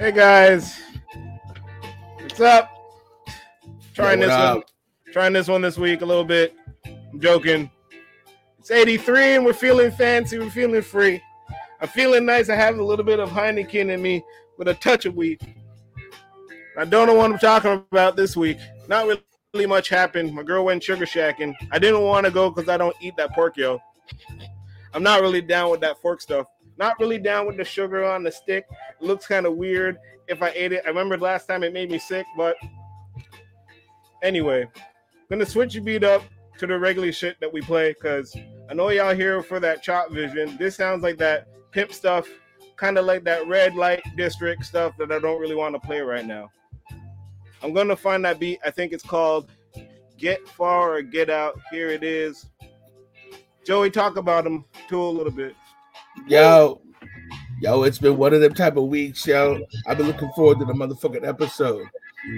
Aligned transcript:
Hey 0.00 0.12
guys, 0.12 0.80
what's 2.20 2.40
up? 2.40 2.70
Trying 3.92 4.20
what 4.20 4.28
this 4.28 4.34
one, 4.34 4.62
trying 5.12 5.32
this 5.34 5.46
one 5.46 5.60
this 5.60 5.76
week 5.76 6.00
a 6.00 6.06
little 6.06 6.24
bit. 6.24 6.56
I'm 6.86 7.20
joking. 7.20 7.70
It's 8.58 8.70
83 8.70 9.34
and 9.34 9.44
we're 9.44 9.52
feeling 9.52 9.90
fancy. 9.90 10.38
We're 10.38 10.48
feeling 10.48 10.80
free. 10.80 11.20
I'm 11.82 11.88
feeling 11.88 12.24
nice. 12.24 12.48
I 12.48 12.54
have 12.54 12.78
a 12.78 12.82
little 12.82 13.04
bit 13.04 13.20
of 13.20 13.28
Heineken 13.28 13.90
in 13.90 14.00
me 14.00 14.24
with 14.56 14.68
a 14.68 14.74
touch 14.76 15.04
of 15.04 15.16
weed. 15.16 15.38
I 16.78 16.86
don't 16.86 17.06
know 17.06 17.12
what 17.12 17.30
I'm 17.30 17.38
talking 17.38 17.84
about 17.92 18.16
this 18.16 18.34
week. 18.34 18.56
Not 18.88 19.06
really 19.52 19.66
much 19.66 19.90
happened. 19.90 20.32
My 20.32 20.42
girl 20.42 20.64
went 20.64 20.82
sugar 20.82 21.04
shacking. 21.04 21.54
I 21.72 21.78
didn't 21.78 22.00
want 22.00 22.24
to 22.24 22.32
go 22.32 22.48
because 22.48 22.70
I 22.70 22.78
don't 22.78 22.96
eat 23.02 23.18
that 23.18 23.34
pork, 23.34 23.58
yo. 23.58 23.78
I'm 24.94 25.02
not 25.02 25.20
really 25.20 25.42
down 25.42 25.70
with 25.70 25.80
that 25.82 26.00
fork 26.00 26.22
stuff. 26.22 26.46
Not 26.80 26.98
really 26.98 27.18
down 27.18 27.46
with 27.46 27.58
the 27.58 27.64
sugar 27.64 28.06
on 28.06 28.22
the 28.22 28.32
stick. 28.32 28.64
It 28.98 29.04
looks 29.04 29.26
kind 29.26 29.44
of 29.44 29.54
weird 29.54 29.98
if 30.28 30.42
I 30.42 30.48
ate 30.54 30.72
it. 30.72 30.82
I 30.86 30.88
remember 30.88 31.18
last 31.18 31.46
time 31.46 31.62
it 31.62 31.74
made 31.74 31.90
me 31.90 31.98
sick, 31.98 32.24
but 32.38 32.56
anyway, 34.22 34.66
gonna 35.28 35.44
switch 35.44 35.74
your 35.74 35.84
beat 35.84 36.04
up 36.04 36.22
to 36.56 36.66
the 36.66 36.78
regular 36.78 37.12
shit 37.12 37.38
that 37.40 37.52
we 37.52 37.60
play 37.60 37.92
because 37.92 38.34
I 38.70 38.72
know 38.72 38.88
y'all 38.88 39.14
here 39.14 39.42
for 39.42 39.60
that 39.60 39.82
chop 39.82 40.10
vision. 40.10 40.56
This 40.56 40.74
sounds 40.74 41.02
like 41.02 41.18
that 41.18 41.48
pimp 41.70 41.92
stuff, 41.92 42.26
kind 42.76 42.96
of 42.96 43.04
like 43.04 43.24
that 43.24 43.46
red 43.46 43.74
light 43.74 44.02
district 44.16 44.64
stuff 44.64 44.96
that 44.96 45.12
I 45.12 45.18
don't 45.18 45.38
really 45.38 45.54
want 45.54 45.74
to 45.74 45.86
play 45.86 46.00
right 46.00 46.24
now. 46.24 46.50
I'm 47.62 47.74
gonna 47.74 47.94
find 47.94 48.24
that 48.24 48.40
beat. 48.40 48.58
I 48.64 48.70
think 48.70 48.94
it's 48.94 49.04
called 49.04 49.50
Get 50.16 50.48
Far 50.48 50.94
or 50.94 51.02
Get 51.02 51.28
Out. 51.28 51.60
Here 51.70 51.90
it 51.90 52.02
is. 52.02 52.46
Joey, 53.66 53.90
talk 53.90 54.16
about 54.16 54.46
him 54.46 54.64
too 54.88 55.02
a 55.02 55.04
little 55.04 55.30
bit. 55.30 55.54
Yo, 56.26 56.80
yo, 57.60 57.82
it's 57.84 57.98
been 57.98 58.16
one 58.16 58.34
of 58.34 58.40
them 58.40 58.54
type 58.54 58.76
of 58.76 58.84
weeks, 58.84 59.26
yo. 59.26 59.60
I've 59.86 59.96
been 59.98 60.06
looking 60.06 60.30
forward 60.36 60.58
to 60.60 60.64
the 60.64 60.72
motherfucking 60.72 61.26
episode. 61.26 61.86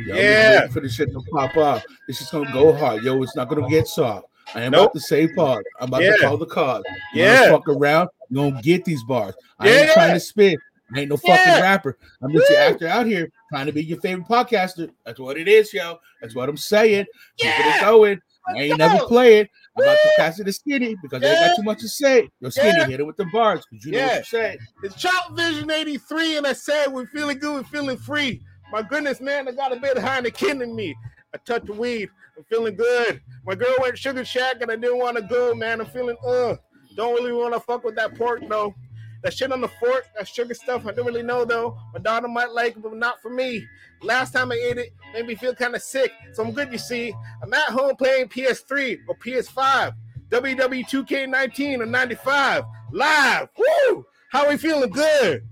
Yo, 0.06 0.14
Yeah. 0.14 0.52
yeah, 0.52 0.68
for 0.68 0.80
the 0.80 0.88
shit 0.88 1.10
to 1.12 1.20
pop 1.32 1.56
off. 1.56 1.84
This 2.06 2.20
is 2.20 2.30
gonna 2.30 2.52
go 2.52 2.72
hard, 2.72 3.02
yo. 3.02 3.22
It's 3.22 3.34
not 3.36 3.48
gonna 3.48 3.68
get 3.68 3.86
soft. 3.86 4.26
I 4.54 4.62
am 4.62 4.72
Nope. 4.72 4.82
about 4.82 4.94
to 4.94 5.00
say 5.00 5.28
pause. 5.28 5.62
I'm 5.80 5.88
about 5.88 6.02
Yeah. 6.02 6.12
to 6.12 6.18
call 6.18 6.36
the 6.36 6.46
card. 6.46 6.84
You 7.14 7.22
Yeah. 7.22 7.50
fuck 7.50 7.68
around, 7.68 8.08
you 8.28 8.36
gonna 8.36 8.62
get 8.62 8.84
these 8.84 9.02
bars. 9.04 9.34
I 9.58 9.68
ain't 9.68 9.90
trying 9.92 10.14
to 10.14 10.20
spit. 10.20 10.58
I 10.94 11.00
ain't 11.00 11.08
no 11.08 11.16
fucking 11.16 11.34
Yeah. 11.34 11.60
rapper. 11.62 11.96
I'm 12.20 12.32
just 12.32 12.50
your 12.50 12.58
Woo. 12.58 12.64
actor 12.66 12.86
out 12.86 13.06
here 13.06 13.30
trying 13.50 13.66
to 13.66 13.72
be 13.72 13.82
your 13.82 13.98
favorite 14.00 14.28
podcaster. 14.28 14.90
That's 15.06 15.18
what 15.18 15.38
it 15.38 15.48
is, 15.48 15.72
yo. 15.72 15.98
That's 16.20 16.34
what 16.34 16.48
I'm 16.48 16.56
saying. 16.58 17.06
Keep 17.38 17.46
Yeah. 17.58 17.76
it 17.76 17.80
going. 17.80 18.20
I 18.48 18.58
ain't 18.58 18.78
never 18.78 18.98
go. 18.98 19.06
play 19.08 19.38
it. 19.40 19.50
I'm 19.76 19.84
about 19.84 19.98
to 20.02 20.10
pass 20.16 20.38
it 20.40 20.44
to 20.44 20.52
Skinny 20.52 20.96
because 21.02 21.22
I 21.22 21.28
ain't 21.28 21.40
got 21.40 21.56
too 21.56 21.62
much 21.62 21.80
to 21.80 21.88
say. 21.88 22.28
Yo, 22.40 22.48
Skinny, 22.50 22.78
Yeah. 22.78 22.86
hit 22.86 23.00
it 23.00 23.06
with 23.06 23.16
the 23.16 23.24
bars 23.32 23.64
because 23.70 23.84
you 23.86 23.92
know 23.92 23.98
Yeah. 23.98 24.06
what 24.08 24.16
you 24.18 24.24
say. 24.24 24.58
It's 24.82 24.94
Chop 24.96 25.36
Vision 25.36 25.70
83, 25.70 26.36
and 26.36 26.46
I 26.46 26.52
said 26.52 26.88
we're 26.88 27.06
feeling 27.06 27.38
good, 27.38 27.52
we're 27.54 27.68
feeling 27.68 27.96
free. 27.96 28.42
My 28.70 28.82
goodness, 28.82 29.20
man, 29.20 29.48
I 29.48 29.52
got 29.52 29.72
a 29.72 29.76
bit 29.76 29.96
of 29.96 30.02
Heineken 30.02 30.62
in 30.62 30.74
me. 30.74 30.94
A 31.34 31.38
touch 31.38 31.68
of 31.68 31.78
weed. 31.78 32.08
I'm 32.36 32.44
feeling 32.44 32.74
good. 32.76 33.20
My 33.46 33.54
girl 33.54 33.74
went 33.80 33.96
Sugar 33.96 34.24
Shack, 34.24 34.56
and 34.60 34.70
I 34.70 34.76
didn't 34.76 34.98
want 34.98 35.16
to 35.16 35.22
go, 35.22 35.54
man. 35.54 35.80
I'm 35.80 35.86
feeling, 35.86 36.16
uh, 36.26 36.56
don't 36.96 37.14
really 37.14 37.32
want 37.32 37.54
to 37.54 37.60
fuck 37.60 37.84
with 37.84 37.94
that 37.96 38.14
pork, 38.16 38.42
though. 38.48 38.74
That 39.22 39.32
shit 39.32 39.52
on 39.52 39.60
the 39.60 39.68
fork, 39.68 40.06
that 40.16 40.26
sugar 40.26 40.54
stuff, 40.54 40.84
I 40.86 40.92
don't 40.92 41.06
really 41.06 41.22
know, 41.22 41.44
though. 41.44 41.78
My 41.92 42.00
daughter 42.00 42.26
might 42.26 42.50
like 42.50 42.76
it, 42.76 42.82
but 42.82 42.94
not 42.94 43.22
for 43.22 43.30
me. 43.30 43.64
Last 44.02 44.32
time 44.32 44.50
I 44.50 44.56
ate 44.56 44.78
it, 44.78 44.92
made 45.14 45.26
me 45.26 45.36
feel 45.36 45.54
kind 45.54 45.76
of 45.76 45.82
sick. 45.82 46.12
So 46.32 46.44
I'm 46.44 46.52
good, 46.52 46.72
you 46.72 46.78
see. 46.78 47.14
I'm 47.42 47.54
at 47.54 47.68
home 47.68 47.94
playing 47.94 48.28
PS3 48.28 48.98
or 49.06 49.16
PS5, 49.16 49.92
WW2K19 50.28 51.80
or 51.80 51.86
95, 51.86 52.64
live. 52.90 53.48
Woo! 53.56 54.04
How 54.32 54.48
we 54.48 54.56
feeling 54.56 54.90
good? 54.90 55.46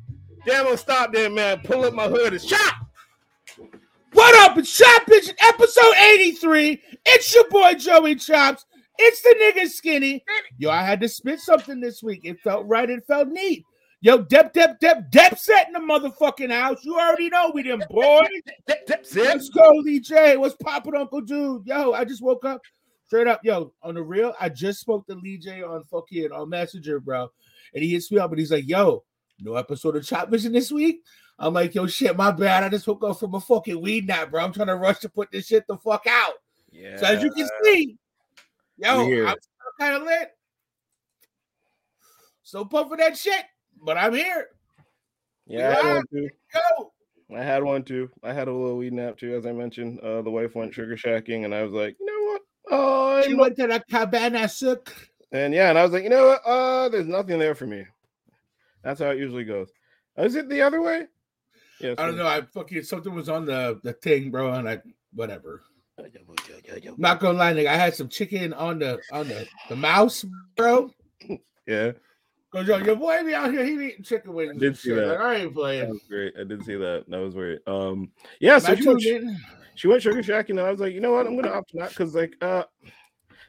Damn, 0.44 0.66
I'm 0.66 0.76
stop 0.76 1.12
there, 1.12 1.30
man. 1.30 1.60
Pull 1.62 1.84
up 1.84 1.94
my 1.94 2.08
hood 2.08 2.32
and 2.32 2.42
shot. 2.42 2.74
What 4.12 4.50
up? 4.50 4.58
It's 4.58 4.76
Chop 4.76 5.06
Vision, 5.06 5.36
episode 5.40 5.94
83. 5.96 6.82
It's 7.06 7.32
your 7.32 7.48
boy 7.48 7.74
Joey 7.74 8.16
Chops. 8.16 8.66
It's 8.98 9.22
the 9.22 9.34
nigga 9.40 9.68
Skinny. 9.68 10.24
Yo, 10.58 10.70
I 10.70 10.82
had 10.82 11.00
to 11.00 11.08
spit 11.08 11.40
something 11.40 11.80
this 11.80 12.02
week. 12.02 12.22
It 12.24 12.40
felt 12.40 12.66
right. 12.66 12.90
It 12.90 13.06
felt 13.06 13.28
neat. 13.28 13.64
Yo, 14.02 14.18
Dep, 14.18 14.54
Dep, 14.54 14.80
Dep, 14.80 15.10
Dep 15.10 15.38
set 15.38 15.66
in 15.66 15.74
the 15.74 15.78
motherfucking 15.78 16.50
house. 16.50 16.82
You 16.84 16.98
already 16.98 17.28
know 17.28 17.50
we 17.52 17.62
them 17.62 17.82
boys. 17.90 18.28
Dip, 18.66 18.86
dip, 18.86 19.04
zip. 19.04 19.24
Let's 19.24 19.50
go, 19.50 19.72
Lee 19.76 20.00
J. 20.00 20.38
What's 20.38 20.56
poppin', 20.56 20.96
Uncle 20.96 21.20
Dude? 21.20 21.66
Yo, 21.66 21.92
I 21.92 22.04
just 22.04 22.22
woke 22.22 22.46
up. 22.46 22.62
Straight 23.06 23.26
up, 23.26 23.40
yo, 23.42 23.72
on 23.82 23.96
the 23.96 24.02
real, 24.02 24.34
I 24.40 24.48
just 24.48 24.80
spoke 24.80 25.06
to 25.08 25.14
Lee 25.16 25.36
J 25.36 25.62
on 25.62 25.84
fucking 25.84 26.30
on 26.32 26.48
Messenger, 26.48 27.00
bro. 27.00 27.28
And 27.74 27.82
he 27.82 27.90
hits 27.90 28.10
me 28.10 28.18
up 28.18 28.30
and 28.30 28.38
he's 28.38 28.52
like, 28.52 28.68
yo, 28.68 29.04
no 29.40 29.56
episode 29.56 29.96
of 29.96 30.06
Chop 30.06 30.30
Vision 30.30 30.52
this 30.52 30.70
week. 30.70 31.02
I'm 31.38 31.52
like, 31.52 31.74
yo, 31.74 31.86
shit, 31.86 32.16
my 32.16 32.30
bad. 32.30 32.64
I 32.64 32.68
just 32.68 32.86
woke 32.86 33.02
up 33.04 33.18
from 33.18 33.34
a 33.34 33.40
fucking 33.40 33.80
weed 33.80 34.06
nap, 34.06 34.30
bro. 34.30 34.44
I'm 34.44 34.52
trying 34.52 34.68
to 34.68 34.76
rush 34.76 35.00
to 35.00 35.08
put 35.08 35.30
this 35.32 35.46
shit 35.46 35.66
the 35.66 35.76
fuck 35.76 36.06
out. 36.08 36.34
Yeah. 36.70 36.96
So 36.98 37.06
as 37.06 37.22
you 37.22 37.32
can 37.32 37.48
see, 37.64 37.98
yo. 38.78 39.26
I'm 39.26 39.36
kind 39.78 39.96
of 39.96 40.02
lit. 40.04 40.30
So 42.42 42.64
pumping 42.64 42.98
that 42.98 43.16
shit, 43.16 43.44
but 43.84 43.96
I'm 43.96 44.14
here. 44.14 44.46
yeah, 45.46 45.70
I 45.70 45.82
had 45.86 45.94
one 45.94 46.04
too. 46.12 46.28
Go. 46.52 46.92
I 47.36 47.42
had 47.42 47.62
one 47.62 47.82
too. 47.84 48.10
I 48.22 48.32
had 48.32 48.48
a 48.48 48.52
little 48.52 48.76
weed 48.78 48.92
nap 48.92 49.16
too, 49.18 49.34
as 49.34 49.46
I 49.46 49.52
mentioned. 49.52 50.00
Uh, 50.00 50.22
the 50.22 50.30
wife 50.30 50.54
went 50.54 50.74
sugar 50.74 50.96
shacking, 50.96 51.44
and 51.44 51.54
I 51.54 51.62
was 51.62 51.72
like, 51.72 51.96
you 52.00 52.06
know 52.06 52.32
what? 52.32 52.42
Oh, 52.72 53.22
She 53.26 53.34
went 53.34 53.56
to 53.56 53.66
the 53.66 53.82
cabane 53.90 54.32
à 54.34 54.50
sucre. 54.50 54.92
and 55.32 55.54
yeah, 55.54 55.70
and 55.70 55.78
I 55.78 55.82
was 55.82 55.92
like, 55.92 56.02
you 56.04 56.10
know 56.10 56.26
what? 56.26 56.42
Uh, 56.44 56.88
there's 56.88 57.06
nothing 57.06 57.38
there 57.38 57.54
for 57.54 57.66
me. 57.66 57.84
That's 58.82 59.00
how 59.00 59.10
it 59.10 59.18
usually 59.18 59.44
goes. 59.44 59.70
Is 60.16 60.34
it 60.36 60.48
the 60.48 60.62
other 60.62 60.80
way? 60.82 61.06
Yeah. 61.80 61.94
I 61.98 62.06
don't 62.06 62.16
know. 62.16 62.26
I 62.26 62.42
fucking 62.42 62.82
something 62.82 63.14
was 63.14 63.28
on 63.28 63.46
the 63.46 63.80
the 63.82 63.92
thing, 63.94 64.30
bro, 64.30 64.52
and 64.52 64.68
I 64.68 64.80
whatever. 65.14 65.62
Not 66.98 67.20
gonna 67.20 67.38
lie, 67.38 67.52
nigga. 67.52 67.66
I 67.68 67.76
had 67.76 67.94
some 67.94 68.08
chicken 68.08 68.52
on 68.52 68.78
the 68.80 68.98
on 69.12 69.28
the 69.28 69.46
the 69.68 69.76
mouse, 69.76 70.24
bro. 70.56 70.90
Yeah, 71.66 71.92
Cause 72.52 72.66
yo, 72.66 72.78
your 72.78 72.96
boy 72.96 73.22
be 73.24 73.32
out 73.32 73.52
here, 73.52 73.64
he 73.64 73.72
eating 73.74 74.02
chicken 74.02 74.34
wings. 74.34 74.58
did 74.58 74.76
see 74.76 74.90
shit. 74.90 74.96
that. 74.96 75.06
Like, 75.06 75.20
I 75.20 75.34
ain't 75.36 75.54
playing. 75.54 75.84
that 75.84 75.90
was 75.90 76.02
great. 76.08 76.34
I 76.38 76.42
did 76.42 76.64
see 76.64 76.74
that. 76.74 77.04
That 77.08 77.18
was 77.18 77.34
great. 77.34 77.60
Um, 77.68 78.10
yeah. 78.40 78.58
So 78.58 78.74
she 78.74 78.88
went, 78.88 79.02
she 79.76 79.86
went 79.86 80.02
sugar 80.02 80.20
shacking, 80.20 80.50
and 80.50 80.60
I 80.60 80.70
was 80.70 80.80
like, 80.80 80.92
you 80.92 81.00
know 81.00 81.12
what? 81.12 81.28
I'm 81.28 81.36
gonna 81.36 81.52
opt 81.52 81.74
not 81.74 81.90
because 81.90 82.14
like 82.14 82.34
uh, 82.42 82.64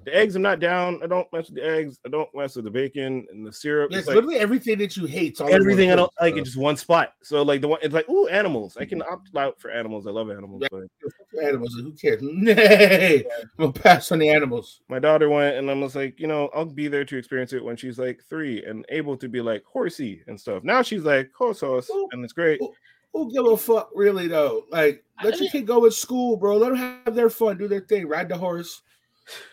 the 0.03 0.16
eggs 0.16 0.35
I'm 0.35 0.41
not 0.41 0.59
down. 0.59 1.00
I 1.03 1.07
don't 1.07 1.31
mess 1.31 1.47
with 1.47 1.56
the 1.56 1.66
eggs. 1.66 2.00
I 2.06 2.09
don't 2.09 2.29
mess 2.34 2.56
with 2.56 2.66
the 2.66 2.72
bacon 2.72 3.25
and 3.31 3.45
the 3.45 3.53
syrup. 3.53 3.91
Yes, 3.91 4.00
It's 4.00 4.07
like, 4.07 4.16
literally 4.16 4.38
everything 4.38 4.78
that 4.79 4.97
you 4.97 5.06
hate. 5.06 5.39
all 5.39 5.53
everything 5.53 5.91
I 5.91 5.95
don't 5.95 6.12
like 6.19 6.35
in 6.38 6.44
just 6.44 6.57
one 6.57 6.78
spot. 6.78 7.13
So 7.23 7.41
like 7.41 7.62
the 7.62 7.67
one, 7.67 7.79
it's 7.81 7.94
like 7.94 8.09
ooh, 8.09 8.28
animals. 8.28 8.78
I 8.78 8.85
can 8.85 9.01
opt 9.03 9.35
out 9.35 9.59
for 9.59 9.72
animals. 9.72 10.07
I 10.07 10.12
love 10.12 10.29
animals. 10.29 10.63
Yeah. 10.63 10.67
But. 10.72 11.44
Animals, 11.44 11.73
who 11.75 11.94
cares? 11.94 12.19
Nay, 12.23 13.23
I'm 13.41 13.47
gonna 13.57 13.73
pass 13.73 14.12
on 14.12 14.19
the 14.19 14.29
animals. 14.29 14.81
my 14.89 15.00
daughter 15.00 15.29
went, 15.29 15.56
and 15.56 15.72
I 15.72 15.73
was 15.73 15.95
like, 15.95 16.19
you 16.19 16.28
know, 16.28 16.50
I'll 16.53 16.66
be 16.66 16.88
there 16.89 17.06
to 17.06 17.18
experience 17.18 17.53
it 17.53 17.63
when 17.63 17.78
she's 17.78 17.97
like 17.97 18.22
three 18.29 18.63
and 18.66 18.85
able 18.89 19.16
to 19.18 19.29
be 19.29 19.39
like 19.41 19.63
horsey 19.63 20.23
and 20.28 20.39
stuff. 20.39 20.63
Now 20.63 20.81
she's 20.81 21.03
like 21.03 21.31
horse 21.33 21.62
horse, 21.62 21.89
Ooh. 21.89 22.09
and 22.12 22.23
it's 22.23 22.33
great. 22.33 22.62
Ooh. 22.62 22.73
Who 23.13 23.31
give 23.31 23.45
a 23.45 23.57
fuck, 23.57 23.89
really 23.94 24.28
though? 24.28 24.66
Like, 24.72 25.03
let 25.23 25.39
your 25.39 25.50
kid 25.50 25.68
go 25.68 25.83
to 25.83 25.91
school, 25.91 26.38
bro. 26.38 26.57
Let 26.57 26.69
them 26.69 26.78
have 27.06 27.16
their 27.16 27.29
fun, 27.29 27.57
do 27.57 27.68
their 27.68 27.81
thing, 27.81 28.07
ride 28.07 28.29
the 28.29 28.38
horse, 28.38 28.81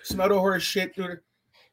smell 0.02 0.28
the 0.28 0.38
horse 0.38 0.62
shit, 0.62 0.94
do 0.94 1.02
their. 1.02 1.22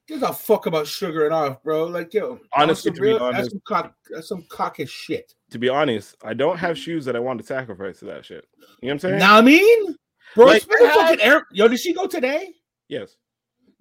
Gives 0.07 0.21
a 0.21 0.31
fuck 0.31 0.67
about 0.67 0.85
sugar 0.85 1.25
and 1.25 1.33
off, 1.33 1.63
bro. 1.63 1.85
Like, 1.85 2.13
yo, 2.13 2.39
Honestly, 2.53 2.91
that's 2.91 2.99
to 2.99 3.01
be 3.01 3.13
honest- 3.13 3.37
that's 3.37 3.49
some 3.49 3.61
cock, 3.67 3.95
that's 4.11 4.27
some 4.27 4.43
cockish 4.43 4.89
shit. 4.89 5.33
To 5.49 5.57
be 5.57 5.67
honest, 5.67 6.15
I 6.23 6.35
don't 6.35 6.57
have 6.57 6.77
shoes 6.77 7.05
that 7.05 7.15
I 7.15 7.19
want 7.19 7.39
to 7.39 7.45
sacrifice 7.45 7.99
to 7.99 8.05
that 8.05 8.23
shit. 8.23 8.45
You 8.59 8.65
know 8.65 8.67
what 8.81 8.91
I'm 8.91 8.99
saying? 8.99 9.19
Nah, 9.19 9.37
I 9.37 9.41
mean, 9.41 9.95
bro, 10.35 10.45
Like, 10.45 10.57
it's 10.57 10.65
been 10.67 10.89
fucking 10.89 11.21
air. 11.21 11.47
Yo, 11.51 11.67
did 11.67 11.79
she 11.79 11.91
go 11.91 12.05
today? 12.05 12.53
Yes. 12.87 13.15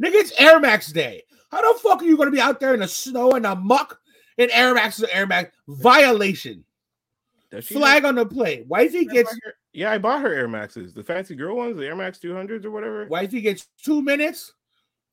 Nigga, 0.02 0.14
it's 0.14 0.32
Air 0.40 0.58
Max 0.60 0.90
Day. 0.92 1.24
How 1.50 1.74
the 1.74 1.78
fuck 1.78 2.00
are 2.00 2.06
you 2.06 2.16
gonna 2.16 2.30
be 2.30 2.40
out 2.40 2.58
there 2.58 2.72
in 2.72 2.80
the 2.80 2.88
snow 2.88 3.32
and 3.32 3.44
the 3.44 3.54
muck 3.54 4.00
in 4.38 4.50
Air 4.50 4.72
Max 4.72 4.98
is 4.98 5.08
Air 5.10 5.26
Max 5.26 5.54
violation? 5.68 6.64
Does 7.50 7.66
she 7.66 7.74
Flag 7.74 8.04
on 8.06 8.14
the 8.14 8.24
plate. 8.24 8.66
Wifey 8.66 9.04
gets 9.04 9.36
Yeah, 9.74 9.90
I 9.90 9.98
bought 9.98 10.20
her 10.22 10.32
Air 10.32 10.46
Maxes, 10.48 10.94
the 10.94 11.02
fancy 11.02 11.34
girl 11.34 11.56
ones, 11.56 11.76
the 11.76 11.84
Air 11.86 11.96
Max 11.96 12.18
200s 12.18 12.64
or 12.64 12.70
whatever. 12.70 13.06
Why 13.06 13.22
wifey 13.22 13.40
gets 13.40 13.66
two 13.82 14.00
minutes 14.02 14.52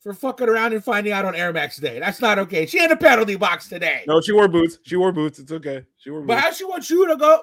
for 0.02 0.13
fucking 0.13 0.48
around 0.48 0.74
and 0.74 0.84
finding 0.84 1.13
out 1.13 1.25
on 1.25 1.36
Air 1.36 1.52
Max 1.54 1.78
Day. 1.78 2.00
That's 2.00 2.22
not 2.22 2.40
okay. 2.40 2.66
She 2.66 2.78
had 2.80 2.92
a 2.92 2.96
penalty 2.96 3.36
box 3.36 3.68
today. 3.69 4.04
No, 4.08 4.22
she 4.22 4.31
wore 4.31 4.48
boots. 4.48 4.80
She 4.84 4.96
wore 4.96 5.12
boots. 5.12 5.40
It's 5.40 5.52
okay. 5.52 5.84
She 5.98 6.10
wore 6.10 6.22
But 6.22 6.36
boots. 6.36 6.46
how 6.46 6.52
she 6.54 6.63
wants 6.66 6.90
you 6.90 7.08
to 7.08 7.16
go? 7.16 7.42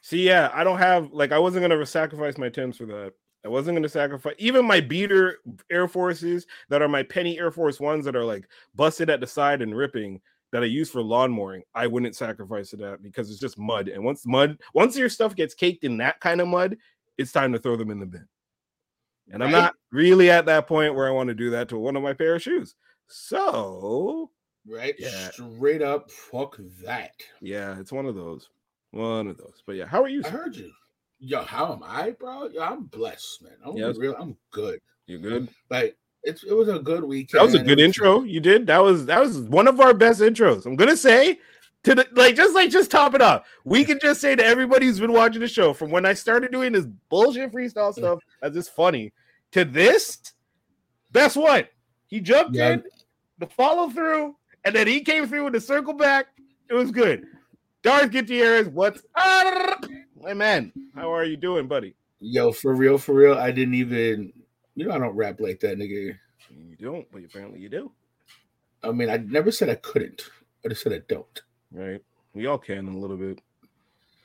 See, 0.00 0.26
yeah, 0.26 0.50
I 0.52 0.62
don't 0.64 0.78
have 0.78 1.12
like 1.12 1.32
I 1.32 1.38
wasn't 1.38 1.62
gonna 1.62 1.84
sacrifice 1.84 2.38
my 2.38 2.48
Tims 2.48 2.76
for 2.76 2.86
that. 2.86 3.12
I 3.44 3.48
wasn't 3.48 3.76
gonna 3.76 3.88
sacrifice 3.88 4.34
even 4.38 4.64
my 4.64 4.80
beater 4.80 5.38
Air 5.70 5.88
Forces 5.88 6.46
that 6.68 6.82
are 6.82 6.88
my 6.88 7.02
penny 7.02 7.38
Air 7.38 7.50
Force 7.50 7.80
ones 7.80 8.04
that 8.04 8.14
are 8.16 8.24
like 8.24 8.48
busted 8.76 9.10
at 9.10 9.20
the 9.20 9.26
side 9.26 9.60
and 9.60 9.76
ripping 9.76 10.20
that 10.52 10.62
I 10.62 10.66
use 10.66 10.90
for 10.90 11.02
lawn 11.02 11.32
mowing. 11.32 11.62
I 11.74 11.86
wouldn't 11.86 12.16
sacrifice 12.16 12.70
to 12.70 12.76
that 12.78 13.02
because 13.02 13.30
it's 13.30 13.40
just 13.40 13.58
mud. 13.58 13.88
And 13.88 14.02
once 14.04 14.26
mud, 14.26 14.58
once 14.74 14.96
your 14.96 15.08
stuff 15.08 15.34
gets 15.34 15.54
caked 15.54 15.84
in 15.84 15.96
that 15.98 16.20
kind 16.20 16.40
of 16.40 16.48
mud, 16.48 16.76
it's 17.18 17.32
time 17.32 17.52
to 17.52 17.58
throw 17.58 17.76
them 17.76 17.90
in 17.90 18.00
the 18.00 18.06
bin. 18.06 18.26
And 19.30 19.42
I'm 19.42 19.52
Right. 19.52 19.60
not 19.60 19.74
really 19.90 20.30
at 20.30 20.46
that 20.46 20.66
point 20.66 20.94
where 20.94 21.06
I 21.06 21.10
want 21.10 21.28
to 21.28 21.34
do 21.34 21.50
that 21.50 21.68
to 21.70 21.78
one 21.78 21.96
of 21.96 22.02
my 22.02 22.14
pair 22.14 22.34
of 22.36 22.42
shoes. 22.42 22.74
So 23.06 24.30
Right? 24.66 24.94
Yeah. 24.98 25.30
Straight 25.30 25.80
up, 25.82 26.10
fuck 26.10 26.58
that. 26.82 27.14
yeah, 27.40 27.78
it's 27.80 27.92
one 27.92 28.04
of 28.06 28.14
those. 28.14 28.50
One 28.90 29.26
of 29.28 29.36
those. 29.38 29.62
But 29.66 29.76
yeah, 29.76 29.86
how 29.86 30.02
are 30.02 30.08
you? 30.08 30.22
I 30.24 30.28
heard 30.28 30.56
you. 30.56 30.70
Yo, 31.18 31.42
how 31.42 31.72
am 31.72 31.82
I, 31.82 32.10
bro? 32.12 32.48
Yo, 32.48 32.62
I'm 32.62 32.84
blessed, 32.84 33.42
man. 33.42 33.56
I'm 33.64 33.76
Yes. 33.76 33.96
real. 33.98 34.14
I'm 34.18 34.36
good. 34.50 34.80
You 35.06 35.18
good? 35.18 35.48
Like 35.70 35.96
it's 36.24 36.44
it 36.44 36.52
was 36.52 36.68
a 36.68 36.78
good 36.78 37.04
weekend. 37.04 37.40
That 37.40 37.44
was 37.46 37.54
a 37.54 37.60
It 37.60 37.66
good 37.66 37.80
intro. 37.80 38.22
You 38.22 38.40
did. 38.40 38.66
That 38.66 38.82
was 38.82 39.06
that 39.06 39.20
was 39.20 39.38
one 39.40 39.68
of 39.68 39.80
our 39.80 39.94
best 39.94 40.20
intros. 40.20 40.66
I'm 40.66 40.76
gonna 40.76 40.96
say 40.96 41.38
to 41.84 41.94
the 41.94 42.06
like 42.12 42.34
just 42.34 42.54
like 42.54 42.70
just 42.70 42.90
top 42.90 43.14
it 43.14 43.22
off. 43.22 43.46
We 43.64 43.84
can 43.84 43.98
just 44.00 44.20
say 44.20 44.34
to 44.36 44.44
everybody 44.44 44.86
who's 44.86 45.00
been 45.00 45.12
watching 45.12 45.40
the 45.40 45.48
show 45.48 45.72
from 45.72 45.90
when 45.90 46.04
I 46.04 46.12
started 46.14 46.50
doing 46.52 46.72
this 46.72 46.86
bullshit 47.08 47.52
freestyle 47.52 47.92
stuff 47.92 48.18
as 48.42 48.56
it's 48.56 48.68
funny 48.68 49.12
to 49.52 49.64
this. 49.64 50.18
Best 51.12 51.36
one. 51.36 51.64
He 52.08 52.20
jumped 52.20 52.54
Yeah. 52.54 52.72
in, 52.72 52.82
the 53.38 53.46
follow 53.46 53.88
through, 53.88 54.36
and 54.64 54.74
then 54.74 54.86
he 54.86 55.00
came 55.00 55.26
through 55.26 55.44
with 55.44 55.52
the 55.54 55.60
circle 55.60 55.94
back. 55.94 56.26
It 56.68 56.74
was 56.74 56.90
good. 56.90 57.24
Darth 57.82 58.10
Gutierrez, 58.10 58.68
what's 58.68 59.00
up? 59.14 59.86
My 60.20 60.34
man, 60.34 60.72
how 60.94 61.14
are 61.14 61.24
you 61.24 61.36
doing, 61.36 61.68
buddy? 61.68 61.94
Yo, 62.20 62.50
for 62.50 62.74
real, 62.74 62.98
for 62.98 63.14
real. 63.14 63.34
I 63.34 63.52
didn't 63.52 63.74
even. 63.74 64.32
You 64.78 64.86
know, 64.86 64.94
I 64.94 64.98
don't 64.98 65.16
rap 65.16 65.40
like 65.40 65.58
that, 65.60 65.76
nigga. 65.76 66.16
You 66.50 66.76
don't, 66.80 67.10
but 67.10 67.24
apparently 67.24 67.58
you 67.58 67.68
do. 67.68 67.90
I 68.84 68.92
mean, 68.92 69.10
I 69.10 69.16
never 69.16 69.50
said 69.50 69.68
I 69.68 69.74
couldn't. 69.74 70.22
I 70.64 70.68
just 70.68 70.82
said 70.82 70.92
I 70.92 71.00
don't. 71.08 71.42
Right? 71.72 72.00
We 72.32 72.46
all 72.46 72.58
can 72.58 72.86
a 72.86 72.96
little 72.96 73.16
bit. 73.16 73.40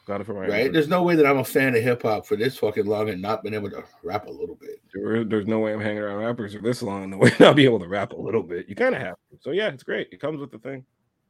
Got 0.05 0.21
it 0.21 0.25
from 0.25 0.37
our 0.37 0.43
Right? 0.47 0.71
There's 0.71 0.87
no 0.87 1.01
way 1.01 1.15
that 1.15 1.25
I'm 1.25 1.39
a 1.39 1.43
fan 1.43 1.75
of 1.75 1.81
hip 1.81 2.03
hop 2.03 2.27
for 2.27 2.35
this 2.35 2.55
fucking 2.57 2.85
long 2.85 3.09
and 3.09 3.19
not 3.19 3.41
been 3.41 3.55
able 3.55 3.71
to 3.71 3.83
rap 4.03 4.27
a 4.27 4.31
little 4.31 4.53
bit. 4.55 4.79
There- 4.93 5.23
there's 5.23 5.47
no 5.47 5.59
way 5.59 5.73
I'm 5.73 5.79
hanging 5.81 6.03
around 6.03 6.17
rappers 6.23 6.53
for 6.53 6.61
this 6.61 6.83
long. 6.83 7.09
The 7.09 7.17
way 7.23 7.31
not 7.39 7.55
be 7.55 7.65
able 7.65 7.79
to 7.79 7.87
rap 7.87 8.11
a 8.11 8.15
little 8.21 8.43
bit. 8.43 8.69
You 8.69 8.75
kind 8.75 8.93
of 8.93 9.01
have 9.01 9.15
to. 9.31 9.37
So 9.41 9.49
yeah, 9.51 9.69
it's 9.69 9.81
great. 9.83 10.09
It 10.11 10.21
comes 10.21 10.39
with 10.39 10.51
the 10.51 10.59
thing. 10.59 10.85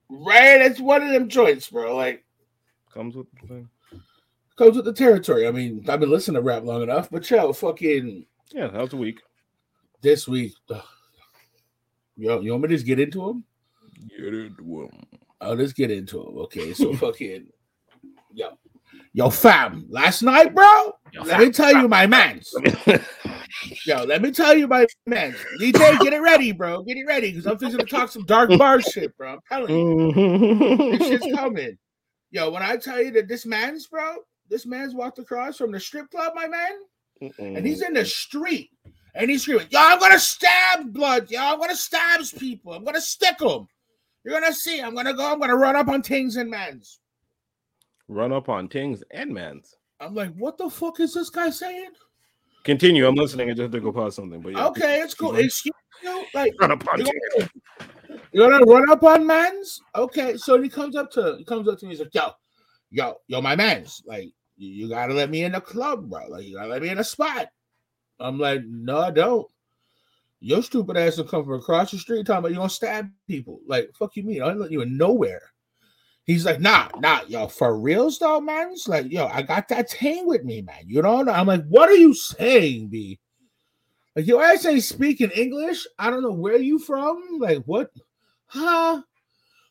Right? 0.10 0.60
It's 0.60 0.82
one 0.82 1.02
of 1.02 1.14
them 1.14 1.30
joints, 1.30 1.70
bro. 1.70 1.96
Like 1.96 2.26
Comes 2.94 3.16
with 3.16 3.28
the 3.42 3.48
thing. 3.48 3.70
comes 4.58 4.76
with 4.76 4.84
the 4.86 4.92
territory. 4.94 5.48
I 5.48 5.52
mean, 5.52 5.86
I've 5.88 6.02
been 6.02 6.12
listening 6.12 6.36
to 6.36 6.42
rap 6.42 6.64
long 6.64 6.84
enough, 6.84 7.10
but 7.10 7.30
yo, 7.32 7.54
fucking 7.54 8.26
Yeah, 8.54 8.68
that 8.68 8.82
was 8.82 8.94
a 8.94 8.98
week. 8.98 9.20
this 10.02 10.28
week. 10.28 10.54
ugh. 10.70 10.84
Yo, 12.16 12.40
you 12.42 12.52
want 12.52 12.64
me 12.64 12.70
to 12.70 12.76
just 12.76 12.86
get 12.86 13.00
into 13.00 13.26
them? 13.26 13.44
Get 14.10 14.34
into 14.34 14.84
'em. 14.84 15.20
Oh, 15.42 15.54
let's 15.54 15.74
get 15.74 15.90
into 15.90 16.18
them. 16.18 16.38
Okay, 16.38 16.74
so 16.74 16.94
fucking 16.98 17.48
yo, 18.32 18.50
yo, 19.14 19.30
fam. 19.32 19.86
Last 19.90 20.22
night, 20.22 20.54
bro. 20.54 20.94
Yo, 21.14 21.24
let 21.24 21.40
me 21.40 21.50
tell 21.50 21.76
you, 21.76 21.88
my 21.88 22.06
man's. 22.06 22.54
Yo, 23.86 24.04
let 24.04 24.22
me 24.22 24.32
tell 24.32 24.58
you, 24.58 24.68
my 24.68 24.86
man. 25.06 25.36
DJ, 25.60 26.00
get 26.00 26.12
it 26.12 26.22
ready, 26.22 26.52
bro. 26.52 26.84
Get 26.84 26.98
it 26.98 27.06
ready, 27.06 27.32
because 27.32 27.46
I'm 27.46 27.58
fixing 27.58 27.80
to 27.80 27.86
talk 27.86 28.10
some 28.10 28.26
dark 28.26 28.50
bar 28.58 28.82
shit, 28.82 29.16
bro. 29.16 29.34
I'm 29.34 29.40
telling 29.48 30.12
you, 30.14 30.98
this 30.98 31.08
shit's 31.08 31.26
mm-hmm. 31.26 31.36
coming. 31.38 31.78
Yo, 32.32 32.50
when 32.50 32.64
I 32.64 32.78
tell 32.78 33.02
you 33.02 33.12
that 33.12 33.28
this 33.28 33.46
man's, 33.46 33.88
bro, 33.88 34.16
this 34.50 34.66
man's 34.66 34.96
walked 34.96 35.20
across 35.20 35.58
from 35.58 35.72
the 35.72 35.80
strip 35.80 36.10
club, 36.10 36.34
my 36.36 36.48
man, 36.48 36.72
and 37.38 37.66
he's 37.66 37.82
in 37.82 37.94
the 37.94 38.06
street, 38.06 38.70
and 39.16 39.30
he's 39.30 39.44
screaming, 39.44 39.68
"Yo, 39.70 39.80
I'm 39.80 40.00
gonna 40.00 40.20
stab 40.20 40.92
blood. 40.94 41.30
Yo, 41.30 41.40
I'm 41.42 41.60
gonna 41.60 41.76
stab 41.76 42.22
people. 42.40 42.74
I'm 42.74 42.84
gonna 42.84 43.02
stick 43.02 43.38
them. 43.38 43.68
You're 44.24 44.40
gonna 44.40 44.54
see. 44.54 44.80
I'm 44.82 44.96
gonna 44.96 45.14
go. 45.14 45.32
I'm 45.32 45.40
gonna 45.40 45.56
run 45.56 45.76
up 45.76 45.88
on 45.88 46.02
tings 46.02 46.36
and 46.38 46.50
mans." 46.50 47.00
run 48.10 48.32
up 48.34 48.50
on 48.50 48.68
Tings 48.68 49.04
and 49.12 49.34
Mans. 49.34 49.76
I'm 50.00 50.14
like, 50.14 50.34
what 50.36 50.58
the 50.58 50.70
fuck 50.70 51.00
is 51.00 51.14
this 51.14 51.30
guy 51.30 51.50
saying? 51.50 51.92
Continue. 52.64 53.08
I'm 53.08 53.16
listening. 53.16 53.50
I 53.50 53.54
just 53.54 53.62
had 53.62 53.72
to 53.72 53.80
go 53.80 53.92
pause 53.92 54.16
something. 54.16 54.42
But 54.42 54.54
yeah, 54.54 54.68
Okay, 54.68 55.02
it's 55.02 55.14
cool. 55.14 55.36
Excuse 55.36 55.74
you, 56.04 56.26
like 56.34 56.54
run 56.60 56.72
up 56.72 56.88
on 56.88 57.00
you 57.00 57.06
Tings. 57.06 57.20
gonna, 57.38 58.20
you 58.34 58.42
gonna 58.42 58.66
run 58.66 58.90
up 58.90 59.04
on 59.04 59.26
mans? 59.26 59.80
Okay, 59.96 60.38
so 60.38 60.62
he 60.62 60.70
comes 60.70 60.96
up 60.96 61.12
to 61.12 61.36
he 61.38 61.46
comes 61.46 61.68
up 61.68 61.80
to 61.80 61.86
me. 61.86 61.92
He's 61.92 62.00
like, 62.02 62.14
"Yo, 62.14 62.32
yo, 62.92 63.16
yo, 63.28 63.42
my 63.42 63.56
mans, 63.56 64.02
like 64.06 64.32
you, 64.66 64.90
gotta 64.90 65.14
let 65.14 65.30
me 65.30 65.44
in 65.44 65.54
the 65.54 65.62
club, 65.62 66.10
bro. 66.10 66.28
Like 66.28 66.46
you 66.46 66.56
gotta 66.56 66.70
let 66.70 66.82
me 66.82 66.90
in 66.90 67.00
a 67.00 67.04
spot." 67.04 67.50
I'm 68.20 68.40
like, 68.40 68.64
"No, 68.66 69.00
I 69.00 69.12
don't." 69.12 69.48
Your 70.40 70.62
stupid 70.62 70.98
ass 70.98 71.18
will 71.18 71.24
come 71.24 71.46
from 71.46 71.54
across 71.54 71.92
the 71.92 71.98
street 71.98 72.26
talking 72.26 72.40
about 72.40 72.52
you 72.52 72.58
gonna 72.58 72.70
stab 72.70 73.10
people. 73.28 73.62
Like, 73.66 73.92
fuck 73.98 74.16
you 74.16 74.24
mean? 74.24 74.42
I 74.42 74.48
letting 74.48 74.74
you 74.74 74.82
in 74.82 74.98
nowhere. 74.98 75.54
He's 76.26 76.46
like, 76.46 76.62
nah, 76.62 76.88
nah, 77.00 77.22
yo, 77.28 77.48
for 77.48 77.78
reals 77.78 78.20
though, 78.20 78.40
man. 78.40 78.72
It's 78.72 78.88
like, 78.88 79.12
yo, 79.12 79.28
I 79.28 79.42
got 79.42 79.68
that 79.70 79.90
thing 79.90 80.26
with 80.26 80.44
me, 80.44 80.62
man. 80.62 80.84
You 80.86 81.02
don't 81.02 81.26
know, 81.26 81.34
I'm 81.34 81.48
like, 81.48 81.66
what 81.68 81.90
are 81.90 81.96
you 81.96 82.14
saying, 82.14 82.90
B? 82.90 83.20
Like, 84.16 84.28
your 84.28 84.44
ass 84.44 84.66
ain't 84.66 84.84
speaking 84.84 85.32
English. 85.32 85.86
I 85.98 86.10
don't 86.10 86.22
know 86.22 86.34
where 86.34 86.58
you 86.58 86.78
from. 86.78 87.40
Like, 87.40 87.64
what? 87.66 87.92
Huh? 88.46 89.02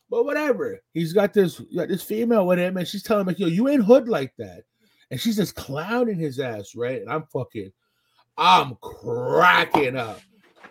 But 0.09 0.25
whatever. 0.25 0.79
He's 0.93 1.13
got 1.13 1.33
this, 1.33 1.59
got 1.75 1.87
this 1.87 2.03
female 2.03 2.45
with 2.45 2.59
him, 2.59 2.77
and 2.77 2.87
she's 2.87 3.03
telling 3.03 3.21
him, 3.21 3.27
like, 3.27 3.39
yo, 3.39 3.47
you 3.47 3.67
ain't 3.69 3.85
hood 3.85 4.07
like 4.07 4.33
that. 4.37 4.63
And 5.13 5.21
she's 5.21 5.35
just 5.35 5.53
clowning 5.53 6.17
his 6.17 6.39
ass, 6.39 6.73
right? 6.75 6.99
And 6.99 7.07
I'm 7.07 7.25
fucking, 7.31 7.71
I'm 8.35 8.75
cracking 8.81 9.95
up. 9.95 10.19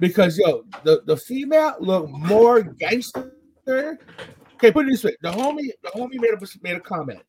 Because 0.00 0.37
yo, 0.37 0.65
the, 0.83 1.00
the 1.06 1.17
female 1.17 1.77
look 1.79 2.11
more 2.11 2.61
gangster. 2.61 3.37
Okay, 3.69 4.73
put 4.73 4.89
it 4.89 4.91
this 4.91 5.05
way: 5.05 5.15
the 5.23 5.31
homie, 5.31 5.69
the 5.85 5.91
homie 5.91 6.21
made 6.21 6.33
a 6.33 6.39
made 6.61 6.75
a 6.75 6.81
comment 6.81 7.21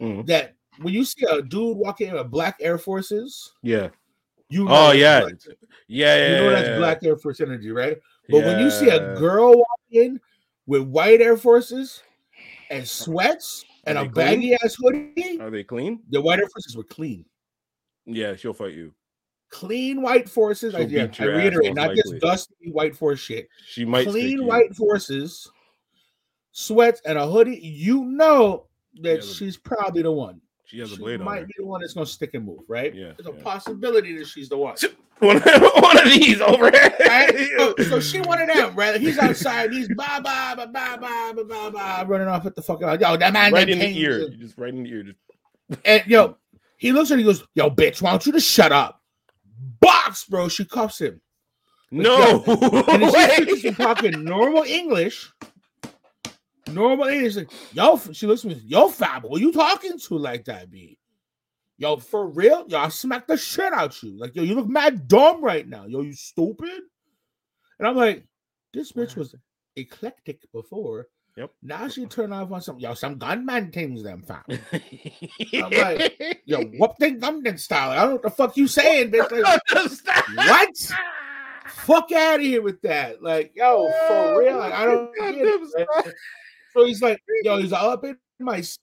Mhm. 0.00 0.24
that 0.28 0.54
when 0.80 0.94
you 0.94 1.04
see 1.04 1.26
a 1.26 1.42
dude 1.42 1.76
walking 1.76 2.08
in 2.08 2.16
a 2.16 2.24
black 2.24 2.56
Air 2.58 2.78
Forces, 2.78 3.52
Yeah. 3.60 3.90
you 4.48 4.64
know 4.64 4.70
Oh 4.70 4.92
yeah. 4.92 5.20
black. 5.20 5.34
Yeah. 5.44 6.16
Yeah. 6.16 6.28
you 6.30 6.36
know 6.36 6.50
that's 6.52 6.68
yeah, 6.68 6.78
black 6.78 7.04
Air 7.04 7.18
Force 7.18 7.42
energy, 7.42 7.70
right? 7.70 7.98
But 8.30 8.46
when 8.46 8.60
you 8.60 8.70
see 8.70 8.88
a 8.88 9.14
girl 9.18 9.48
walking 9.58 10.12
in 10.12 10.20
with 10.64 10.84
white 10.84 11.20
Air 11.20 11.36
Forces 11.36 12.02
and 12.70 12.88
sweats 12.88 13.66
and 13.84 13.98
a 13.98 14.08
baggy 14.08 14.54
ass 14.54 14.76
hoodie, 14.78 15.38
are 15.40 15.50
they 15.50 15.64
clean? 15.64 16.00
the 16.10 16.20
white 16.20 16.38
Air 16.38 16.48
Forces 16.48 16.76
were 16.76 16.84
clean, 16.84 17.24
Yeah, 18.06 18.36
she'll 18.36 18.52
fight 18.52 18.74
you. 18.74 18.94
clean 19.50 20.00
white 20.02 20.28
forces. 20.28 20.74
I, 20.74 20.80
yeah, 20.80 21.08
I 21.18 21.24
reiterate, 21.24 21.74
not 21.74 21.94
this 21.94 22.12
dusty 22.20 22.70
white 22.70 22.96
force 22.96 23.20
shit. 23.20 23.48
She 23.66 23.84
might 23.84 24.06
clean 24.08 24.46
white 24.46 24.74
forces, 24.74 25.50
sweats, 26.52 27.00
and 27.04 27.18
a 27.18 27.26
hoodie, 27.26 27.58
you 27.58 28.04
know 28.04 28.66
that 29.02 29.24
Yeah, 29.24 29.32
she's 29.32 29.56
probably 29.56 30.02
the 30.02 30.12
one. 30.12 30.40
She 30.72 30.78
has 30.78 30.88
she 30.88 30.94
a 30.94 30.98
blade 30.98 31.20
on. 31.20 31.26
Might 31.26 31.46
be 31.46 31.52
the 31.58 31.66
one 31.66 31.82
that's 31.82 31.92
gonna 31.92 32.06
stick 32.06 32.30
and 32.32 32.46
move, 32.46 32.60
right? 32.66 32.94
Yeah. 32.94 33.12
There's 33.18 33.26
a 33.26 33.42
possibility 33.42 34.16
that 34.16 34.26
she's 34.26 34.48
the 34.48 34.56
one. 34.56 34.74
One 35.18 35.36
of, 35.36 35.44
one 35.44 35.98
of 35.98 36.04
these 36.04 36.40
over 36.40 36.68
here. 36.68 36.92
Right? 37.06 37.48
So, 37.58 37.74
so, 37.84 38.00
she 38.00 38.20
one 38.22 38.40
of 38.40 38.48
them, 38.48 38.74
right? 38.74 39.00
He's 39.00 39.18
outside. 39.18 39.72
He's 39.72 39.86
ba 39.88 40.20
ba 40.20 40.54
ba 40.56 40.66
ba 40.66 40.98
ba 41.00 41.44
ba 41.44 41.70
ba 41.70 42.04
running 42.08 42.26
off 42.26 42.44
at 42.44 42.56
the 42.56 42.62
fucking. 42.62 42.88
Yo, 43.00 43.16
that 43.16 43.32
man. 43.32 43.52
Right 43.52 43.68
in 43.68 43.78
the 43.78 43.86
ear. 43.86 44.24
And, 44.24 44.40
just 44.40 44.58
right 44.58 44.74
in 44.74 44.82
the 44.82 44.90
ear. 44.90 45.02
Just... 45.04 45.80
And 45.84 46.02
yo, 46.08 46.38
he 46.76 46.90
looks 46.90 47.12
at. 47.12 47.14
Her, 47.14 47.18
he 47.18 47.24
goes, 47.24 47.44
"Yo, 47.54 47.70
bitch, 47.70 48.02
why 48.02 48.10
don't 48.10 48.26
you 48.26 48.32
just 48.32 48.50
shut 48.50 48.72
up?" 48.72 49.00
Box, 49.78 50.24
bro. 50.24 50.48
She 50.48 50.64
cuffs 50.64 51.00
him. 51.00 51.20
Like, 51.92 52.02
no. 52.02 52.42
Yo, 52.44 52.82
and 52.88 53.48
she's 53.60 53.76
fucking 53.76 54.24
normal 54.24 54.64
English. 54.64 55.30
Normal 56.68 57.08
English. 57.08 57.36
Like, 57.36 57.50
yo, 57.72 57.98
she 58.12 58.26
looks 58.26 58.44
at 58.44 58.50
me, 58.50 58.62
yo, 58.64 58.88
Fab, 58.88 59.22
who 59.22 59.38
you 59.38 59.52
talking 59.52 59.98
to 59.98 60.18
like 60.18 60.44
that, 60.44 60.70
B? 60.70 60.98
Yo, 61.78 61.96
for 61.96 62.28
real? 62.28 62.64
Yo, 62.68 62.78
I 62.78 62.88
smack 62.88 63.26
the 63.26 63.36
shit 63.36 63.72
out 63.72 64.00
you. 64.02 64.16
Like, 64.18 64.36
yo, 64.36 64.42
you 64.42 64.54
look 64.54 64.68
mad 64.68 65.08
dumb 65.08 65.42
right 65.42 65.66
now. 65.66 65.86
Yo, 65.86 66.02
you 66.02 66.12
stupid. 66.12 66.80
And 67.78 67.88
I'm 67.88 67.96
like, 67.96 68.24
this 68.72 68.92
bitch 68.92 69.16
was 69.16 69.34
eclectic 69.74 70.40
before. 70.52 71.08
Yep. 71.36 71.50
Now 71.62 71.88
she 71.88 72.04
turned 72.06 72.34
off 72.34 72.52
on 72.52 72.60
some, 72.60 72.78
yo, 72.78 72.92
some 72.94 73.16
gunman 73.18 73.72
things, 73.72 74.02
them 74.02 74.22
fam. 74.22 74.42
like, 75.70 76.40
Yo, 76.44 76.60
whoop 76.78 76.92
the 76.98 77.12
gunman 77.12 77.56
style. 77.56 77.90
I 77.90 77.96
don't 77.96 78.06
know 78.08 78.12
what 78.14 78.22
the 78.22 78.30
fuck 78.30 78.56
you 78.56 78.68
saying, 78.68 79.10
bitch. 79.10 79.30
Like, 79.30 79.60
what? 80.36 80.92
Fuck 81.68 82.12
out 82.12 82.36
of 82.36 82.42
here 82.42 82.60
with 82.60 82.82
that. 82.82 83.22
Like, 83.22 83.52
yo, 83.56 83.90
for 84.08 84.40
real. 84.40 84.58
Like, 84.58 84.72
I 84.74 84.84
don't 84.84 85.14
get 85.18 85.34
it. 85.34 85.60
man. 86.04 86.12
So 86.74 86.84
he's 86.86 87.02
like, 87.02 87.20
yo, 87.42 87.58
he's 87.58 87.72
all 87.72 87.90
up 87.90 88.04
in 88.04 88.16
my 88.40 88.56
face 88.62 88.78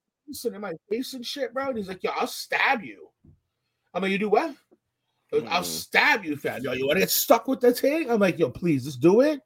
and 0.45 0.55
in 0.55 0.61
my 0.61 0.73
face 0.89 1.13
and 1.13 1.25
shit, 1.25 1.53
bro. 1.53 1.69
And 1.69 1.77
he's 1.77 1.87
like, 1.87 2.03
yo, 2.03 2.11
I'll 2.19 2.27
stab 2.27 2.83
you. 2.83 3.07
I'm 3.93 4.01
like, 4.03 4.11
you 4.11 4.17
do 4.19 4.29
what? 4.29 4.53
Goes, 5.31 5.43
I'll 5.49 5.61
Mm. 5.61 5.65
stab 5.65 6.25
you, 6.25 6.35
fam. 6.35 6.61
Yo, 6.63 6.73
you 6.73 6.85
want 6.87 6.97
to 6.97 7.01
get 7.01 7.09
stuck 7.11 7.47
with 7.47 7.59
the 7.61 7.71
thing? 7.73 8.09
I'm 8.09 8.19
like, 8.19 8.37
yo, 8.39 8.49
please, 8.49 8.85
just 8.85 8.99
do 9.01 9.21
it, 9.21 9.41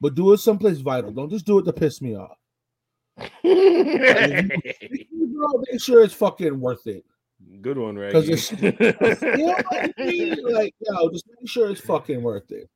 but 0.00 0.14
do 0.14 0.32
it 0.32 0.38
someplace 0.38 0.78
vital. 0.78 1.10
Don't 1.12 1.30
just 1.30 1.46
do 1.46 1.58
it 1.58 1.64
to 1.64 1.72
piss 1.72 2.00
me 2.02 2.16
off. 2.16 2.36
Bro, 3.16 3.28
make 5.70 5.80
sure 5.80 6.02
it's 6.02 6.14
fucking 6.14 6.58
worth 6.60 6.86
it. 6.86 7.04
Good 7.60 7.78
one, 7.78 7.96
right? 7.96 8.12
'Cause 8.12 8.28
it's- 8.28 8.52
You 9.22 9.46
know 9.46 9.56
I 9.70 9.92
mean? 9.98 10.36
Like, 10.52 10.74
yo, 10.80 11.10
just 11.10 11.26
make 11.40 11.48
sure 11.48 11.70
it's 11.70 11.80
fucking 11.80 12.22
worth 12.22 12.50
it. 12.52 12.68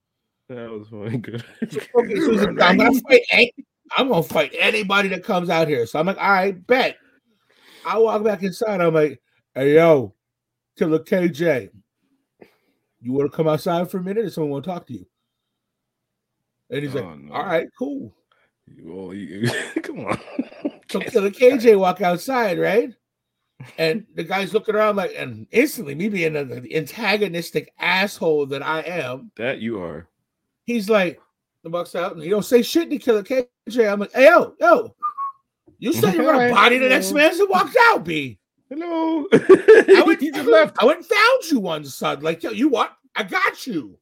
that 0.48 0.70
was 0.70 0.88
funny. 0.88 1.18
Good. 1.18 1.44
Okay, 1.62 2.16
so 2.16 2.30
like, 2.32 2.60
I'm 2.62 2.78
gonna 2.78 3.00
fight. 3.00 3.54
I'm 3.96 4.08
gonna 4.08 4.22
fight 4.22 4.54
anybody 4.58 5.08
that 5.08 5.24
comes 5.24 5.50
out 5.50 5.68
here. 5.68 5.86
So 5.86 5.98
I'm 5.98 6.06
like, 6.06 6.18
all 6.18 6.30
right, 6.30 6.66
bet. 6.66 6.96
I 7.86 7.98
walk 7.98 8.22
back 8.24 8.42
inside. 8.42 8.80
I'm 8.80 8.94
like, 8.94 9.20
hey 9.54 9.74
yo, 9.74 10.14
Killer 10.76 10.98
KJ, 10.98 11.70
you 13.00 13.12
want 13.12 13.30
to 13.30 13.36
come 13.36 13.48
outside 13.48 13.90
for 13.90 13.98
a 13.98 14.02
minute, 14.02 14.24
or 14.26 14.30
someone 14.30 14.50
want 14.50 14.64
to 14.64 14.70
talk 14.70 14.86
to 14.88 14.92
you? 14.94 15.06
And 16.70 16.82
he's 16.82 16.94
like, 16.94 17.04
Oh, 17.04 17.14
no. 17.14 17.32
all 17.34 17.46
right, 17.46 17.66
cool. 17.78 18.12
Well, 18.82 19.14
you, 19.14 19.48
come 19.82 20.00
on. 20.00 20.18
So 20.90 21.00
Killer 21.00 21.30
KJ 21.30 21.78
walk 21.78 22.02
outside, 22.02 22.58
right? 22.58 22.92
And 23.78 24.06
the 24.14 24.22
guy's 24.24 24.52
looking 24.52 24.74
around 24.74 24.96
like, 24.96 25.12
and 25.16 25.46
instantly, 25.50 25.94
me 25.94 26.08
being 26.08 26.34
the 26.34 26.76
antagonistic 26.76 27.72
asshole 27.78 28.46
that 28.46 28.62
I 28.62 28.80
am, 28.82 29.30
That 29.36 29.60
you 29.60 29.80
are. 29.82 30.06
he's 30.64 30.88
like, 30.90 31.20
the 31.62 31.70
buck's 31.70 31.94
out, 31.94 32.14
and 32.14 32.22
he 32.22 32.30
don't 32.30 32.44
say 32.44 32.62
shit 32.62 32.90
to 32.90 32.98
Killer 32.98 33.22
KJ. 33.22 33.92
I'm 33.92 34.00
like, 34.00 34.12
hey, 34.12 34.26
yo, 34.26 34.54
yo, 34.60 34.94
you 35.78 35.92
said 35.92 36.14
you 36.14 36.22
were 36.22 36.32
gonna 36.32 36.50
body 36.50 36.78
the 36.78 36.88
next 36.88 37.12
man 37.12 37.36
that 37.36 37.46
walked 37.48 37.76
out, 37.84 38.04
B. 38.04 38.38
Hello. 38.70 39.26
I 39.32 40.02
went, 40.06 40.20
he 40.20 40.30
just 40.30 40.48
left. 40.48 40.76
I 40.80 40.84
went 40.84 40.98
and 40.98 41.06
found 41.06 41.44
you 41.50 41.60
one, 41.60 41.84
son. 41.84 42.20
Like, 42.20 42.42
yo, 42.42 42.50
you 42.50 42.68
what? 42.68 42.96
I 43.16 43.22
got 43.22 43.66
you. 43.66 43.98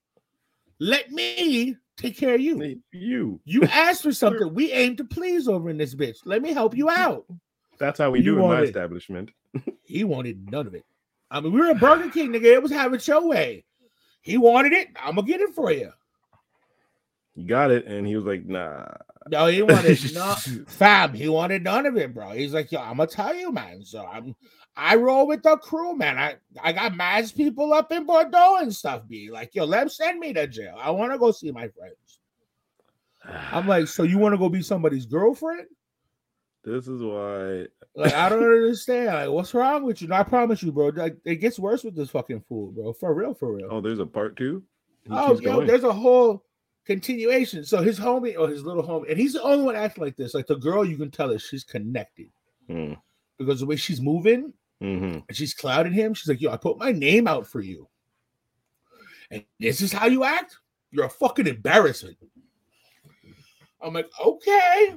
Let 0.80 1.10
me 1.10 1.76
take 1.96 2.16
care 2.16 2.34
of 2.34 2.40
you. 2.40 2.80
You. 2.92 3.40
You 3.44 3.62
asked 3.64 4.02
for 4.02 4.12
something. 4.12 4.52
We 4.54 4.72
aim 4.72 4.96
to 4.96 5.04
please 5.04 5.48
over 5.48 5.70
in 5.70 5.76
this 5.76 5.94
bitch. 5.94 6.18
Let 6.24 6.42
me 6.42 6.52
help 6.52 6.76
you 6.76 6.90
out. 6.90 7.24
That's 7.78 7.98
how 7.98 8.10
we 8.10 8.18
You 8.18 8.36
do 8.36 8.42
in 8.42 8.48
my 8.48 8.62
establishment. 8.62 9.30
He 9.84 10.04
wanted 10.04 10.50
none 10.50 10.66
of 10.66 10.74
it. 10.74 10.84
I 11.30 11.40
mean, 11.40 11.52
we 11.52 11.60
were 11.60 11.68
at 11.68 11.80
Burger 11.80 12.10
King, 12.10 12.32
nigga. 12.32 12.56
It 12.56 12.62
was 12.62 12.72
having 12.72 13.00
your 13.04 13.26
way. 13.26 13.64
He 14.20 14.36
wanted 14.36 14.72
it. 14.72 14.88
I'm 15.00 15.14
gonna 15.14 15.26
get 15.26 15.40
it 15.40 15.54
for 15.54 15.70
you. 15.72 15.92
You 17.36 17.46
got 17.46 17.70
it, 17.70 17.86
and 17.86 18.06
he 18.06 18.16
was 18.16 18.24
like, 18.24 18.46
"Nah." 18.46 18.86
No, 19.28 19.46
he 19.46 19.62
wanted 19.62 20.14
no 20.14 20.34
fam. 20.68 21.12
He 21.12 21.28
wanted 21.28 21.64
none 21.64 21.86
of 21.86 21.96
it, 21.96 22.14
bro. 22.14 22.30
He's 22.30 22.54
like, 22.54 22.70
yo, 22.70 22.80
I'm 22.80 22.96
gonna 22.96 23.08
tell 23.08 23.34
you, 23.34 23.52
man. 23.52 23.84
So 23.84 24.06
I'm 24.06 24.34
I 24.76 24.96
roll 24.96 25.26
with 25.26 25.42
the 25.42 25.56
crew, 25.56 25.96
man. 25.96 26.18
I 26.18 26.36
I 26.62 26.72
got 26.72 26.96
mad 26.96 27.30
people 27.36 27.72
up 27.72 27.90
in 27.92 28.06
Bordeaux 28.06 28.58
and 28.60 28.74
stuff. 28.74 29.06
Be 29.08 29.30
like, 29.30 29.54
yo, 29.54 29.64
let 29.64 29.82
him 29.82 29.88
send 29.88 30.20
me 30.20 30.32
to 30.34 30.46
jail. 30.46 30.76
I 30.78 30.90
want 30.90 31.12
to 31.12 31.18
go 31.18 31.30
see 31.30 31.50
my 31.50 31.68
friends. 31.68 32.20
I'm 33.52 33.66
like, 33.68 33.88
so 33.88 34.02
you 34.02 34.18
want 34.18 34.34
to 34.34 34.38
go 34.38 34.48
be 34.48 34.62
somebody's 34.62 35.06
girlfriend? 35.06 35.66
This 36.62 36.88
is 36.88 37.00
why. 37.02 37.66
Like, 37.94 38.14
I 38.14 38.28
don't 38.28 38.42
understand. 38.42 39.06
Like, 39.06 39.30
what's 39.30 39.54
wrong 39.54 39.84
with 39.84 40.02
you? 40.02 40.08
No, 40.08 40.16
I 40.16 40.24
promise 40.24 40.62
you, 40.62 40.72
bro. 40.72 40.88
Like, 40.88 41.16
it 41.24 41.36
gets 41.36 41.58
worse 41.58 41.84
with 41.84 41.96
this 41.96 42.10
fucking 42.10 42.44
fool, 42.48 42.72
bro. 42.72 42.92
For 42.92 43.14
real, 43.14 43.34
for 43.34 43.52
real. 43.52 43.68
Oh, 43.70 43.80
there's 43.80 44.00
a 44.00 44.06
part 44.06 44.36
two. 44.36 44.62
He 45.04 45.10
Oh, 45.12 45.38
yo, 45.40 45.64
there's 45.64 45.84
a 45.84 45.92
whole 45.92 46.44
continuation. 46.86 47.64
So 47.64 47.82
his 47.82 47.98
homie 47.98 48.38
or 48.38 48.48
his 48.48 48.62
little 48.64 48.82
homie, 48.82 49.10
and 49.10 49.18
he's 49.18 49.32
the 49.34 49.42
only 49.42 49.64
one 49.64 49.76
acting 49.76 50.04
like 50.04 50.16
this. 50.16 50.34
Like 50.34 50.46
the 50.46 50.56
girl, 50.56 50.84
you 50.84 50.96
can 50.96 51.10
tell 51.10 51.28
that 51.28 51.40
she's 51.40 51.64
connected 51.64 52.28
Mm, 52.70 52.96
because 53.38 53.60
the 53.60 53.66
way 53.66 53.76
she's 53.76 54.00
moving 54.00 54.52
mhm. 54.82 55.22
and 55.28 55.36
she's 55.36 55.54
clouding 55.54 55.92
him. 55.92 56.14
She's 56.14 56.28
like, 56.28 56.40
"Yo, 56.40 56.50
I 56.50 56.56
put 56.56 56.78
my 56.78 56.90
name 56.92 57.28
out 57.28 57.46
for 57.46 57.60
you, 57.60 57.88
and 59.30 59.44
this 59.60 59.80
is 59.80 59.92
how 59.92 60.06
you 60.06 60.24
act. 60.24 60.56
You're 60.90 61.04
a 61.04 61.10
fucking 61.10 61.46
embarrassment." 61.46 62.16
I'm 63.80 63.92
like, 63.92 64.08
"Okay, 64.24 64.94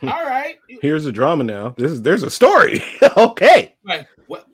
Hmm. 0.00 0.08
all 0.08 0.24
right." 0.24 0.58
Here's 0.82 1.04
the 1.04 1.12
drama 1.12 1.44
now. 1.44 1.74
This 1.76 1.92
is 1.92 2.02
there's 2.02 2.22
a 2.24 2.30
story. 2.30 2.82
okay. 3.16 3.76
Like, 3.84 4.08
what? 4.26 4.46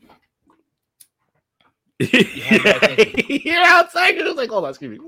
You're 1.98 3.64
outside. 3.64 4.16
You're 4.16 4.34
like, 4.34 4.50
hold 4.50 4.64
on, 4.64 4.70
excuse 4.70 4.98
me. 4.98 5.04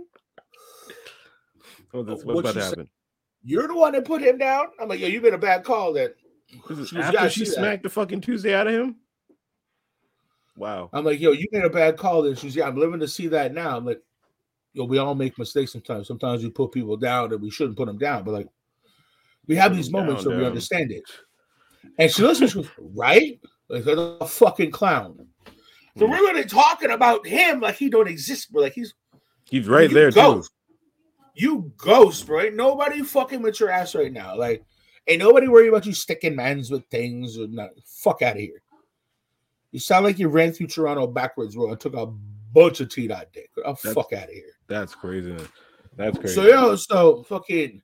Oh, 1.95 2.03
this, 2.03 2.25
what's 2.25 2.25
What 2.25 2.41
about 2.41 2.53
to 2.55 2.59
you 2.59 2.63
say- 2.65 2.69
happen? 2.71 2.89
You're 3.45 3.69
the 3.69 3.75
one 3.77 3.93
that 3.93 4.05
put 4.05 4.21
him 4.21 4.37
down. 4.37 4.67
I'm 4.81 4.89
like, 4.89 4.99
"Yo, 5.01 5.07
you 5.07 5.21
made 5.21 5.33
a 5.33 5.39
bad 5.39 5.63
call." 5.65 5.93
Then 5.93 6.11
This 6.69 6.79
is 6.79 6.89
She 6.89 6.97
after 6.99 7.31
she 7.31 7.45
see 7.45 7.51
that. 7.53 7.57
smacked 7.57 7.83
the 7.85 7.89
fucking 7.89 8.21
Tuesday 8.21 8.55
out 8.55 8.67
of 8.67 8.75
him. 8.75 8.97
Wow. 10.57 10.91
I'm 10.93 11.05
like, 11.05 11.21
yo, 11.21 11.31
you 11.33 11.47
made 11.53 11.65
a 11.65 11.71
bad 11.71 11.97
call. 11.97 12.23
Then 12.23 12.35
she's, 12.35 12.57
yeah, 12.57 12.67
I'm 12.67 12.77
living 12.77 12.99
to 13.01 13.07
see 13.09 13.29
that 13.29 13.55
now. 13.55 13.77
I'm 13.77 13.85
like, 13.87 14.03
yo, 14.73 14.85
we 14.85 14.99
all 14.99 15.15
make 15.15 15.39
mistakes 15.39 15.71
sometimes. 15.73 16.09
Sometimes 16.09 16.43
we 16.43 16.51
put 16.51 16.73
people 16.73 16.97
down 16.97 17.31
that 17.31 17.39
we 17.39 17.49
shouldn't 17.51 17.77
put 17.77 17.87
them 17.87 17.99
down. 17.99 18.25
But 18.25 18.33
like, 18.33 18.49
we 19.47 19.55
have 19.57 19.75
these 19.75 19.91
moments 19.91 20.25
down, 20.25 20.33
where 20.33 20.41
we 20.41 20.47
understand 20.47 20.91
it. 20.91 21.05
And 21.99 22.11
she 22.11 22.23
listens, 22.23 22.51
she 22.51 22.57
goes, 22.63 22.69
right? 22.79 23.39
Like, 23.69 23.87
a 23.87 24.27
fucking 24.27 24.73
clown. 24.73 25.29
So 25.97 26.07
Mm. 26.07 26.11
we're 26.11 26.17
really 26.19 26.45
talking 26.45 26.91
about 26.91 27.25
him 27.27 27.61
like 27.61 27.77
he 27.77 27.89
don't 27.89 28.09
exist, 28.09 28.51
bro. 28.53 28.63
Like 28.63 28.73
he's 28.73 28.95
He's 29.51 29.67
right 29.69 29.89
you 29.89 29.95
there 29.95 30.11
too. 30.11 30.43
You 31.39 31.73
ghost, 31.77 32.27
bro. 32.27 32.41
Ain't 32.41 32.57
nobody 32.57 33.03
fucking 33.03 33.43
with 33.43 33.61
your 33.61 33.71
ass 33.71 33.95
right 33.95 34.13
now. 34.13 34.37
Like, 34.37 34.65
ain't 35.07 35.21
nobody 35.21 35.47
worried 35.47 35.69
about 35.69 35.87
you 35.87 35.95
sticking 35.95 36.35
mans 36.35 36.69
with 36.69 36.85
things 36.87 37.39
or 37.39 37.47
not. 37.47 37.71
Fuck 37.87 38.23
out 38.23 38.35
of 38.35 38.41
here. 38.41 38.61
You 39.71 39.79
sound 39.79 40.05
like 40.05 40.19
you 40.19 40.29
ran 40.29 40.53
through 40.53 40.67
Toronto 40.67 41.07
backwards, 41.07 41.55
bro, 41.55 41.71
and 41.71 41.79
took 41.79 41.95
a 41.95 42.07
bunch 42.07 42.81
of 42.81 42.89
T 42.89 43.07
dot 43.07 43.29
dick. 43.33 43.51
Oh, 43.65 43.75
fuck 43.75 44.13
out 44.13 44.25
of 44.25 44.31
here. 44.31 44.51
That's 44.67 44.97
crazy. 44.97 45.37
That's 45.97 46.19
crazy. 46.19 46.35
So 46.35 46.43
yo, 46.43 46.75
so 46.75 47.23
fucking, 47.23 47.83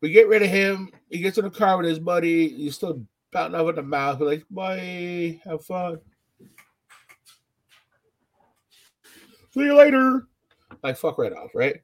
we 0.00 0.10
get 0.10 0.28
rid 0.28 0.42
of 0.42 0.48
him. 0.48 0.90
He 1.10 1.18
gets 1.18 1.38
in 1.38 1.44
the 1.44 1.50
car 1.50 1.76
with 1.76 1.86
his 1.86 1.98
buddy. 1.98 2.48
He's 2.48 2.76
still 2.76 3.04
pouting 3.32 3.56
up 3.56 3.68
in 3.68 3.74
the 3.74 3.82
mouth. 3.82 4.20
We're 4.20 4.26
like, 4.26 4.44
bye, 4.50 5.40
have 5.44 5.64
fun. 5.64 5.98
See 9.50 9.60
you 9.60 9.74
later. 9.74 10.28
Like 10.82 10.96
fuck 10.96 11.18
right 11.18 11.32
off, 11.32 11.50
right? 11.54 11.80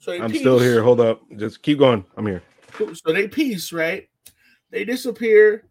So 0.00 0.12
I'm 0.12 0.34
still 0.34 0.58
here. 0.58 0.82
Hold 0.82 1.00
up. 1.00 1.22
Just 1.36 1.62
keep 1.62 1.78
going. 1.78 2.04
I'm 2.16 2.26
here. 2.26 2.42
So 2.76 3.12
they 3.12 3.28
peace, 3.28 3.72
right? 3.72 4.08
They 4.70 4.84
disappear. 4.84 5.66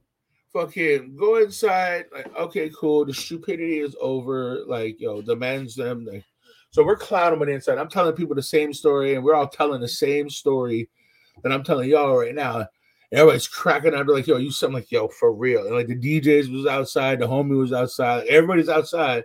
Fucking 0.54 1.16
go 1.16 1.38
inside. 1.38 2.06
Like, 2.14 2.36
okay, 2.38 2.72
cool. 2.80 3.06
The 3.06 3.14
stupidity 3.14 3.80
is 3.80 3.96
over. 4.00 4.64
Like, 4.68 5.02
yo, 5.02 5.22
demands 5.22 5.76
them. 5.76 6.06
Like, 6.06 6.24
so 6.72 6.84
we're 6.84 6.96
clouding 6.96 7.42
on 7.42 7.48
the 7.48 7.54
inside. 7.54 7.80
I'm 7.80 7.90
telling 7.90 8.16
people 8.16 8.36
the 8.36 8.44
same 8.44 8.74
story, 8.74 9.16
and 9.16 9.24
we're 9.24 9.34
all 9.34 9.48
telling 9.48 9.82
the 9.82 9.88
same 9.88 10.30
story 10.30 10.90
that 11.44 11.52
I'm 11.52 11.64
telling 11.64 11.90
y'all 11.90 12.16
right 12.16 12.36
now. 12.36 12.68
Everybody's 13.12 13.48
cracking 13.48 13.96
up. 13.96 14.06
They're 14.06 14.16
like, 14.16 14.28
yo, 14.28 14.38
you 14.38 14.52
something 14.52 14.76
like, 14.76 14.92
yo, 14.92 15.08
for 15.08 15.34
real. 15.34 15.66
And 15.66 15.76
like 15.76 15.88
the 15.88 15.96
DJs 15.96 16.54
was 16.54 16.68
outside, 16.68 17.20
the 17.20 17.28
homie 17.28 17.58
was 17.58 17.74
outside, 17.74 18.28
everybody's 18.28 18.70
outside. 18.70 19.24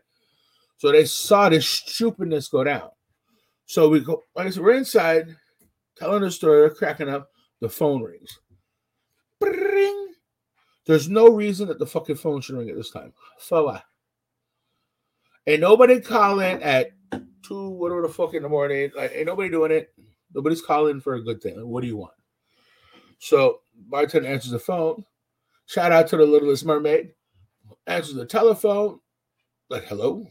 So 0.79 0.91
they 0.91 1.05
saw 1.05 1.51
this 1.51 1.69
stupidness 1.69 2.49
go 2.49 2.65
down. 2.65 2.89
So 3.66 3.88
we 3.88 4.00
go, 4.00 4.23
like 4.35 4.47
I 4.47 4.50
said, 4.50 4.62
we're 4.62 4.75
inside, 4.75 5.37
telling 5.97 6.23
the 6.23 6.30
story, 6.30 6.71
cracking 6.71 7.09
up. 7.09 7.30
The 7.61 7.68
phone 7.68 8.02
rings. 8.02 8.40
Bring. 9.40 10.12
There's 10.87 11.09
no 11.09 11.28
reason 11.28 11.68
that 11.68 11.78
the 11.78 11.87
fucking 11.87 12.16
phone 12.16 12.40
should 12.40 12.56
ring 12.56 12.68
at 12.68 12.76
this 12.76 12.90
time. 12.90 13.12
So 13.38 13.64
what? 13.64 13.85
Ain't 15.47 15.61
nobody 15.61 16.00
calling 16.00 16.62
at 16.62 16.90
two, 17.42 17.71
whatever 17.71 18.02
the 18.02 18.09
fuck 18.09 18.35
in 18.35 18.42
the 18.42 18.49
morning. 18.49 18.90
Like, 18.94 19.12
ain't 19.14 19.26
nobody 19.26 19.49
doing 19.49 19.71
it. 19.71 19.94
Nobody's 20.35 20.61
calling 20.61 21.00
for 21.00 21.14
a 21.14 21.23
good 21.23 21.40
thing. 21.40 21.56
Like, 21.56 21.64
what 21.66 21.80
do 21.80 21.87
you 21.87 21.97
want? 21.97 22.14
So 23.18 23.61
bartender 23.88 24.28
answers 24.28 24.50
the 24.50 24.59
phone. 24.59 25.04
Shout 25.66 25.92
out 25.92 26.09
to 26.09 26.16
the 26.16 26.26
littlest 26.26 26.66
mermaid. 26.66 27.12
Answers 27.87 28.14
the 28.14 28.26
telephone. 28.26 29.00
Like, 29.71 29.85
hello. 29.85 30.26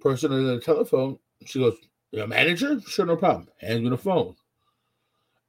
Person 0.00 0.32
on 0.32 0.46
the 0.46 0.60
telephone. 0.60 1.18
She 1.44 1.58
goes, 1.58 1.76
Your 2.12 2.26
manager? 2.26 2.80
Sure, 2.86 3.06
no 3.06 3.16
problem. 3.16 3.48
Hands 3.60 3.82
me 3.82 3.88
the 3.90 3.98
phone. 3.98 4.34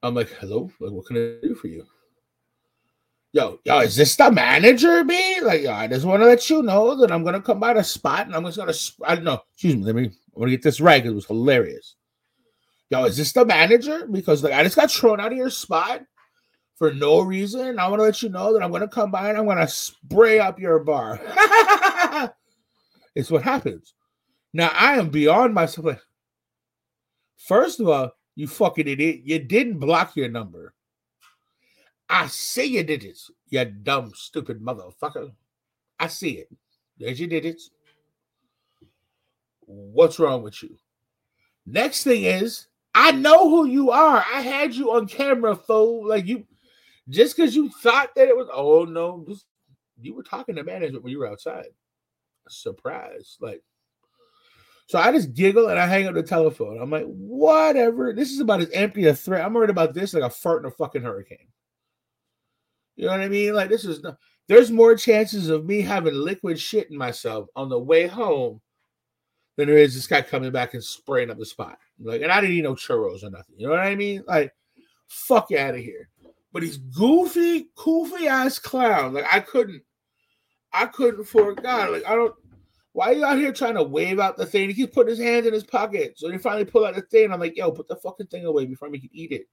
I'm 0.04 0.16
like, 0.16 0.30
hello, 0.40 0.72
like, 0.80 0.92
what 0.92 1.06
can 1.06 1.18
I 1.18 1.46
do 1.46 1.56
for 1.56 1.68
you? 1.68 1.86
Yo, 3.34 3.60
yo, 3.66 3.80
is 3.80 3.96
this 3.96 4.16
the 4.16 4.32
manager, 4.32 5.04
me? 5.04 5.42
Like, 5.42 5.62
yo, 5.62 5.74
I 5.74 5.88
just 5.88 6.06
want 6.06 6.22
to 6.22 6.28
let 6.28 6.50
you 6.50 6.64
know 6.64 6.96
that 6.96 7.12
I'm 7.12 7.24
gonna 7.24 7.42
come 7.42 7.60
by 7.60 7.74
the 7.74 7.84
spot 7.84 8.26
and 8.26 8.36
I'm 8.36 8.46
just 8.46 8.58
gonna, 8.58 8.74
sp- 8.74 9.04
I 9.06 9.16
don't 9.16 9.24
know, 9.26 9.42
excuse 9.54 9.76
me, 9.76 9.84
let 9.84 9.96
me, 9.96 10.06
I 10.06 10.40
want 10.40 10.48
to 10.48 10.56
get 10.56 10.64
this 10.64 10.80
right 10.80 11.02
because 11.02 11.12
it 11.12 11.16
was 11.16 11.26
hilarious. 11.26 11.96
Yo, 12.90 13.04
is 13.04 13.18
this 13.18 13.34
the 13.34 13.46
manager? 13.46 14.08
Because 14.08 14.44
like, 14.44 14.54
I 14.54 14.64
just 14.64 14.76
got 14.76 14.90
thrown 14.90 15.20
out 15.20 15.32
of 15.32 15.38
your 15.38 15.50
spot 15.50 16.04
for 16.78 16.94
no 16.94 17.20
reason. 17.22 17.80
I 17.80 17.88
want 17.88 18.00
to 18.00 18.04
let 18.06 18.24
you 18.24 18.30
know 18.30 18.54
that 18.54 18.64
I'm 18.64 18.72
gonna 18.72 18.88
come 18.88 19.12
by 19.12 19.30
and 19.30 19.38
I'm 19.38 19.46
gonna 19.46 19.68
spray 19.68 20.40
up 20.40 20.60
your 20.60 20.80
bar. 20.80 21.20
it's 23.16 23.30
what 23.30 23.44
happens. 23.44 23.94
Now 24.54 24.72
I 24.74 24.94
am 24.94 25.10
beyond 25.10 25.54
myself. 25.54 25.86
Like, 25.86 26.02
first 27.38 27.79
of 27.79 27.88
all, 27.88 28.12
you 28.36 28.48
fucking 28.48 28.88
idiot. 28.88 29.22
You 29.24 29.39
didn't 29.39 29.79
block 29.79 30.15
your 30.15 30.29
number. 30.29 30.74
I 32.10 32.27
see 32.27 32.65
you 32.65 32.84
did 32.84 33.03
it, 33.03 33.20
you 33.50 33.65
dumb, 33.65 34.12
stupid 34.15 34.62
motherfucker. 34.62 35.32
I 36.00 36.08
see 36.08 36.38
it. 36.38 36.50
There's 36.98 37.20
your 37.20 37.29
digits. 37.29 37.70
What's 39.65 40.20
wrong 40.20 40.44
with 40.44 40.63
you? 40.63 40.77
Next 41.65 42.03
thing 42.03 42.24
is, 42.24 42.67
I 42.96 43.12
know 43.12 43.50
who 43.50 43.65
you 43.65 43.91
are. 43.91 44.25
I 44.34 44.41
had 44.41 44.74
you 44.74 44.94
on 44.94 45.08
camera, 45.08 45.56
fool. 45.56 46.08
Like 46.08 46.25
you, 46.25 46.46
just 47.10 47.36
because 47.36 47.56
you 47.56 47.70
thought 47.70 48.15
that 48.15 48.29
it 48.29 48.38
was, 48.38 48.48
oh 48.53 48.86
no, 48.86 49.27
you 50.00 50.15
were 50.15 50.24
talking 50.24 50.56
to 50.56 50.63
management 50.63 51.03
when 51.03 51.12
you 51.12 51.20
were 51.20 51.27
outside. 51.27 51.67
Surprise. 52.48 53.38
Like, 53.41 53.62
so 54.88 54.98
I 54.98 55.12
just 55.12 55.34
giggle 55.34 55.67
and 55.67 55.77
I 55.77 55.86
hang 55.86 56.08
up 56.08 56.13
the 56.13 56.24
telephone. 56.24 56.82
I'm 56.82 56.89
like, 56.89 57.06
whatever. 57.06 58.13
This 58.13 58.32
is 58.32 58.39
about 58.39 58.62
as 58.62 58.70
empty 58.72 59.06
a 59.06 59.13
threat. 59.13 59.46
I'm 59.46 59.53
worried 59.53 59.70
about 59.70 59.94
this 59.94 60.13
like 60.13 60.24
a 60.24 60.29
fart 60.29 60.63
in 60.63 60.67
a 60.67 60.72
fucking 60.72 61.03
hurricane. 61.03 61.50
You 62.96 63.06
know 63.06 63.12
what 63.12 63.22
I 63.22 63.27
mean? 63.27 63.53
Like 63.53 63.70
this 63.70 63.86
is 63.86 64.03
there's 64.48 64.72
more 64.72 64.96
chances 64.96 65.50
of 65.50 65.65
me 65.65 65.82
having 65.82 66.13
liquid 66.13 66.58
shit 66.58 66.89
in 66.89 66.98
myself 66.98 67.50
on 67.56 67.67
the 67.67 67.77
way 67.77 68.08
home 68.08 68.62
than 69.58 69.67
there 69.67 69.77
is 69.77 69.94
this 69.94 70.08
guy 70.08 70.22
coming 70.22 70.51
back 70.51 70.74
and 70.74 70.84
spraying 70.84 71.29
up 71.29 71.38
the 71.38 71.46
spot. 71.46 71.77
Like, 72.00 72.22
and 72.22 72.32
I 72.32 72.39
didn't 72.39 72.56
eat 72.56 72.62
no 72.62 72.75
churros 72.75 73.24
or 73.24 73.29
nothing. 73.29 73.56
You 73.58 73.67
know 73.67 73.74
what 73.74 73.82
I 73.82 73.96
mean? 73.96 74.24
Like, 74.25 74.53
fuck 75.08 75.51
out 75.51 75.75
of 75.75 75.82
here. 75.82 76.10
But 76.53 76.63
he's 76.63 76.77
goofy, 76.77 77.70
goofy 77.75 78.27
ass 78.27 78.58
clown. 78.58 79.13
Like 79.13 79.25
I 79.32 79.41
couldn't, 79.41 79.84
I 80.72 80.86
couldn't 80.86 81.25
for 81.25 81.53
God. 81.53 81.91
Like 81.91 82.06
I 82.06 82.15
don't. 82.15 82.34
Why 82.98 83.10
are 83.10 83.13
you 83.13 83.25
out 83.25 83.38
here 83.38 83.54
trying 83.54 83.75
to 83.75 83.84
wave 83.84 84.20
out 84.20 84.38
the 84.38 84.46
thing? 84.48 84.70
He 84.70 84.74
keeps 84.74 84.92
putting 84.92 85.12
his 85.12 85.20
hands 85.20 85.46
in 85.46 85.54
his 85.54 85.63
pocket. 85.63 86.18
So 86.18 86.32
he 86.32 86.39
finally 86.39 86.66
pull 86.66 86.84
out 86.84 86.96
the 86.96 87.04
thing. 87.04 87.32
I'm 87.32 87.39
like, 87.39 87.56
yo, 87.56 87.70
put 87.70 87.88
the 87.88 87.96
fucking 87.96 88.25
thing 88.25 88.46
away 88.46 88.66
before 88.66 88.89
we 88.89 89.00
can 89.00 89.12
eat 89.13 89.32
it. 89.32 89.48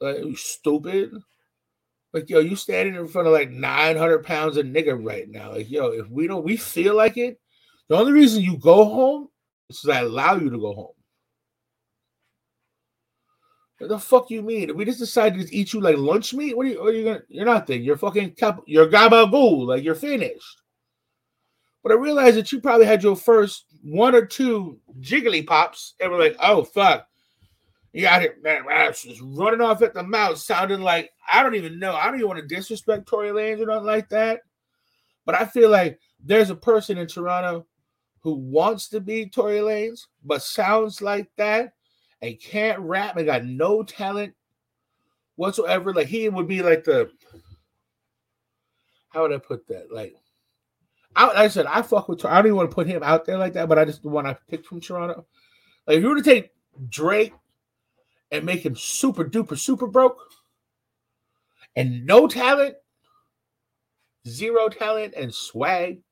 Like, 0.00 0.24
you 0.24 0.34
stupid. 0.36 1.12
Like, 2.14 2.30
yo, 2.30 2.38
you 2.38 2.56
standing 2.56 2.94
in 2.94 3.06
front 3.08 3.28
of 3.28 3.34
like 3.34 3.50
900 3.50 4.24
pounds 4.24 4.56
of 4.56 4.64
nigga 4.64 5.04
right 5.04 5.28
now. 5.28 5.52
Like, 5.52 5.70
yo, 5.70 5.88
if 5.88 6.08
we 6.08 6.28
don't, 6.28 6.46
we 6.46 6.56
feel 6.56 6.94
like 6.94 7.18
it. 7.18 7.38
The 7.90 7.96
only 7.98 8.12
reason 8.12 8.42
you 8.42 8.56
go 8.56 8.86
home 8.86 9.28
is 9.68 9.82
because 9.82 9.98
I 9.98 10.00
allow 10.00 10.36
you 10.36 10.48
to 10.48 10.58
go 10.58 10.72
home. 10.72 10.94
What 13.76 13.90
the 13.90 13.98
fuck 13.98 14.30
you 14.30 14.40
mean? 14.40 14.70
If 14.70 14.76
we 14.76 14.86
just 14.86 14.98
decided 14.98 15.46
to 15.46 15.54
eat 15.54 15.74
you 15.74 15.82
like 15.82 15.98
lunch 15.98 16.32
meat, 16.32 16.56
what 16.56 16.64
are 16.64 16.70
you? 16.70 16.80
What 16.82 16.94
are 16.94 16.96
you 16.96 17.04
gonna? 17.04 17.22
You're 17.28 17.44
nothing. 17.44 17.82
You're 17.82 17.98
fucking. 17.98 18.30
Cap, 18.36 18.60
you're 18.66 18.88
gabagool. 18.88 19.66
Like 19.66 19.84
you're 19.84 19.94
finished. 19.94 20.62
But 21.82 21.92
I 21.92 21.96
realized 21.96 22.36
that 22.36 22.52
you 22.52 22.60
probably 22.60 22.86
had 22.86 23.02
your 23.02 23.16
first 23.16 23.64
one 23.82 24.14
or 24.14 24.26
two 24.26 24.78
jiggly 25.00 25.46
pops, 25.46 25.94
and 26.00 26.10
we're 26.10 26.18
like, 26.18 26.36
oh 26.40 26.64
fuck, 26.64 27.06
you 27.92 28.02
got 28.02 28.22
it, 28.22 28.42
man, 28.42 28.64
just 28.92 29.20
running 29.22 29.60
off 29.60 29.82
at 29.82 29.94
the 29.94 30.02
mouth, 30.02 30.38
sounding 30.38 30.80
like 30.80 31.10
I 31.30 31.42
don't 31.42 31.54
even 31.54 31.78
know. 31.78 31.94
I 31.94 32.06
don't 32.06 32.16
even 32.16 32.28
want 32.28 32.40
to 32.40 32.54
disrespect 32.54 33.06
Tory 33.06 33.30
Lanez 33.30 33.60
or 33.60 33.66
nothing 33.66 33.86
like 33.86 34.08
that. 34.10 34.40
But 35.24 35.34
I 35.34 35.44
feel 35.44 35.70
like 35.70 35.98
there's 36.24 36.50
a 36.50 36.56
person 36.56 36.98
in 36.98 37.06
Toronto 37.06 37.66
who 38.20 38.34
wants 38.34 38.88
to 38.90 39.00
be 39.00 39.28
Tory 39.28 39.58
Lanez, 39.58 40.06
but 40.24 40.42
sounds 40.42 41.00
like 41.00 41.28
that 41.36 41.72
and 42.22 42.40
can't 42.40 42.80
rap 42.80 43.16
and 43.16 43.26
got 43.26 43.44
no 43.44 43.82
talent 43.82 44.34
whatsoever. 45.36 45.92
Like 45.92 46.08
he 46.08 46.28
would 46.28 46.48
be 46.48 46.62
like 46.62 46.84
the 46.84 47.10
how 49.10 49.22
would 49.22 49.32
I 49.32 49.38
put 49.38 49.66
that? 49.68 49.92
Like 49.92 50.14
I, 51.18 51.26
like 51.26 51.36
I 51.36 51.48
said, 51.48 51.66
I 51.66 51.82
fuck 51.82 52.08
with. 52.08 52.24
I 52.24 52.36
don't 52.36 52.46
even 52.46 52.56
want 52.56 52.70
to 52.70 52.74
put 52.74 52.86
him 52.86 53.02
out 53.02 53.24
there 53.24 53.38
like 53.38 53.54
that, 53.54 53.68
but 53.68 53.76
I 53.76 53.84
just 53.84 54.04
the 54.04 54.08
one 54.08 54.24
I 54.24 54.36
picked 54.48 54.66
from 54.66 54.80
Toronto. 54.80 55.26
Like 55.84 55.96
if 55.96 56.02
you 56.04 56.08
were 56.08 56.14
to 56.14 56.22
take 56.22 56.52
Drake 56.88 57.34
and 58.30 58.44
make 58.44 58.64
him 58.64 58.76
super 58.76 59.24
duper 59.24 59.58
super 59.58 59.88
broke 59.88 60.20
and 61.74 62.06
no 62.06 62.28
talent, 62.28 62.76
zero 64.28 64.68
talent 64.68 65.14
and 65.16 65.34
swag 65.34 66.02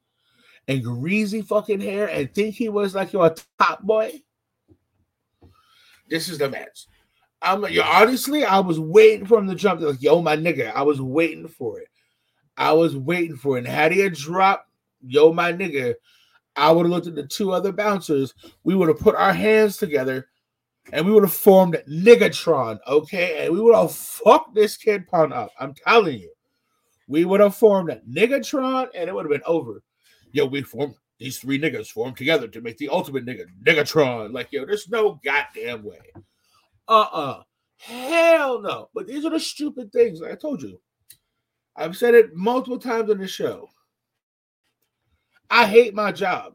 and 0.67 0.83
greasy 0.83 1.41
fucking 1.41 1.81
hair 1.81 2.09
and 2.09 2.35
think 2.35 2.57
he 2.57 2.69
was 2.69 2.97
like 2.97 3.13
your 3.13 3.33
top 3.61 3.83
boy. 3.83 4.11
This 6.11 6.29
is 6.29 6.39
the 6.39 6.51
match. 6.51 6.87
I'm 7.41 7.61
like, 7.61 7.75
yo, 7.75 7.83
honestly, 7.83 8.45
I 8.45 8.59
was 8.59 8.81
waiting 8.81 9.27
for 9.27 9.39
him 9.39 9.47
to 9.47 9.55
jump. 9.55 9.81
Like, 9.81 10.03
yo, 10.03 10.21
my 10.21 10.37
nigga, 10.37 10.73
I 10.73 10.83
was 10.83 11.01
waiting 11.01 11.47
for 11.47 11.79
it. 11.79 11.89
I 12.57 12.73
was 12.73 12.97
waiting 12.97 13.37
for 13.37 13.57
it. 13.57 13.61
And 13.61 13.69
had 13.69 13.93
he 13.93 14.01
had 14.01 14.15
dropped, 14.15 14.66
yo, 15.07 15.33
my 15.33 15.53
nigga, 15.53 15.95
I 16.57 16.71
would 16.71 16.87
have 16.87 16.91
looked 16.91 17.07
at 17.07 17.15
the 17.15 17.27
two 17.27 17.53
other 17.53 17.73
bouncers. 17.73 18.35
We 18.65 18.75
would 18.75 18.89
have 18.89 18.99
put 18.99 19.15
our 19.15 19.33
hands 19.33 19.77
together 19.77 20.29
and 20.93 21.05
we 21.05 21.13
would 21.13 21.25
have 21.25 21.33
formed 21.33 21.83
Niggatron, 21.89 22.79
okay? 22.87 23.45
And 23.45 23.53
we 23.53 23.61
would 23.61 23.75
have 23.75 23.95
fucked 23.95 24.55
this 24.55 24.77
kid 24.77 25.07
pound 25.09 25.33
up. 25.33 25.51
I'm 25.59 25.75
telling 25.75 26.19
you. 26.19 26.33
We 27.09 27.25
would 27.25 27.41
have 27.41 27.55
formed 27.55 28.01
Niggatron 28.09 28.89
and 28.95 29.09
it 29.09 29.15
would 29.15 29.25
have 29.25 29.33
been 29.33 29.43
over. 29.47 29.83
Yo, 30.33 30.47
we 30.47 30.63
formed 30.63 30.95
these 31.19 31.39
three 31.39 31.59
niggas 31.59 31.89
formed 31.89 32.17
together 32.17 32.49
to 32.49 32.61
make 32.61 32.79
the 32.79 32.89
ultimate 32.89 33.25
nigga, 33.25 33.45
Niggatron. 33.65 34.33
Like, 34.33 34.53
yo, 34.53 34.67
there's 34.67 34.89
no 34.89 35.21
goddamn 35.25 35.83
way. 35.83 36.01
Uh-uh. 36.89 37.43
Hell 37.79 38.61
no. 38.61 38.89
But 38.95 39.07
these 39.07 39.25
are 39.25 39.31
the 39.31 39.41
stupid 39.41 39.93
things. 39.93 40.21
Like 40.21 40.33
I 40.33 40.37
told 40.37 40.63
you. 40.63 40.81
I've 41.77 41.97
said 41.97 42.15
it 42.15 42.35
multiple 42.35 42.79
times 42.79 43.11
on 43.11 43.19
the 43.19 43.29
show. 43.29 43.69
I 45.51 45.67
hate 45.67 45.95
my 45.95 46.13
job, 46.13 46.55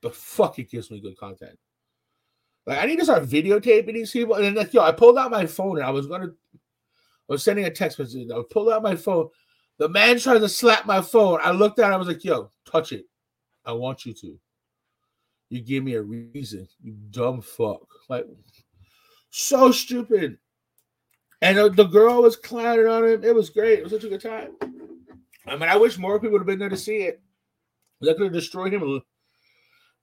but 0.00 0.14
fuck, 0.14 0.58
it 0.58 0.70
gives 0.70 0.90
me 0.90 1.00
good 1.00 1.16
content. 1.16 1.58
Like 2.66 2.78
I 2.78 2.86
need 2.86 2.98
to 2.98 3.04
start 3.04 3.24
videotaping 3.24 3.94
these 3.94 4.10
people. 4.10 4.34
And 4.34 4.44
then 4.44 4.54
like, 4.54 4.72
yo, 4.74 4.82
I 4.82 4.92
pulled 4.92 5.18
out 5.18 5.30
my 5.30 5.46
phone 5.46 5.78
and 5.78 5.86
I 5.86 5.90
was 5.90 6.06
gonna 6.06 6.26
I 6.26 7.32
was 7.32 7.42
sending 7.42 7.64
a 7.64 7.70
text 7.70 7.98
message. 7.98 8.28
I 8.30 8.40
pulled 8.50 8.70
out 8.70 8.82
my 8.82 8.96
phone. 8.96 9.28
The 9.78 9.88
man 9.88 10.18
tried 10.18 10.38
to 10.38 10.48
slap 10.48 10.84
my 10.84 11.00
phone. 11.00 11.40
I 11.42 11.52
looked 11.52 11.78
at 11.78 11.90
it, 11.90 11.94
I 11.94 11.96
was 11.96 12.08
like, 12.08 12.24
yo, 12.24 12.50
touch 12.70 12.92
it. 12.92 13.06
I 13.64 13.72
want 13.72 14.04
you 14.04 14.12
to. 14.14 14.38
You 15.48 15.60
give 15.60 15.82
me 15.82 15.94
a 15.94 16.02
reason, 16.02 16.68
you 16.82 16.92
dumb 17.10 17.40
fuck. 17.40 17.86
Like, 18.08 18.26
so 19.30 19.72
stupid. 19.72 20.38
And 21.42 21.74
the 21.74 21.84
girl 21.84 22.22
was 22.22 22.36
clowning 22.36 22.86
on 22.86 23.04
him. 23.04 23.24
It 23.24 23.34
was 23.34 23.48
great. 23.48 23.78
It 23.78 23.82
was 23.82 23.92
such 23.92 24.04
a 24.04 24.08
good 24.08 24.20
time. 24.20 24.50
I 25.46 25.52
mean, 25.56 25.68
I 25.68 25.76
wish 25.76 25.98
more 25.98 26.20
people 26.20 26.32
would 26.32 26.40
have 26.40 26.46
been 26.46 26.58
there 26.58 26.68
to 26.68 26.76
see 26.76 26.98
it. 26.98 27.22
That 28.00 28.16
could 28.16 28.24
have 28.24 28.32
destroyed 28.32 28.72
him 28.72 29.02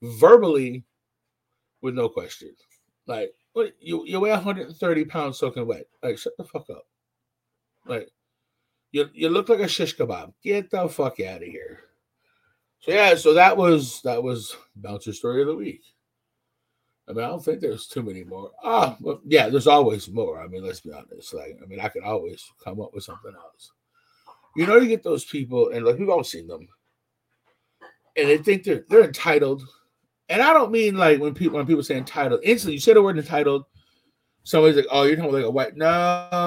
verbally 0.01 0.83
with 1.81 1.95
no 1.95 2.09
question. 2.09 2.51
Like, 3.07 3.33
what 3.53 3.73
you, 3.79 4.05
you 4.05 4.19
weigh 4.19 4.31
130 4.31 5.05
pounds 5.05 5.39
soaking 5.39 5.65
wet. 5.65 5.85
Like, 6.03 6.17
shut 6.17 6.37
the 6.37 6.43
fuck 6.43 6.69
up. 6.69 6.85
Like, 7.85 8.09
you, 8.91 9.09
you 9.13 9.29
look 9.29 9.49
like 9.49 9.59
a 9.59 9.67
shish 9.67 9.95
kebab. 9.95 10.33
Get 10.43 10.69
the 10.69 10.87
fuck 10.89 11.19
out 11.19 11.41
of 11.41 11.47
here. 11.47 11.79
So 12.79 12.91
yeah, 12.91 13.15
so 13.15 13.33
that 13.33 13.57
was 13.57 14.01
that 14.03 14.21
was 14.21 14.55
bouncer 14.75 15.11
story 15.11 15.41
of 15.41 15.47
the 15.47 15.55
week. 15.55 15.81
I 17.09 17.13
mean, 17.13 17.23
I 17.23 17.29
don't 17.29 17.43
think 17.43 17.61
there's 17.61 17.87
too 17.87 18.03
many 18.03 18.23
more. 18.23 18.51
Ah, 18.63 18.97
well, 18.99 19.21
yeah, 19.25 19.49
there's 19.49 19.67
always 19.67 20.09
more. 20.09 20.41
I 20.41 20.47
mean, 20.47 20.63
let's 20.63 20.81
be 20.81 20.91
honest. 20.91 21.33
Like, 21.33 21.57
I 21.63 21.65
mean, 21.65 21.79
I 21.79 21.87
could 21.87 22.03
always 22.03 22.51
come 22.63 22.81
up 22.81 22.93
with 22.93 23.05
something 23.05 23.33
else. 23.33 23.71
You 24.55 24.67
know, 24.67 24.77
you 24.77 24.87
get 24.87 25.03
those 25.03 25.23
people, 25.23 25.69
and 25.69 25.85
like 25.85 25.97
we've 25.97 26.09
all 26.09 26.23
seen 26.23 26.47
them, 26.47 26.67
and 28.17 28.27
they 28.27 28.37
think 28.37 28.63
they're 28.63 28.83
they're 28.89 29.03
entitled. 29.03 29.63
And 30.29 30.41
I 30.41 30.53
don't 30.53 30.71
mean 30.71 30.95
like 30.97 31.19
when 31.19 31.33
people 31.33 31.57
when 31.57 31.67
people 31.67 31.83
say 31.83 31.97
entitled, 31.97 32.41
instantly 32.43 32.73
you 32.73 32.79
say 32.79 32.93
the 32.93 33.01
word 33.01 33.17
entitled, 33.17 33.65
somebody's 34.43 34.75
like, 34.75 34.87
"Oh, 34.91 35.03
you're 35.03 35.15
talking 35.15 35.29
about 35.29 35.37
like 35.37 35.45
a 35.45 35.51
white." 35.51 35.77
No, 35.77 35.87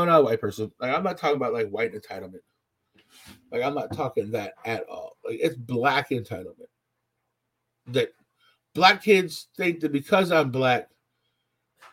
not 0.05 0.21
a 0.21 0.23
white 0.23 0.41
person. 0.41 0.71
Like 0.81 0.95
I'm 0.95 1.05
not 1.05 1.17
talking 1.17 1.37
about 1.37 1.55
like 1.55 1.71
white 1.71 1.95
entitlement. 1.95 2.41
Like 3.51 3.63
I'm 3.63 3.75
not 3.75 3.95
talking 3.95 4.33
that 4.33 4.55
at 4.65 4.85
all. 4.89 5.17
Like 5.25 5.39
it's 5.41 5.57
black 5.57 6.11
entitlement. 6.11 6.69
That 7.87 8.13
black 8.75 9.03
kids 9.03 9.49
think 9.57 9.81
that 9.81 9.93
because 9.93 10.31
I'm 10.31 10.51
black, 10.51 10.89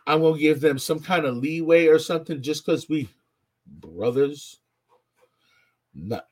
I'm 0.05 0.21
gonna 0.21 0.37
give 0.37 0.59
them 0.59 0.79
some 0.79 0.99
kind 0.99 1.25
of 1.25 1.37
leeway 1.37 1.87
or 1.87 1.99
something 1.99 2.41
just 2.41 2.65
because 2.65 2.89
we 2.89 3.09
brothers. 3.65 4.59
Not 5.99 6.27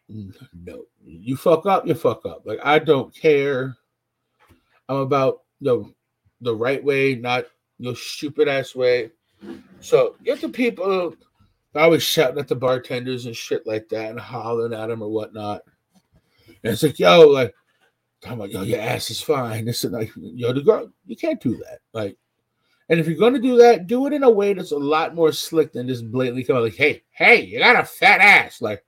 no. 0.54 0.86
You 1.04 1.36
fuck 1.36 1.66
up, 1.66 1.88
you 1.88 1.96
fuck 1.96 2.26
up. 2.26 2.44
Like 2.46 2.60
I 2.64 2.80
don't 2.80 3.14
care. 3.14 3.76
I'm 4.88 4.98
about 4.98 5.42
the 5.60 5.92
the 6.42 6.56
right 6.56 6.84
way, 6.84 7.16
not 7.16 7.46
your 7.80 7.96
stupid 7.96 8.48
ass 8.48 8.76
way. 8.76 9.12
So 9.80 10.16
get 10.24 10.42
the 10.42 10.50
people 10.50 11.16
I 11.74 11.88
was 11.88 12.04
shouting 12.04 12.40
at 12.40 12.48
the 12.48 12.56
bartenders 12.56 13.26
and 13.26 13.36
shit 13.36 13.66
like 13.68 13.90
that 13.90 14.12
and 14.12 14.20
hollering 14.20 14.74
at 14.74 14.88
them 14.88 15.02
or 15.02 15.10
whatnot. 15.10 15.62
And 16.48 16.74
it's 16.74 16.84
like, 16.84 17.00
yo, 17.00 17.28
like, 17.28 17.54
I'm 18.26 18.40
like, 18.40 18.54
yo, 18.54 18.62
your 18.62 18.80
ass 18.80 19.10
is 19.10 19.22
fine. 19.22 19.66
This 19.66 19.84
is 19.84 19.92
like, 19.92 20.12
yo, 20.16 20.54
the 20.54 20.62
girl, 20.62 20.92
you 21.06 21.16
can't 21.16 21.42
do 21.42 21.58
that. 21.58 21.80
Like, 21.92 22.18
and 22.90 23.00
if 23.00 23.08
you're 23.08 23.18
gonna 23.18 23.40
do 23.40 23.58
that, 23.58 23.88
do 23.88 24.06
it 24.06 24.14
in 24.14 24.24
a 24.24 24.30
way 24.30 24.54
that's 24.54 24.72
a 24.72 24.78
lot 24.78 25.16
more 25.16 25.32
slick 25.32 25.74
than 25.74 25.88
just 25.88 26.10
blatantly 26.12 26.46
out 26.54 26.62
like, 26.62 26.76
hey, 26.76 27.04
hey, 27.10 27.42
you 27.42 27.60
got 27.60 27.80
a 27.80 27.84
fat 27.84 28.22
ass. 28.22 28.62
Like, 28.62 28.85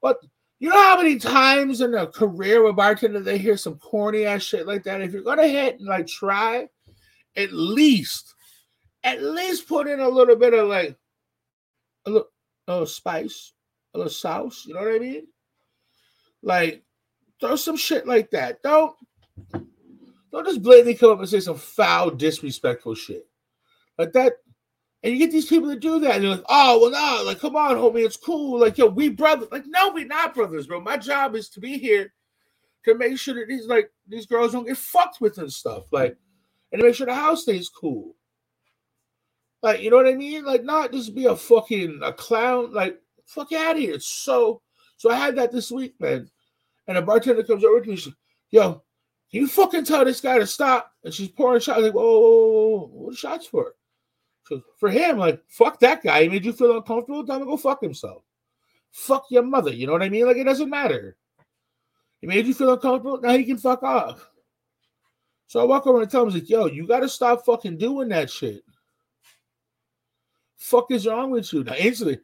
but 0.00 0.18
you 0.58 0.68
know 0.68 0.80
how 0.80 0.96
many 0.96 1.18
times 1.18 1.80
in 1.80 1.94
a 1.94 2.06
career 2.06 2.62
with 2.62 2.76
bartender 2.76 3.20
they 3.20 3.38
hear 3.38 3.56
some 3.56 3.78
corny 3.78 4.24
ass 4.24 4.42
shit 4.42 4.66
like 4.66 4.82
that? 4.84 5.00
If 5.00 5.12
you're 5.12 5.22
gonna 5.22 5.46
hit 5.46 5.78
and 5.78 5.88
like 5.88 6.06
try, 6.06 6.68
at 7.36 7.52
least, 7.52 8.34
at 9.04 9.22
least 9.22 9.68
put 9.68 9.86
in 9.86 10.00
a 10.00 10.08
little 10.08 10.36
bit 10.36 10.54
of 10.54 10.68
like 10.68 10.96
a 12.06 12.10
little, 12.10 12.28
a 12.66 12.72
little 12.72 12.86
spice, 12.86 13.52
a 13.94 13.98
little 13.98 14.10
sauce. 14.12 14.64
You 14.66 14.74
know 14.74 14.80
what 14.80 14.94
I 14.94 14.98
mean? 14.98 15.26
Like, 16.42 16.82
throw 17.40 17.56
some 17.56 17.76
shit 17.76 18.06
like 18.06 18.30
that. 18.30 18.62
Don't 18.62 18.94
don't 20.32 20.46
just 20.46 20.62
blatantly 20.62 20.94
come 20.94 21.10
up 21.12 21.20
and 21.20 21.28
say 21.28 21.40
some 21.40 21.56
foul, 21.56 22.10
disrespectful 22.10 22.94
shit 22.94 23.26
like 23.96 24.12
that. 24.12 24.34
And 25.02 25.12
you 25.12 25.18
get 25.18 25.30
these 25.30 25.46
people 25.46 25.68
to 25.68 25.78
do 25.78 26.00
that, 26.00 26.16
and 26.16 26.24
they're 26.24 26.30
like, 26.32 26.44
"Oh, 26.48 26.80
well, 26.80 26.90
no, 26.90 27.24
like, 27.24 27.38
come 27.38 27.54
on, 27.54 27.76
homie, 27.76 28.04
it's 28.04 28.16
cool. 28.16 28.58
Like, 28.58 28.78
yo, 28.78 28.86
we 28.86 29.08
brothers. 29.08 29.48
Like, 29.52 29.64
no, 29.66 29.90
we 29.90 30.04
not 30.04 30.34
brothers, 30.34 30.66
bro. 30.66 30.80
My 30.80 30.96
job 30.96 31.36
is 31.36 31.48
to 31.50 31.60
be 31.60 31.78
here 31.78 32.12
to 32.84 32.94
make 32.96 33.16
sure 33.18 33.34
that 33.34 33.46
these 33.48 33.66
like 33.66 33.90
these 34.08 34.26
girls 34.26 34.52
don't 34.52 34.66
get 34.66 34.76
fucked 34.76 35.20
with 35.20 35.38
and 35.38 35.52
stuff, 35.52 35.84
like, 35.92 36.16
and 36.72 36.80
to 36.80 36.86
make 36.86 36.96
sure 36.96 37.06
the 37.06 37.14
house 37.14 37.42
stays 37.42 37.68
cool. 37.68 38.16
Like, 39.62 39.80
you 39.80 39.90
know 39.90 39.96
what 39.96 40.08
I 40.08 40.14
mean? 40.14 40.44
Like, 40.44 40.64
not 40.64 40.92
just 40.92 41.14
be 41.14 41.26
a 41.26 41.36
fucking 41.36 42.00
a 42.02 42.12
clown. 42.12 42.72
Like, 42.72 42.98
fuck 43.26 43.52
out 43.52 43.76
of 43.76 43.82
here. 43.82 44.00
So, 44.00 44.62
so 44.96 45.10
I 45.10 45.16
had 45.16 45.36
that 45.36 45.52
this 45.52 45.70
week, 45.70 45.94
man. 46.00 46.28
And 46.86 46.96
a 46.96 47.02
bartender 47.02 47.42
comes 47.42 47.64
over 47.64 47.80
to 47.80 47.88
me. 47.88 47.96
She's 47.96 48.06
like, 48.06 48.16
Yo, 48.50 48.82
can 49.30 49.40
you 49.42 49.46
fucking 49.46 49.84
tell 49.84 50.04
this 50.04 50.20
guy 50.20 50.38
to 50.38 50.46
stop? 50.46 50.92
And 51.04 51.12
she's 51.12 51.28
pouring 51.28 51.60
shots. 51.60 51.82
Like, 51.82 51.92
whoa, 51.92 52.02
whoa, 52.02 52.20
whoa, 52.20 52.78
whoa, 52.78 52.90
what 52.92 53.16
shots 53.16 53.46
for? 53.46 53.74
For 54.78 54.90
him, 54.90 55.18
like, 55.18 55.42
fuck 55.48 55.80
that 55.80 56.02
guy. 56.02 56.22
He 56.22 56.28
made 56.28 56.44
you 56.44 56.52
feel 56.52 56.76
uncomfortable. 56.76 57.24
Time 57.24 57.40
to 57.40 57.46
go 57.46 57.56
fuck 57.56 57.80
himself. 57.80 58.22
Fuck 58.90 59.26
your 59.30 59.42
mother. 59.42 59.72
You 59.72 59.86
know 59.86 59.92
what 59.92 60.02
I 60.02 60.08
mean? 60.08 60.26
Like 60.26 60.36
it 60.36 60.44
doesn't 60.44 60.70
matter. 60.70 61.16
He 62.20 62.26
made 62.26 62.46
you 62.46 62.54
feel 62.54 62.72
uncomfortable. 62.72 63.20
Now 63.20 63.36
he 63.36 63.44
can 63.44 63.58
fuck 63.58 63.82
off. 63.82 64.28
So 65.46 65.60
I 65.60 65.64
walk 65.64 65.86
over 65.86 66.02
and 66.02 66.10
tell 66.10 66.26
him, 66.26 66.34
like, 66.34 66.48
yo, 66.48 66.66
you 66.66 66.86
gotta 66.86 67.08
stop 67.08 67.44
fucking 67.44 67.78
doing 67.78 68.08
that 68.08 68.30
shit. 68.30 68.62
Fuck 70.56 70.90
is 70.90 71.06
wrong 71.06 71.30
with 71.30 71.52
you? 71.52 71.64
Now 71.64 71.74
instantly, 71.74 72.18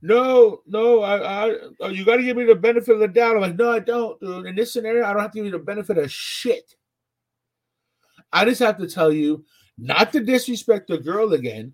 no, 0.00 0.60
no, 0.66 1.02
I, 1.02 1.56
I, 1.80 1.88
you 1.88 2.04
gotta 2.04 2.22
give 2.22 2.36
me 2.36 2.44
the 2.44 2.54
benefit 2.54 2.94
of 2.94 3.00
the 3.00 3.08
doubt. 3.08 3.36
I'm 3.36 3.42
like, 3.42 3.56
no, 3.56 3.72
I 3.72 3.80
don't, 3.80 4.20
dude. 4.20 4.46
In 4.46 4.54
this 4.54 4.72
scenario, 4.72 5.04
I 5.04 5.12
don't 5.12 5.22
have 5.22 5.32
to 5.32 5.38
give 5.38 5.46
you 5.46 5.50
the 5.50 5.58
benefit 5.58 5.98
of 5.98 6.12
shit. 6.12 6.76
I 8.32 8.44
just 8.44 8.60
have 8.60 8.78
to 8.78 8.88
tell 8.88 9.12
you 9.12 9.44
not 9.78 10.12
to 10.12 10.20
disrespect 10.20 10.88
the 10.88 10.98
girl 10.98 11.32
again. 11.32 11.72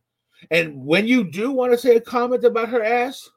And 0.50 0.84
when 0.84 1.06
you 1.06 1.24
do 1.24 1.50
want 1.50 1.72
to 1.72 1.78
say 1.78 1.96
a 1.96 2.00
comment 2.00 2.44
about 2.44 2.68
her 2.68 2.84
ass, 2.84 3.30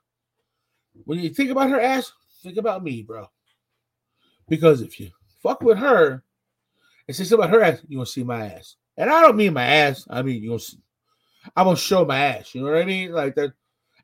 when 1.05 1.19
you 1.19 1.29
think 1.29 1.51
about 1.51 1.69
her 1.69 1.79
ass, 1.79 2.11
think 2.43 2.57
about 2.57 2.83
me, 2.83 3.01
bro. 3.01 3.27
Because 4.49 4.81
if 4.81 4.99
you 4.99 5.09
fuck 5.41 5.61
with 5.61 5.77
her 5.77 6.23
and 7.07 7.15
say 7.15 7.23
something 7.23 7.45
about 7.45 7.55
her 7.57 7.63
ass, 7.63 7.81
you 7.87 7.97
gonna 7.97 8.05
see 8.05 8.23
my 8.23 8.45
ass. 8.45 8.75
And 8.97 9.09
I 9.09 9.21
don't 9.21 9.37
mean 9.37 9.53
my 9.53 9.63
ass. 9.63 10.05
I 10.09 10.21
mean 10.21 10.41
you 10.41 10.49
gonna 10.49 10.59
see, 10.59 10.79
I'm 11.55 11.65
gonna 11.65 11.77
show 11.77 12.03
my 12.03 12.19
ass. 12.19 12.53
You 12.53 12.61
know 12.61 12.71
what 12.71 12.81
I 12.81 12.85
mean? 12.85 13.11
Like 13.11 13.35
that. 13.35 13.53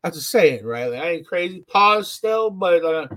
That's 0.01 0.17
a 0.17 0.21
saying, 0.21 0.65
right? 0.65 0.87
Like 0.87 1.01
I 1.01 1.09
ain't 1.11 1.27
crazy. 1.27 1.61
Pause 1.61 2.11
still, 2.11 2.49
but 2.49 2.83
uh, 2.83 3.07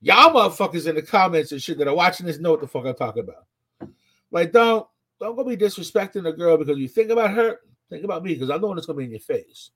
y'all 0.00 0.34
motherfuckers 0.34 0.88
in 0.88 0.96
the 0.96 1.02
comments 1.02 1.52
and 1.52 1.62
shit 1.62 1.78
that 1.78 1.86
are 1.86 1.94
watching 1.94 2.26
this 2.26 2.40
know 2.40 2.50
what 2.50 2.60
the 2.60 2.66
fuck 2.66 2.84
I'm 2.84 2.96
talking 2.96 3.22
about. 3.22 3.92
Like 4.32 4.50
don't 4.50 4.88
don't 5.20 5.36
go 5.36 5.44
be 5.44 5.56
disrespecting 5.56 6.24
the 6.24 6.32
girl 6.32 6.56
because 6.56 6.78
you 6.78 6.88
think 6.88 7.10
about 7.10 7.30
her. 7.32 7.60
Think 7.90 8.04
about 8.04 8.24
me 8.24 8.34
because 8.34 8.50
I'm 8.50 8.60
the 8.60 8.66
one 8.66 8.76
that's 8.76 8.86
gonna 8.86 8.98
be 8.98 9.04
in 9.04 9.10
your 9.10 9.20
face. 9.20 9.70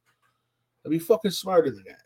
I'll 0.84 0.90
be 0.90 0.98
fucking 0.98 1.30
smarter 1.30 1.70
than 1.70 1.84
that. 1.86 2.02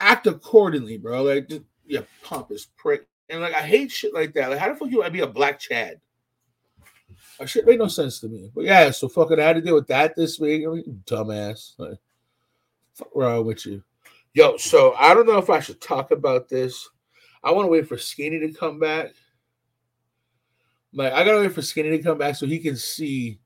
Act 0.00 0.26
accordingly, 0.26 0.98
bro. 0.98 1.22
Like 1.22 1.48
just 1.48 1.62
you 1.86 2.04
pompous 2.22 2.68
prick. 2.76 3.06
And 3.28 3.40
like 3.40 3.54
I 3.54 3.62
hate 3.62 3.90
shit 3.90 4.14
like 4.14 4.34
that. 4.34 4.50
Like 4.50 4.58
how 4.58 4.68
the 4.68 4.76
fuck 4.76 4.90
you 4.90 4.98
want 4.98 5.08
to 5.08 5.12
be 5.12 5.20
a 5.20 5.26
black 5.26 5.58
Chad? 5.58 6.00
That 7.38 7.48
shit 7.48 7.66
made 7.66 7.78
no 7.78 7.88
sense 7.88 8.20
to 8.20 8.28
me. 8.28 8.50
But 8.54 8.64
yeah, 8.64 8.90
so 8.90 9.08
fucking 9.08 9.38
I 9.38 9.44
had 9.44 9.56
to 9.56 9.62
deal 9.62 9.74
with 9.74 9.88
that 9.88 10.16
this 10.16 10.38
week. 10.38 10.64
I 10.66 10.70
mean, 10.70 11.02
dumbass. 11.06 11.74
Like, 11.78 11.98
fuck 12.94 13.08
wrong 13.14 13.44
with 13.46 13.66
you? 13.66 13.82
Yo, 14.32 14.56
so 14.56 14.94
I 14.94 15.14
don't 15.14 15.26
know 15.26 15.38
if 15.38 15.50
I 15.50 15.60
should 15.60 15.80
talk 15.80 16.10
about 16.10 16.48
this. 16.48 16.88
I 17.42 17.50
want 17.50 17.66
to 17.66 17.70
wait 17.70 17.86
for 17.86 17.98
Skinny 17.98 18.40
to 18.40 18.52
come 18.52 18.78
back. 18.78 19.12
Like 20.94 21.12
I 21.12 21.24
gotta 21.24 21.40
wait 21.40 21.52
for 21.52 21.62
Skinny 21.62 21.90
to 21.90 22.02
come 22.02 22.18
back 22.18 22.36
so 22.36 22.46
he 22.46 22.58
can 22.58 22.76
see 22.76 23.40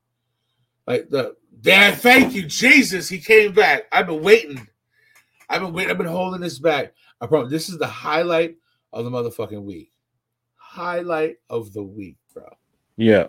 like 0.87 1.09
the 1.09 1.37
Dad, 1.61 1.99
thank 1.99 2.35
you, 2.35 2.47
Jesus. 2.47 3.09
He 3.09 3.19
came 3.19 3.53
back. 3.53 3.85
I've 3.91 4.07
been 4.07 4.23
waiting. 4.23 4.67
I've 5.49 5.61
been 5.61 5.73
waiting. 5.73 5.91
I've 5.91 5.99
been 5.99 6.07
holding 6.07 6.41
this 6.41 6.59
back. 6.59 6.93
I 7.21 7.27
promise 7.27 7.51
this 7.51 7.69
is 7.69 7.79
the 7.79 7.87
highlight 7.87 8.57
of 8.93 9.05
the 9.05 9.11
motherfucking 9.11 9.63
week. 9.63 9.93
Highlight 10.55 11.39
of 11.51 11.73
the 11.73 11.83
week, 11.83 12.17
bro. 12.33 12.45
Yeah. 12.97 13.27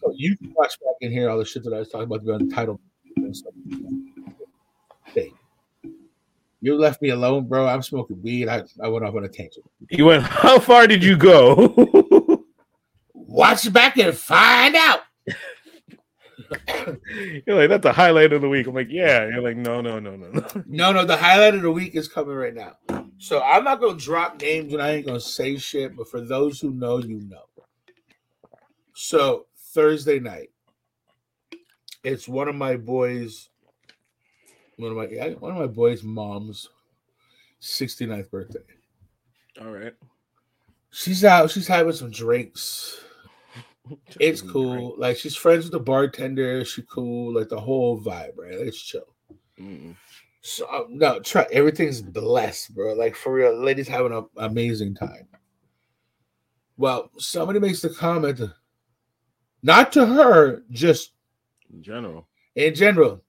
So 0.00 0.12
you 0.14 0.36
can 0.36 0.54
watch 0.54 0.78
back 0.80 0.94
in 1.00 1.10
here 1.10 1.28
all 1.28 1.38
the 1.38 1.44
shit 1.44 1.64
that 1.64 1.72
I 1.72 1.80
was 1.80 1.88
talking 1.88 2.04
about 2.04 2.28
on 2.30 2.48
the 2.48 2.54
title. 2.54 2.80
Hey, 5.06 5.32
you 6.60 6.76
left 6.76 7.02
me 7.02 7.08
alone, 7.08 7.48
bro. 7.48 7.66
I'm 7.66 7.82
smoking 7.82 8.22
weed. 8.22 8.48
I, 8.48 8.62
I 8.82 8.88
went 8.88 9.04
off 9.04 9.14
on 9.14 9.24
a 9.24 9.28
tangent. 9.28 9.68
You 9.90 10.06
went, 10.06 10.22
how 10.22 10.60
far 10.60 10.86
did 10.86 11.02
you 11.02 11.16
go? 11.16 11.74
Watch 13.30 13.72
back 13.72 13.96
and 13.96 14.12
find 14.12 14.74
out. 14.74 15.02
You're 17.46 17.56
like, 17.56 17.68
that's 17.68 17.84
the 17.84 17.92
highlight 17.92 18.32
of 18.32 18.42
the 18.42 18.48
week. 18.48 18.66
I'm 18.66 18.74
like, 18.74 18.88
yeah. 18.90 19.28
You're 19.28 19.40
like, 19.40 19.56
no, 19.56 19.80
no, 19.80 20.00
no, 20.00 20.16
no, 20.16 20.30
no. 20.32 20.46
No, 20.66 20.92
no, 20.92 21.04
the 21.04 21.16
highlight 21.16 21.54
of 21.54 21.62
the 21.62 21.70
week 21.70 21.94
is 21.94 22.08
coming 22.08 22.34
right 22.34 22.52
now. 22.52 22.72
So 23.18 23.40
I'm 23.40 23.62
not 23.62 23.80
gonna 23.80 23.96
drop 23.96 24.42
names 24.42 24.72
and 24.72 24.82
I 24.82 24.90
ain't 24.90 25.06
gonna 25.06 25.20
say 25.20 25.56
shit, 25.58 25.96
but 25.96 26.08
for 26.10 26.20
those 26.20 26.58
who 26.58 26.70
know, 26.70 26.98
you 26.98 27.20
know. 27.20 27.44
So 28.94 29.46
Thursday 29.56 30.18
night, 30.18 30.50
it's 32.02 32.26
one 32.26 32.48
of 32.48 32.56
my 32.56 32.76
boys, 32.76 33.48
one 34.76 34.90
of 34.90 34.96
my 34.96 35.06
yeah, 35.06 35.28
one 35.34 35.52
of 35.52 35.58
my 35.58 35.68
boys' 35.68 36.02
mom's 36.02 36.68
69th 37.62 38.28
birthday. 38.28 38.58
All 39.60 39.70
right. 39.70 39.94
She's 40.90 41.24
out, 41.24 41.52
she's 41.52 41.68
having 41.68 41.92
some 41.92 42.10
drinks. 42.10 43.04
It's 44.20 44.40
cool. 44.42 44.94
Like 44.98 45.16
she's 45.16 45.36
friends 45.36 45.64
with 45.64 45.72
the 45.72 45.80
bartender. 45.80 46.64
She 46.64 46.82
cool. 46.82 47.34
Like 47.34 47.48
the 47.48 47.60
whole 47.60 48.00
vibe, 48.00 48.36
right? 48.36 48.52
It's 48.52 48.80
chill. 48.80 49.14
Mm. 49.58 49.94
So 50.42 50.66
uh, 50.66 50.84
no, 50.88 51.20
try 51.20 51.46
everything's 51.52 52.00
blessed, 52.00 52.74
bro. 52.74 52.94
Like 52.94 53.14
for 53.14 53.32
real, 53.32 53.54
ladies 53.62 53.88
having 53.88 54.12
an 54.12 54.26
amazing 54.38 54.94
time. 54.94 55.28
Well, 56.76 57.10
somebody 57.18 57.58
makes 57.60 57.82
the 57.82 57.90
comment, 57.90 58.40
not 59.62 59.92
to 59.92 60.06
her, 60.06 60.62
just 60.70 61.12
In 61.70 61.82
general. 61.82 62.26
in 62.54 62.74
general. 62.74 63.22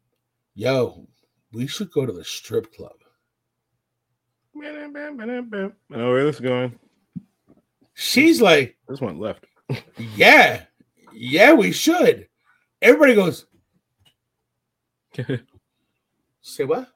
Yo, 0.56 1.06
we 1.52 1.68
should 1.68 1.92
go 1.92 2.06
to 2.06 2.14
the 2.14 2.24
strip 2.24 2.74
club. 2.74 2.94
I 4.56 4.70
know 5.98 6.12
where 6.12 6.24
this 6.24 6.36
is 6.36 6.42
going. 6.42 6.78
She's 7.94 8.42
like, 8.42 8.78
This 8.88 9.02
one 9.02 9.20
left. 9.20 9.46
Yeah, 10.16 10.66
yeah, 11.14 11.54
we 11.54 11.72
should. 11.72 12.28
Everybody 12.82 13.16
goes, 13.16 13.46
say 16.42 16.64
what? 16.64 16.88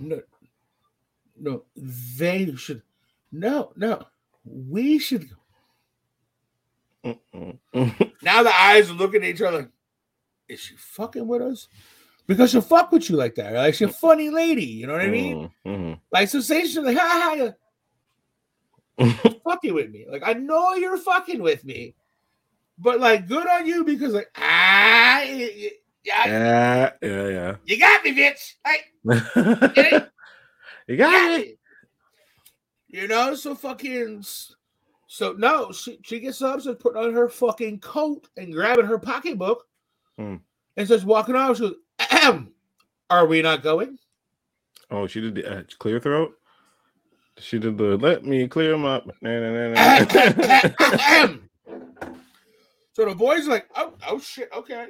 No, 0.00 0.20
no, 1.38 1.64
they 1.74 2.54
should. 2.56 2.82
No, 3.32 3.72
no, 3.76 4.04
we 4.44 4.98
should. 4.98 5.28
Mm-mm. 7.04 7.58
Now 8.22 8.42
the 8.42 8.54
eyes 8.54 8.90
are 8.90 8.94
looking 8.94 9.22
at 9.22 9.28
each 9.30 9.42
other. 9.42 9.70
Is 10.48 10.60
she 10.60 10.74
fucking 10.76 11.26
with 11.26 11.42
us? 11.42 11.68
Because 12.26 12.50
she'll 12.50 12.60
fuck 12.60 12.92
with 12.92 13.08
you 13.08 13.16
like 13.16 13.34
that. 13.36 13.52
Like 13.54 13.74
she's 13.74 13.88
a 13.88 13.92
funny 13.92 14.30
lady. 14.30 14.64
You 14.64 14.86
know 14.86 14.92
what 14.94 15.02
I 15.02 15.08
mean? 15.08 15.50
Mhm. 15.66 16.00
Like 16.12 16.28
so 16.28 16.40
say 16.40 16.62
she's 16.62 16.76
like, 16.78 16.96
ha 16.96 17.36
ha. 17.36 17.52
Fucking 19.44 19.74
with 19.74 19.90
me. 19.90 20.06
Like 20.10 20.22
I 20.24 20.34
know 20.34 20.74
you're 20.74 20.98
fucking 20.98 21.42
with 21.42 21.64
me, 21.64 21.94
but 22.78 23.00
like 23.00 23.28
good 23.28 23.48
on 23.48 23.66
you 23.66 23.84
because 23.84 24.14
like 24.14 24.30
ah, 24.36 25.22
yeah, 25.22 25.70
yeah, 26.04 26.90
yeah, 27.02 27.28
yeah. 27.28 27.56
you 27.66 27.78
got 27.78 28.04
me, 28.04 28.12
bitch. 28.16 28.54
Like 28.66 28.86
you 29.76 30.02
you 30.88 30.96
got 30.96 31.12
got 31.12 31.32
it. 31.32 31.42
me. 31.42 31.56
You 32.88 33.08
know, 33.08 33.34
so 33.34 33.54
fucking. 33.54 34.24
So 35.08 35.32
no, 35.34 35.72
she 35.72 35.98
she 36.04 36.20
gets 36.20 36.42
up, 36.42 36.60
starts 36.62 36.82
putting 36.82 37.02
on 37.02 37.14
her 37.14 37.28
fucking 37.28 37.80
coat 37.80 38.28
and 38.36 38.52
grabbing 38.52 38.86
her 38.86 38.98
pocketbook, 38.98 39.66
Hmm. 40.18 40.36
and 40.76 40.86
starts 40.86 41.04
walking 41.04 41.36
off. 41.36 41.56
She 41.56 41.62
goes, 41.62 41.74
Ahem, 42.00 42.52
"Are 43.10 43.26
we 43.26 43.42
not 43.42 43.62
going?" 43.62 43.98
Oh, 44.90 45.06
she 45.08 45.20
did 45.20 45.36
the 45.36 45.58
uh, 45.60 45.64
clear 45.80 46.00
throat. 46.00 46.37
She 47.40 47.58
did 47.58 47.78
the 47.78 47.96
let 47.96 48.24
me 48.24 48.48
clear 48.48 48.76
my. 48.76 49.02
Nah, 49.20 49.40
nah, 49.40 49.68
nah. 49.74 51.36
So 52.92 53.04
the 53.04 53.14
boys 53.14 53.46
like, 53.46 53.68
"Oh, 53.76 53.94
oh 54.08 54.18
shit, 54.18 54.48
okay." 54.52 54.88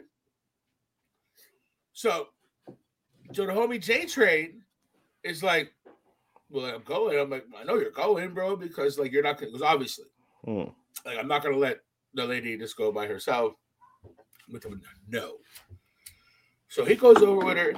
So, 1.93 2.29
so 3.33 3.45
the 3.45 3.53
homie 3.53 3.83
J 3.83 4.07
Train 4.07 4.63
is 5.23 5.43
like, 5.43 5.75
"Well, 6.49 6.65
I'm 6.65 6.83
going." 6.83 7.19
I'm 7.19 7.29
like, 7.29 7.45
"I 7.59 7.65
know 7.65 7.77
you're 7.77 7.91
going, 7.91 8.33
bro, 8.33 8.57
because 8.57 8.99
like 8.99 9.13
you're 9.13 9.23
not 9.23 9.39
because 9.39 9.61
obviously." 9.61 10.07
Mm. 10.47 10.73
Like, 11.05 11.19
I'm 11.19 11.29
not 11.29 11.43
gonna 11.43 11.59
let 11.59 11.81
the 12.15 12.25
lady 12.25 12.57
just 12.57 12.77
go 12.79 12.91
by 12.91 13.07
herself. 13.07 13.53
With 14.51 14.65
him, 14.65 14.81
no. 15.07 15.35
So 16.69 16.87
he 16.87 16.95
goes 16.95 17.19
over 17.19 17.45
with 17.45 17.59
her. 17.59 17.75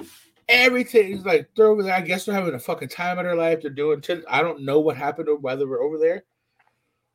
Everything's 0.51 1.25
like 1.25 1.49
they're 1.55 1.67
over 1.67 1.81
there. 1.81 1.93
I 1.95 2.01
guess 2.01 2.25
they're 2.25 2.35
having 2.35 2.53
a 2.53 2.59
fucking 2.59 2.89
time 2.89 3.17
of 3.17 3.23
their 3.23 3.35
life. 3.35 3.61
They're 3.61 3.71
doing. 3.71 4.01
T- 4.01 4.21
I 4.27 4.41
don't 4.41 4.61
know 4.63 4.79
what 4.81 4.97
happened 4.97 5.29
or 5.29 5.37
whether 5.37 5.67
we're 5.67 5.81
over 5.81 5.97
there, 5.97 6.23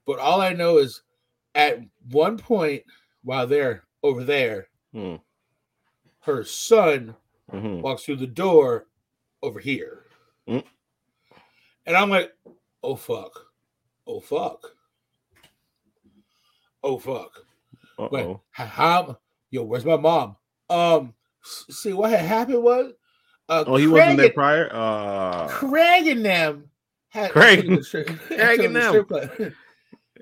but 0.06 0.18
all 0.18 0.40
I 0.40 0.52
know 0.54 0.78
is 0.78 1.02
at 1.54 1.80
one 2.10 2.38
point 2.38 2.82
while 3.22 3.46
they're 3.46 3.84
over 4.02 4.24
there, 4.24 4.68
Mm. 4.94 5.20
her 6.20 6.44
son 6.44 7.14
Mhm. 7.52 7.82
walks 7.82 8.04
through 8.04 8.16
the 8.16 8.26
door 8.26 8.86
over 9.42 9.60
here, 9.60 10.06
Mm. 10.48 10.64
and 11.86 11.96
I'm 11.96 12.08
like, 12.10 12.32
"Oh 12.82 12.96
fuck, 12.96 13.52
oh 14.06 14.20
fuck, 14.20 14.64
oh 16.82 16.98
fuck." 16.98 17.44
Wait, 18.10 18.24
Uh-oh. 18.24 18.40
h- 18.58 18.66
how? 18.68 19.18
Yo, 19.50 19.62
where's 19.64 19.84
my 19.84 19.96
mom? 19.96 20.36
Um, 20.70 21.14
see 21.42 21.92
what 21.92 22.10
had 22.10 22.20
happened 22.20 22.62
was, 22.62 22.92
uh, 23.48 23.64
Oh, 23.66 23.76
he 23.76 23.86
wasn't 23.86 24.18
there 24.18 24.30
prior. 24.32 24.68
Uh, 24.72 25.48
Craig 25.48 26.06
and 26.06 26.24
them 26.24 26.70
had 27.08 27.30
Craig- 27.30 27.64
you 27.64 27.76
the 27.76 27.84
strip- 27.84 28.06
Craig 28.26 28.60
and 28.60 28.74
them. 28.76 29.04
club. 29.04 29.30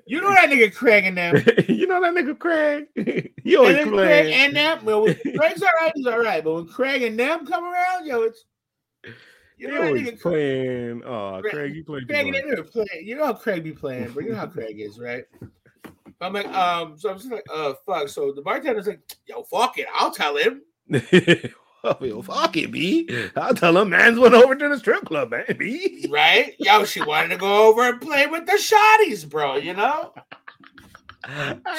You 0.07 0.21
know 0.21 0.29
that 0.29 0.51
nigga 0.51 0.71
Craig 0.71 1.05
and 1.05 1.17
them. 1.17 1.35
you 1.67 1.87
know 1.87 1.99
that 1.99 2.13
nigga 2.13 2.37
Craig. 2.37 2.85
And 2.95 3.31
always 3.57 3.75
then 3.75 3.89
Craig 3.89 3.91
playing. 3.91 4.33
and 4.35 4.55
them. 4.55 4.85
Well, 4.85 5.01
when 5.01 5.15
Craig's 5.15 5.63
all 5.63 5.69
right. 5.81 5.91
He's 5.95 6.05
all 6.05 6.19
right. 6.21 6.43
But 6.43 6.53
when 6.53 6.67
Craig 6.67 7.01
and 7.01 7.19
them 7.19 7.43
come 7.47 7.63
around, 7.63 8.05
yo, 8.05 8.21
it's 8.21 8.45
You 9.57 9.67
know 9.69 9.81
that 9.81 9.93
nigga 9.95 10.21
playing. 10.21 11.01
Oh, 11.03 11.39
Craig- 11.41 11.53
Craig, 11.53 11.75
you 11.75 11.83
played. 11.83 12.07
Craig, 12.07 12.31
they 12.31 12.39
much. 12.43 12.67
never. 12.75 12.85
You 13.01 13.15
know 13.15 13.25
how 13.25 13.33
Craig 13.33 13.63
be 13.63 13.71
playing, 13.71 14.11
but 14.11 14.23
you 14.25 14.29
know 14.29 14.35
how 14.37 14.45
Craig 14.45 14.79
is, 14.79 14.99
right? 14.99 15.25
I'm 16.21 16.33
like, 16.33 16.49
um, 16.49 16.99
so 16.99 17.09
I'm 17.09 17.17
just 17.17 17.31
like, 17.31 17.43
uh, 17.51 17.73
fuck. 17.87 18.07
So 18.07 18.31
the 18.31 18.43
bartender's 18.43 18.85
like, 18.85 19.01
yo, 19.25 19.41
fuck 19.41 19.79
it, 19.79 19.87
I'll 19.95 20.11
tell 20.11 20.37
him. 20.37 20.61
oh, 22.01 22.03
yo, 22.03 22.21
fuck 22.23 22.57
it, 22.57 22.71
B. 22.71 23.07
I'll 23.35 23.53
tell 23.53 23.77
him 23.77 23.89
man's 23.89 24.17
went 24.17 24.33
over 24.33 24.55
to 24.55 24.69
the 24.69 24.79
strip 24.79 25.05
club, 25.05 25.29
man, 25.29 25.45
B. 25.57 26.07
Right? 26.09 26.55
Yo, 26.57 26.83
she 26.83 27.03
wanted 27.03 27.29
to 27.29 27.37
go 27.37 27.67
over 27.67 27.83
and 27.83 28.01
play 28.01 28.25
with 28.25 28.47
the 28.47 28.53
shotties, 28.53 29.29
bro, 29.29 29.57
you 29.57 29.73
know? 29.73 30.11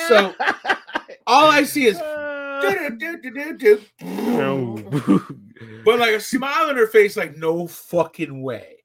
So, 0.08 0.32
All 1.26 1.50
I 1.50 1.64
see 1.64 1.86
is 1.86 1.98
but 5.84 5.98
like 5.98 6.14
a 6.14 6.20
smile 6.20 6.68
on 6.68 6.76
her 6.76 6.86
face, 6.86 7.16
like, 7.16 7.36
no 7.36 7.66
fucking 7.66 8.42
way. 8.42 8.84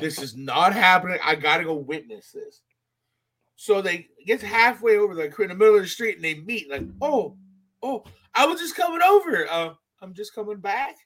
This 0.00 0.20
is 0.20 0.36
not 0.36 0.72
happening. 0.72 1.18
I 1.22 1.34
gotta 1.34 1.64
go 1.64 1.74
witness 1.74 2.30
this. 2.32 2.62
So 3.56 3.82
they 3.82 4.08
get 4.26 4.40
halfway 4.40 4.96
over, 4.96 5.14
like 5.14 5.38
in 5.38 5.48
the 5.48 5.54
middle 5.54 5.76
of 5.76 5.82
the 5.82 5.88
street, 5.88 6.16
and 6.16 6.24
they 6.24 6.34
meet, 6.34 6.70
like, 6.70 6.86
oh, 7.02 7.36
oh, 7.82 8.04
I 8.34 8.46
was 8.46 8.58
just 8.58 8.74
coming 8.74 9.02
over. 9.02 9.46
Uh, 9.50 9.74
I'm 10.00 10.14
just 10.14 10.34
coming 10.34 10.58
back. 10.58 10.96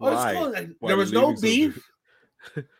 Oh, 0.00 0.12
Why? 0.12 0.32
Like, 0.32 0.70
Why 0.80 0.88
there 0.88 0.96
was 0.96 1.12
no 1.12 1.34
beef. 1.34 1.82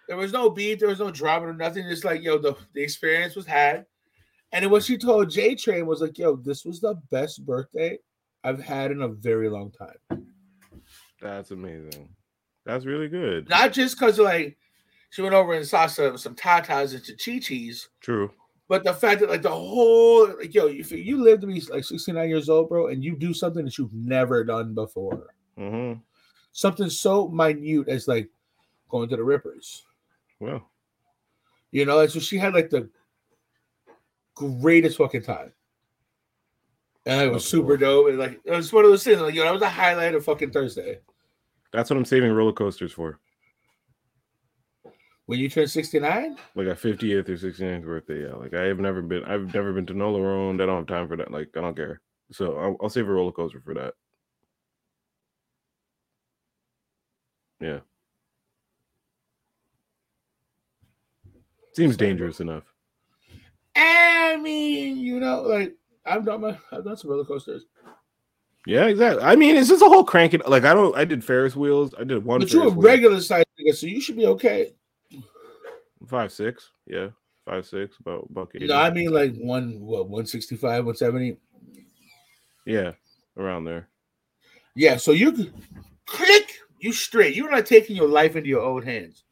there 0.08 0.16
was 0.16 0.32
no 0.32 0.50
beef. 0.50 0.78
There 0.78 0.88
was 0.88 0.98
no 0.98 1.10
drama 1.10 1.46
or 1.46 1.54
nothing. 1.54 1.88
Just 1.88 2.04
like, 2.04 2.22
yo, 2.22 2.38
the, 2.38 2.56
the 2.74 2.82
experience 2.82 3.34
was 3.36 3.46
had. 3.46 3.86
And 4.52 4.62
then 4.62 4.70
what 4.70 4.84
she 4.84 4.96
told 4.96 5.30
J 5.30 5.54
Train 5.54 5.86
was 5.86 6.00
like, 6.00 6.18
yo, 6.18 6.36
this 6.36 6.64
was 6.64 6.80
the 6.80 6.94
best 7.10 7.44
birthday 7.44 7.98
I've 8.44 8.60
had 8.60 8.90
in 8.92 9.02
a 9.02 9.08
very 9.08 9.48
long 9.48 9.72
time. 9.72 10.26
That's 11.20 11.50
amazing. 11.50 12.10
That's 12.66 12.84
really 12.84 13.08
good. 13.08 13.48
Not 13.48 13.72
just 13.72 13.98
because 13.98 14.18
like 14.18 14.56
she 15.10 15.22
went 15.22 15.34
over 15.34 15.54
and 15.54 15.66
saw 15.66 15.86
some 15.86 16.18
some 16.18 16.34
tatas 16.34 16.94
and 16.94 17.18
chichis, 17.18 17.88
True. 18.00 18.30
But 18.68 18.82
the 18.84 18.92
fact 18.94 19.20
that 19.20 19.30
like 19.30 19.42
the 19.42 19.50
whole 19.50 20.26
like 20.38 20.54
yo, 20.54 20.66
if 20.66 20.90
you 20.92 21.22
live 21.22 21.40
to 21.40 21.46
be 21.46 21.60
like 21.62 21.84
69 21.84 22.28
years 22.28 22.48
old, 22.48 22.68
bro, 22.68 22.88
and 22.88 23.04
you 23.04 23.16
do 23.16 23.34
something 23.34 23.64
that 23.64 23.76
you've 23.78 23.92
never 23.94 24.44
done 24.44 24.74
before, 24.74 25.34
Mm-hmm. 25.58 26.00
something 26.52 26.90
so 26.90 27.28
minute 27.28 27.88
as 27.88 28.08
like 28.08 28.28
going 28.88 29.08
to 29.08 29.16
the 29.16 29.22
Rippers. 29.24 29.84
Well, 30.40 30.68
You 31.70 31.84
know, 31.86 32.00
and 32.00 32.10
so 32.10 32.18
she 32.20 32.38
had 32.38 32.54
like 32.54 32.70
the 32.70 32.88
greatest 34.34 34.98
fucking 34.98 35.22
time. 35.22 35.52
And 37.06 37.20
it 37.22 37.26
was 37.32 37.42
That's 37.44 37.50
super 37.50 37.76
dope. 37.76 38.08
And 38.08 38.18
like 38.18 38.40
it 38.44 38.50
was 38.50 38.72
one 38.72 38.84
of 38.84 38.90
those 38.90 39.04
things, 39.04 39.20
like, 39.20 39.34
yo, 39.34 39.44
that 39.44 39.52
was 39.52 39.60
the 39.60 39.68
highlight 39.68 40.14
of 40.14 40.24
fucking 40.24 40.50
Thursday. 40.50 40.98
that's 41.72 41.90
what 41.90 41.96
I'm 41.96 42.04
saving 42.04 42.32
roller 42.32 42.52
coasters 42.52 42.92
for. 42.92 43.18
When 45.26 45.38
you 45.38 45.48
turn 45.48 45.66
69, 45.66 46.36
Like 46.54 46.66
a 46.66 46.74
50th 46.74 47.28
or 47.28 47.36
69th 47.36 47.84
birthday. 47.84 48.22
Yeah. 48.22 48.34
Like 48.34 48.52
I 48.54 48.64
have 48.64 48.78
never 48.78 49.00
been. 49.00 49.24
I've 49.24 49.54
never 49.54 49.72
been 49.72 49.86
to 49.86 49.94
Nola. 49.94 50.52
I 50.52 50.56
don't 50.56 50.76
have 50.76 50.86
time 50.86 51.08
for 51.08 51.16
that. 51.16 51.30
Like 51.30 51.48
I 51.56 51.60
don't 51.62 51.76
care. 51.76 52.00
So 52.32 52.56
I'll, 52.56 52.76
I'll 52.82 52.88
save 52.90 53.08
a 53.08 53.12
roller 53.12 53.32
coaster 53.32 53.60
for 53.64 53.74
that. 53.74 53.94
Yeah. 57.60 57.78
Seems 61.72 61.96
dangerous 61.96 62.40
enough. 62.40 62.64
I 63.74 64.36
mean, 64.36 64.98
you 64.98 65.20
know, 65.20 65.42
like 65.42 65.74
I've 66.04 66.24
done 66.24 66.42
my 66.42 66.58
I've 66.70 66.84
done 66.84 66.96
some 66.96 67.10
roller 67.10 67.24
coasters. 67.24 67.64
Yeah, 68.66 68.86
exactly. 68.86 69.22
I 69.22 69.36
mean, 69.36 69.56
it's 69.56 69.68
just 69.68 69.82
a 69.82 69.88
whole 69.88 70.04
cranking. 70.04 70.42
Like 70.46 70.64
I 70.64 70.74
don't. 70.74 70.94
I 70.96 71.04
did 71.04 71.24
Ferris 71.24 71.56
wheels. 71.56 71.94
I 71.98 72.04
did 72.04 72.24
one. 72.24 72.40
But 72.40 72.52
you're 72.52 72.68
a 72.68 72.70
regular 72.70 73.20
size 73.20 73.44
nigga, 73.60 73.74
so 73.74 73.86
you 73.86 74.00
should 74.00 74.16
be 74.16 74.26
okay. 74.26 74.74
Five 76.08 76.32
six. 76.32 76.70
Yeah, 76.86 77.08
five 77.46 77.66
six. 77.66 77.96
About 78.00 78.32
bucket. 78.32 78.62
You 78.62 78.68
know, 78.68 78.76
I 78.76 78.90
mean 78.90 79.12
like 79.12 79.34
one 79.36 79.80
what 79.80 80.08
165, 80.08 80.62
170. 80.62 81.36
Yeah, 82.66 82.92
around 83.36 83.64
there. 83.64 83.88
Yeah, 84.74 84.96
so 84.96 85.12
you 85.12 85.52
click, 86.06 86.52
you 86.80 86.92
straight. 86.92 87.36
You're 87.36 87.50
not 87.50 87.66
taking 87.66 87.96
your 87.96 88.08
life 88.08 88.36
into 88.36 88.48
your 88.48 88.62
own 88.62 88.82
hands. 88.82 89.24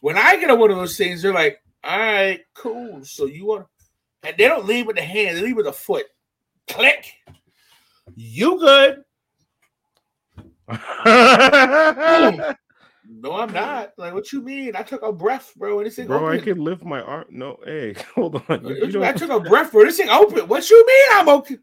When 0.00 0.18
I 0.18 0.36
get 0.36 0.50
on 0.50 0.58
one 0.58 0.70
of 0.70 0.76
those 0.76 0.96
things, 0.96 1.22
they're 1.22 1.32
like, 1.32 1.62
all 1.84 1.98
right, 1.98 2.40
cool. 2.54 3.04
So 3.04 3.26
you 3.26 3.46
want 3.46 3.66
and 4.22 4.36
they 4.36 4.46
don't 4.46 4.66
leave 4.66 4.86
with 4.86 4.96
the 4.96 5.02
hand, 5.02 5.36
they 5.36 5.42
leave 5.42 5.56
with 5.56 5.66
the 5.66 5.72
foot. 5.72 6.06
Click. 6.68 7.12
You 8.14 8.58
good. 8.58 9.04
No, 13.20 13.32
I'm 13.36 13.52
not. 13.52 13.92
Like, 13.98 14.14
what 14.14 14.32
you 14.32 14.40
mean? 14.42 14.74
I 14.76 14.82
took 14.82 15.02
a 15.02 15.12
breath, 15.12 15.52
bro. 15.56 15.78
And 15.78 15.86
this 15.86 15.96
thing 15.96 16.06
Bro, 16.06 16.28
I 16.28 16.38
can 16.38 16.58
lift 16.62 16.82
my 16.84 17.00
arm. 17.00 17.26
No, 17.30 17.58
hey, 17.64 17.94
hold 18.14 18.42
on. 18.48 18.64
You- 18.66 18.86
you? 18.86 19.04
I 19.04 19.12
took 19.12 19.30
a 19.30 19.40
breath, 19.40 19.72
bro. 19.72 19.84
This 19.84 19.96
thing 19.98 20.08
open. 20.08 20.48
What 20.48 20.68
you 20.70 20.86
mean? 20.86 21.06
I'm 21.12 21.28
okay. 21.28 21.58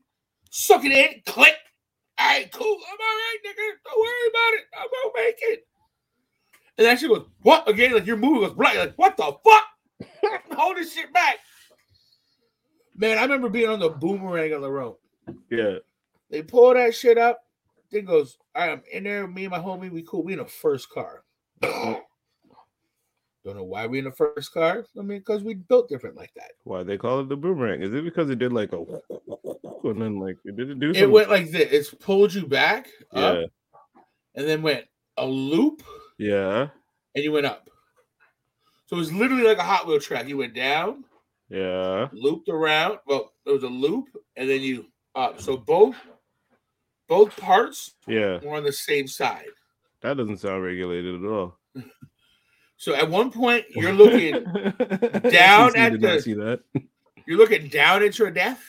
Suck 0.51 0.83
it 0.85 0.91
in. 0.91 1.21
Click. 1.25 1.55
All 2.19 2.27
right, 2.27 2.51
cool. 2.51 2.65
I'm 2.65 2.97
all 2.99 3.15
right, 3.17 3.37
nigga. 3.45 3.71
Don't 3.85 3.99
worry 3.99 4.29
about 4.29 4.53
it. 4.59 4.65
I'm 4.77 4.87
gonna 5.13 5.25
make 5.27 5.37
it. 5.41 5.67
And 6.77 6.87
that 6.87 6.99
shit 6.99 7.09
goes, 7.09 7.25
what? 7.41 7.67
Again, 7.69 7.93
like 7.93 8.05
your 8.05 8.17
movie 8.17 8.45
goes 8.45 8.53
black. 8.55 8.75
Like, 8.75 8.93
what 8.95 9.17
the 9.17 9.33
fuck? 9.43 10.41
Hold 10.57 10.77
this 10.77 10.93
shit 10.93 11.11
back. 11.13 11.37
Man, 12.95 13.17
I 13.17 13.21
remember 13.21 13.49
being 13.49 13.69
on 13.69 13.79
the 13.79 13.89
boomerang 13.89 14.53
on 14.53 14.61
the 14.61 14.71
road. 14.71 14.97
yeah. 15.49 15.75
They 16.29 16.41
pull 16.43 16.73
that 16.73 16.93
shit 16.93 17.17
up. 17.17 17.39
Thing 17.91 18.05
goes, 18.05 18.37
all 18.53 18.61
right, 18.67 18.71
I'm 18.73 18.83
in 18.93 19.03
there. 19.03 19.25
Me 19.27 19.45
and 19.45 19.51
my 19.51 19.57
homie, 19.59 19.89
we 19.89 20.03
cool. 20.03 20.23
We 20.23 20.33
in 20.33 20.39
the 20.39 20.45
first 20.45 20.89
car. 20.89 21.23
Don't 23.45 23.55
know 23.55 23.63
why 23.63 23.87
we 23.87 23.99
in 23.99 24.05
the 24.05 24.11
first 24.11 24.53
car. 24.53 24.85
I 24.97 25.01
mean, 25.01 25.19
because 25.19 25.43
we 25.43 25.53
built 25.55 25.89
different 25.89 26.17
like 26.17 26.33
that. 26.35 26.51
Why 26.65 26.83
they 26.83 26.97
call 26.97 27.21
it 27.21 27.29
the 27.29 27.37
boomerang? 27.37 27.81
Is 27.81 27.93
it 27.93 28.03
because 28.03 28.29
it 28.29 28.37
did 28.37 28.51
like 28.51 28.73
a 28.73 28.85
and 29.83 30.01
then 30.01 30.19
like 30.19 30.37
it 30.45 30.55
did 30.55 30.69
it 30.69 30.79
do 30.79 30.87
Something? 30.87 31.03
It 31.03 31.11
went 31.11 31.29
like 31.29 31.51
this. 31.51 31.71
It's 31.71 31.93
pulled 31.93 32.33
you 32.33 32.45
back 32.45 32.89
up, 33.13 33.37
yeah, 33.37 33.45
and 34.35 34.47
then 34.47 34.61
went 34.61 34.85
a 35.17 35.25
loop, 35.25 35.83
yeah, 36.17 36.67
and 37.15 37.23
you 37.23 37.31
went 37.31 37.45
up. 37.45 37.69
So 38.87 38.95
it 38.95 38.99
was 38.99 39.13
literally 39.13 39.43
like 39.43 39.57
a 39.57 39.63
Hot 39.63 39.87
Wheel 39.87 39.99
track. 39.99 40.27
You 40.27 40.37
went 40.37 40.53
down, 40.53 41.05
yeah. 41.49 42.07
looped 42.11 42.49
around. 42.49 42.99
Well, 43.07 43.31
there 43.45 43.53
was 43.53 43.63
a 43.63 43.67
loop, 43.67 44.05
and 44.35 44.49
then 44.49 44.61
you 44.61 44.85
up. 45.15 45.41
So 45.41 45.57
both 45.57 45.95
both 47.07 47.35
parts 47.37 47.95
Yeah, 48.07 48.39
were 48.43 48.55
on 48.55 48.63
the 48.63 48.73
same 48.73 49.07
side. 49.07 49.45
That 50.01 50.17
doesn't 50.17 50.37
sound 50.37 50.63
regulated 50.63 51.23
at 51.23 51.29
all. 51.29 51.57
So 52.77 52.95
at 52.95 53.09
one 53.09 53.29
point, 53.31 53.65
you're 53.71 53.91
looking 53.93 54.31
down 55.31 55.75
at 55.75 55.99
the- 55.99 56.21
see 56.21 56.33
that. 56.35 56.61
you're 57.27 57.37
looking 57.37 57.67
down 57.67 58.03
at 58.03 58.17
your 58.17 58.31
death, 58.31 58.63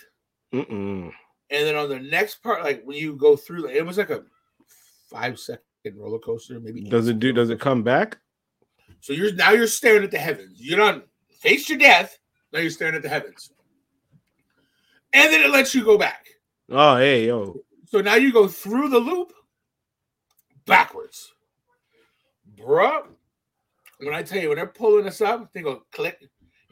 Mm-mm. 0.52 1.12
and 1.50 1.66
then 1.66 1.76
on 1.76 1.88
the 1.88 2.00
next 2.00 2.42
part, 2.42 2.64
like 2.64 2.82
when 2.84 2.96
you 2.96 3.14
go 3.16 3.36
through, 3.36 3.68
it 3.68 3.86
was 3.86 3.98
like 3.98 4.10
a 4.10 4.24
five 5.08 5.38
second 5.38 5.60
roller 5.96 6.18
coaster, 6.18 6.58
maybe. 6.58 6.82
Does 6.82 7.06
it 7.08 7.20
do? 7.20 7.32
Does 7.32 7.50
it 7.50 7.60
come 7.60 7.82
back? 7.84 8.18
So 9.00 9.12
you're 9.12 9.32
now 9.34 9.52
you're 9.52 9.66
staring 9.68 10.02
at 10.02 10.10
the 10.10 10.18
heavens. 10.18 10.58
You're 10.60 10.78
not 10.78 11.04
face 11.38 11.68
your 11.68 11.78
death. 11.78 12.18
Now 12.52 12.58
you're 12.58 12.70
staring 12.70 12.96
at 12.96 13.02
the 13.02 13.08
heavens, 13.08 13.52
and 15.12 15.32
then 15.32 15.40
it 15.42 15.50
lets 15.50 15.74
you 15.74 15.84
go 15.84 15.96
back. 15.96 16.26
Oh, 16.68 16.96
hey, 16.96 17.26
yo. 17.28 17.54
So 17.86 18.00
now 18.00 18.14
you 18.16 18.32
go 18.32 18.46
through 18.48 18.88
the 18.90 18.98
loop 18.98 19.32
backwards, 20.70 21.34
bruh. 22.56 23.02
When 23.98 24.14
I 24.14 24.22
tell 24.22 24.40
you 24.40 24.48
when 24.48 24.56
they're 24.56 24.66
pulling 24.66 25.06
us 25.06 25.20
up, 25.20 25.52
they 25.52 25.60
go 25.60 25.82
click. 25.92 26.18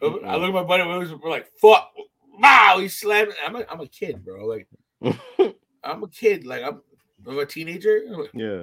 I 0.00 0.06
mm-hmm. 0.06 0.26
look 0.26 0.48
at 0.48 0.54
my 0.54 0.62
buddy. 0.62 0.84
We're 0.84 1.30
like, 1.30 1.48
"Fuck!" 1.60 1.92
Wow, 2.38 2.78
he 2.80 2.88
slammed. 2.88 3.32
I'm 3.44 3.56
a, 3.56 3.66
I'm 3.68 3.80
a 3.80 3.86
kid, 3.86 4.24
bro. 4.24 4.46
Like 4.46 4.68
I'm 5.84 6.02
a 6.02 6.08
kid. 6.08 6.46
Like 6.46 6.62
I'm, 6.62 6.80
I'm 7.26 7.38
a 7.38 7.46
teenager. 7.46 8.02
I'm 8.08 8.20
like, 8.20 8.30
yeah. 8.32 8.62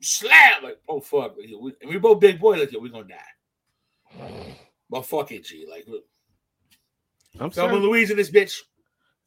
slam. 0.00 0.62
Like 0.62 0.78
oh 0.88 1.00
fuck. 1.00 1.36
Like, 1.38 1.50
we, 1.60 1.72
and 1.80 1.90
we 1.90 1.98
both 1.98 2.20
big 2.20 2.38
boys. 2.38 2.60
Like 2.60 2.72
yo, 2.72 2.78
we 2.78 2.90
gonna 2.90 3.08
die. 3.08 4.56
But 4.88 5.06
fuck 5.06 5.32
it, 5.32 5.44
G. 5.44 5.66
Like 5.68 5.84
look, 5.88 6.04
I'm 7.40 7.50
Thelma. 7.50 7.76
Louise 7.76 8.10
in 8.10 8.16
this 8.16 8.30
bitch. 8.30 8.60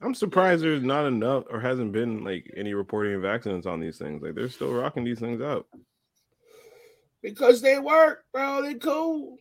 I'm 0.02 0.14
surprised 0.14 0.64
there's 0.64 0.84
not 0.84 1.06
enough 1.06 1.44
or 1.50 1.60
hasn't 1.60 1.92
been 1.92 2.24
like 2.24 2.52
any 2.56 2.74
reporting 2.74 3.16
of 3.16 3.26
accidents 3.26 3.68
on 3.68 3.80
these 3.80 3.98
things. 3.98 4.22
Like 4.22 4.36
they're 4.36 4.50
still 4.50 4.74
rocking 4.74 5.04
these 5.04 5.20
things 5.20 5.42
out. 5.42 5.68
Because 7.22 7.62
they 7.62 7.80
work, 7.80 8.24
bro. 8.32 8.62
They 8.62 8.76
cool. 8.76 9.38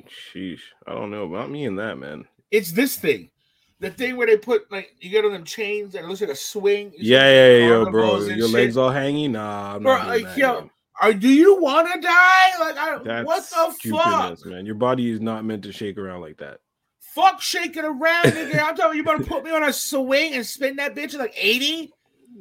Sheesh. 0.00 0.60
I 0.86 0.92
don't 0.92 1.10
know 1.10 1.24
about 1.24 1.50
me 1.50 1.66
and 1.66 1.78
that, 1.78 1.98
man. 1.98 2.26
It's 2.50 2.72
this 2.72 2.96
thing. 2.96 3.30
The 3.78 3.90
thing 3.90 4.16
where 4.16 4.26
they 4.26 4.36
put 4.36 4.70
like 4.72 4.96
you 5.00 5.10
get 5.10 5.24
on 5.24 5.32
them 5.32 5.44
chains 5.44 5.94
and 5.94 6.04
it 6.04 6.08
looks 6.08 6.20
like 6.20 6.30
a 6.30 6.36
swing. 6.36 6.92
Yeah, 6.96 7.24
yeah, 7.24 7.58
yeah, 7.58 7.66
yo, 7.66 7.90
bro. 7.90 8.18
Your 8.20 8.48
shit. 8.48 8.50
legs 8.50 8.76
all 8.76 8.90
hanging. 8.90 9.32
Nah, 9.32 9.76
I'm 9.76 9.82
Bro, 9.82 9.98
not 9.98 10.06
like, 10.08 10.24
that, 10.24 10.36
yo, 10.36 10.60
man. 10.60 10.70
Are 11.00 11.12
do 11.12 11.28
you 11.28 11.60
want 11.60 11.92
to 11.92 12.00
die? 12.00 12.58
Like, 12.60 12.76
I, 12.76 12.98
That's 13.02 13.26
what 13.26 13.74
the 13.82 13.90
fuck? 13.90 14.46
man. 14.46 14.66
Your 14.66 14.74
body 14.74 15.10
is 15.10 15.20
not 15.20 15.44
meant 15.44 15.62
to 15.64 15.72
shake 15.72 15.98
around 15.98 16.20
like 16.20 16.38
that. 16.38 16.58
Fuck 17.14 17.40
shaking 17.42 17.84
around, 17.84 18.24
nigga. 18.24 18.62
I'm 18.62 18.74
telling 18.76 18.96
you, 18.96 19.02
you 19.02 19.04
better 19.04 19.22
put 19.24 19.44
me 19.44 19.50
on 19.50 19.62
a 19.62 19.72
swing 19.72 20.34
and 20.34 20.46
spin 20.46 20.76
that 20.76 20.94
bitch 20.94 21.14
at 21.14 21.20
like 21.20 21.34
80. 21.36 21.90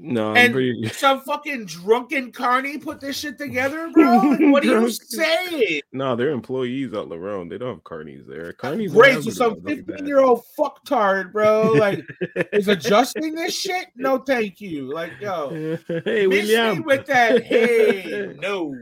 No, 0.04 0.30
I'm 0.32 0.38
And 0.38 0.54
pretty. 0.54 0.88
some 0.90 1.20
fucking 1.22 1.66
drunken 1.66 2.32
carney 2.32 2.78
put 2.78 3.02
this 3.02 3.20
shit 3.20 3.38
together, 3.38 3.90
bro. 3.94 4.16
Like, 4.20 4.40
what 4.40 4.64
are 4.66 4.80
you 4.82 4.90
saying? 4.90 5.82
No, 5.92 6.16
they're 6.16 6.30
employees 6.32 6.94
at 6.94 7.10
La 7.10 7.18
Ronde. 7.18 7.52
They 7.52 7.58
don't 7.58 7.76
have 7.76 7.84
carnies 7.84 8.26
there. 8.26 8.54
Carnies. 8.54 8.94
Great, 8.94 9.22
so 9.24 9.30
some 9.32 9.62
15 9.62 10.08
year 10.08 10.22
old 10.22 10.44
fucktard, 10.58 11.34
bro, 11.34 11.74
like 11.74 12.04
is 12.54 12.70
adjusting 12.70 13.36
this 13.36 13.54
shit. 13.60 13.88
No, 13.98 14.20
thank 14.20 14.62
you. 14.62 14.92
Like, 14.94 15.12
yo, 15.20 15.50
hey, 16.06 16.26
William. 16.26 16.84
with 16.84 17.06
that. 17.08 17.44
Hey, 17.44 18.34
no. 18.40 18.74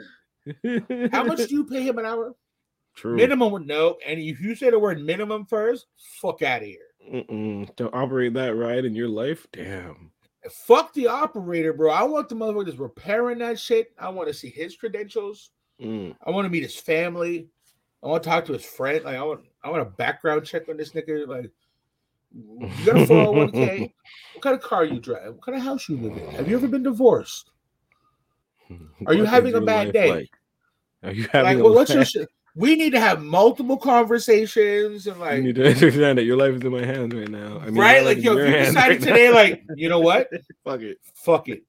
How 1.12 1.24
much 1.24 1.48
do 1.50 1.56
you 1.56 1.66
pay 1.66 1.82
him 1.82 1.98
an 1.98 2.06
hour? 2.06 2.34
True. 2.96 3.16
Minimum, 3.16 3.66
no. 3.66 3.98
And 4.06 4.20
if 4.20 4.42
you 4.42 4.56
say 4.56 4.70
the 4.70 4.80
word 4.80 5.02
minimum 5.02 5.46
first, 5.46 5.88
fuck 6.22 6.42
out 6.42 6.62
of 6.62 6.68
here. 6.68 6.80
Mm-mm. 7.12 7.76
To 7.78 7.92
operate 7.92 8.34
that 8.34 8.56
ride 8.56 8.86
in 8.86 8.96
your 8.96 9.08
life, 9.08 9.48
damn. 9.52 10.12
Fuck 10.50 10.94
the 10.94 11.08
operator, 11.08 11.74
bro. 11.74 11.92
I 11.92 12.04
want 12.04 12.30
the 12.30 12.36
motherfucker 12.36 12.66
that's 12.66 12.78
repairing 12.78 13.40
that 13.40 13.60
shit. 13.60 13.94
I 14.00 14.10
want 14.10 14.28
to 14.28 14.34
see 14.34 14.50
his 14.50 14.76
credentials. 14.76 15.52
Mm. 15.82 16.16
I 16.26 16.30
want 16.32 16.46
to 16.46 16.50
meet 16.50 16.64
his 16.64 16.76
family. 16.76 17.48
I 18.04 18.08
want 18.08 18.24
to 18.24 18.30
talk 18.30 18.46
to 18.46 18.54
his 18.54 18.66
friend. 18.66 19.04
Like 19.04 19.18
I 19.18 19.24
want, 19.24 19.42
I 19.64 19.70
want 19.70 19.82
a 19.82 19.90
background 19.92 20.46
check 20.46 20.70
on 20.70 20.78
this 20.78 20.92
nigga. 20.92 21.28
Like, 21.28 21.52
you 22.34 22.86
got 22.86 22.96
a 22.96 23.06
401k? 23.06 23.80
what 24.34 24.42
kind 24.42 24.56
of 24.56 24.62
car 24.62 24.86
you 24.86 25.00
drive? 25.00 25.34
What 25.34 25.46
kind 25.46 25.58
of 25.58 25.64
house 25.64 25.90
you 25.90 25.98
live 25.98 26.18
in? 26.18 26.30
Have 26.32 26.48
you 26.48 26.56
ever 26.56 26.68
been 26.68 26.84
divorced? 26.84 27.52
Are 29.08 29.14
you 29.14 29.26
having 29.26 29.56
a 29.56 29.62
bad 29.62 29.94
day? 29.94 30.12
like? 30.12 30.30
Are 31.04 31.12
you 31.12 31.28
having 31.32 31.44
Like, 31.44 31.58
a 31.58 31.64
well, 31.64 31.74
what's 31.74 31.94
your 31.94 32.06
shit? 32.06 32.30
We 32.56 32.76
need 32.76 32.92
to 32.92 33.00
have 33.00 33.22
multiple 33.22 33.78
conversations 33.78 35.08
and 35.08 35.20
like 35.20 35.38
You 35.38 35.44
need 35.44 35.56
to 35.56 35.68
understand 35.74 36.18
that 36.18 36.24
your 36.24 36.38
life 36.38 36.54
is 36.56 36.62
in 36.62 36.72
my 36.72 36.84
hands 36.86 37.14
right 37.14 37.30
now. 37.30 37.60
I 37.60 37.66
mean, 37.66 37.76
right? 37.76 38.04
Like, 38.04 38.18
yo, 38.18 38.38
if 38.38 38.50
you 38.50 38.56
decided 38.58 38.76
right 38.76 39.00
now. 39.02 39.06
today, 39.08 39.32
like, 39.32 39.64
you 39.76 39.90
know 39.90 40.00
what? 40.00 40.30
fuck 40.64 40.82
it. 40.82 40.98
Fuck 41.14 41.50
it. 41.50 41.64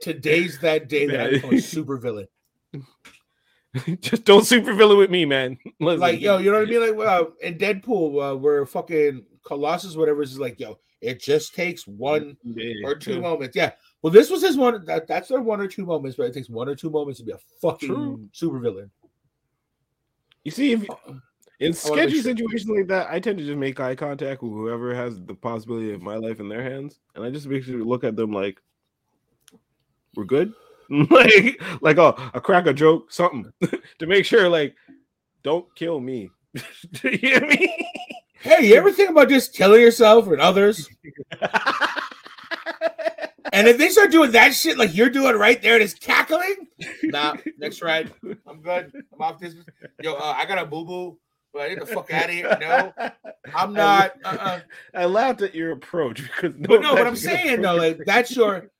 Today's 0.00 0.58
that 0.60 0.88
day 0.88 1.06
that 1.06 1.20
I 1.20 1.30
become 1.30 1.54
a 1.54 1.60
super 1.60 1.96
villain. 1.96 2.26
Just 4.00 4.24
don't 4.24 4.44
super 4.44 4.72
villain 4.74 4.98
with 4.98 5.10
me, 5.10 5.24
man. 5.24 5.58
Listen. 5.80 6.00
Like, 6.00 6.20
yo, 6.20 6.38
you 6.38 6.52
know 6.52 6.58
what 6.60 6.68
I 6.68 6.70
mean? 6.70 6.80
Like, 6.80 6.96
well, 6.96 7.32
in 7.42 7.58
Deadpool, 7.58 8.32
uh, 8.32 8.36
where 8.36 8.64
fucking 8.66 9.24
Colossus, 9.44 9.96
whatever, 9.96 10.22
is 10.22 10.38
like, 10.38 10.60
yo, 10.60 10.78
it 11.00 11.20
just 11.20 11.54
takes 11.54 11.86
one 11.86 12.36
Yeah, 12.44 12.72
or 12.84 12.94
two 12.94 13.14
yeah. 13.14 13.20
moments. 13.20 13.56
Yeah. 13.56 13.72
Well, 14.00 14.12
this 14.12 14.30
was 14.30 14.42
his 14.42 14.56
one. 14.56 14.84
That, 14.84 15.08
that's 15.08 15.28
their 15.28 15.40
one 15.40 15.60
or 15.60 15.66
two 15.66 15.84
moments, 15.86 16.16
but 16.16 16.24
it 16.24 16.34
takes 16.34 16.48
one 16.48 16.68
or 16.68 16.76
two 16.76 16.90
moments 16.90 17.18
to 17.18 17.26
be 17.26 17.32
a 17.32 17.38
fucking 17.60 17.88
True. 17.88 18.28
super 18.32 18.58
villain. 18.60 18.90
You 20.44 20.50
see, 20.50 20.72
if 20.72 20.84
oh, 20.90 20.96
in 21.08 21.10
I 21.10 21.18
wanna 21.60 21.70
make 21.70 21.74
sketchy 21.76 22.12
sure. 22.14 22.22
situations 22.22 22.68
like 22.70 22.86
that, 22.88 23.08
I 23.10 23.18
tend 23.18 23.38
to 23.38 23.44
just 23.44 23.58
make 23.58 23.80
eye 23.80 23.94
contact 23.94 24.42
with 24.42 24.52
whoever 24.52 24.94
has 24.94 25.20
the 25.20 25.34
possibility 25.34 25.92
of 25.92 26.02
my 26.02 26.16
life 26.16 26.38
in 26.38 26.48
their 26.48 26.62
hands, 26.62 27.00
and 27.14 27.24
I 27.24 27.30
just 27.30 27.46
make 27.46 27.62
sure 27.62 27.74
basically 27.74 27.88
look 27.88 28.04
at 28.04 28.16
them 28.16 28.32
like, 28.32 28.60
"We're 30.14 30.24
good." 30.24 30.52
like, 31.10 31.62
like, 31.80 31.98
oh, 31.98 32.14
a 32.34 32.40
crack 32.40 32.66
a 32.66 32.74
joke, 32.74 33.10
something 33.10 33.50
to 33.98 34.06
make 34.06 34.26
sure, 34.26 34.50
like, 34.50 34.76
don't 35.42 35.74
kill 35.74 35.98
me. 35.98 36.30
you 37.02 37.10
hear 37.10 37.40
me? 37.40 37.88
Hey, 38.40 38.66
you 38.66 38.74
ever 38.74 38.92
think 38.92 39.10
about 39.10 39.30
just 39.30 39.54
killing 39.54 39.80
yourself 39.80 40.26
and 40.26 40.40
others? 40.40 40.86
And 43.54 43.68
if 43.68 43.78
they 43.78 43.88
start 43.88 44.10
doing 44.10 44.32
that 44.32 44.52
shit 44.52 44.76
like 44.76 44.94
you're 44.94 45.10
doing 45.10 45.36
right 45.36 45.62
there, 45.62 45.78
just 45.78 46.00
cackling, 46.00 46.66
nah, 47.04 47.36
next 47.56 47.82
ride. 47.82 48.12
I'm 48.46 48.60
good. 48.60 48.92
I'm 49.12 49.22
off 49.22 49.38
this. 49.38 49.54
Yo, 50.02 50.14
uh, 50.14 50.34
I 50.36 50.44
got 50.44 50.58
a 50.58 50.66
boo 50.66 50.84
boo. 50.84 51.18
But 51.52 51.62
I 51.62 51.68
get 51.68 51.80
the 51.80 51.86
fuck 51.86 52.12
out 52.12 52.24
of 52.24 52.30
here. 52.30 52.56
No, 52.60 52.92
I'm 53.54 53.72
not. 53.72 54.14
Uh-uh. 54.24 54.60
I 54.92 55.04
laughed 55.04 55.40
at 55.40 55.54
your 55.54 55.70
approach 55.70 56.20
because 56.20 56.56
no. 56.56 56.66
But 56.66 56.82
no, 56.82 56.94
what 56.94 57.06
I'm 57.06 57.14
saying 57.30 57.62
though, 57.62 57.76
like 57.76 58.00
that's 58.04 58.34
your. 58.34 58.70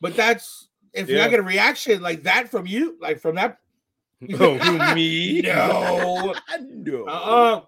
But 0.00 0.16
that's 0.16 0.68
if 0.94 1.10
you're 1.10 1.18
not 1.18 1.28
get 1.28 1.40
a 1.40 1.42
reaction 1.42 2.00
like 2.00 2.22
that 2.22 2.50
from 2.50 2.66
you, 2.66 2.96
like 3.00 3.20
from 3.20 3.34
that. 3.34 3.58
oh, 4.40 4.56
who, 4.56 4.94
me? 4.94 5.42
No. 5.42 6.34
no. 6.60 7.04
Uh-uh. 7.04 7.60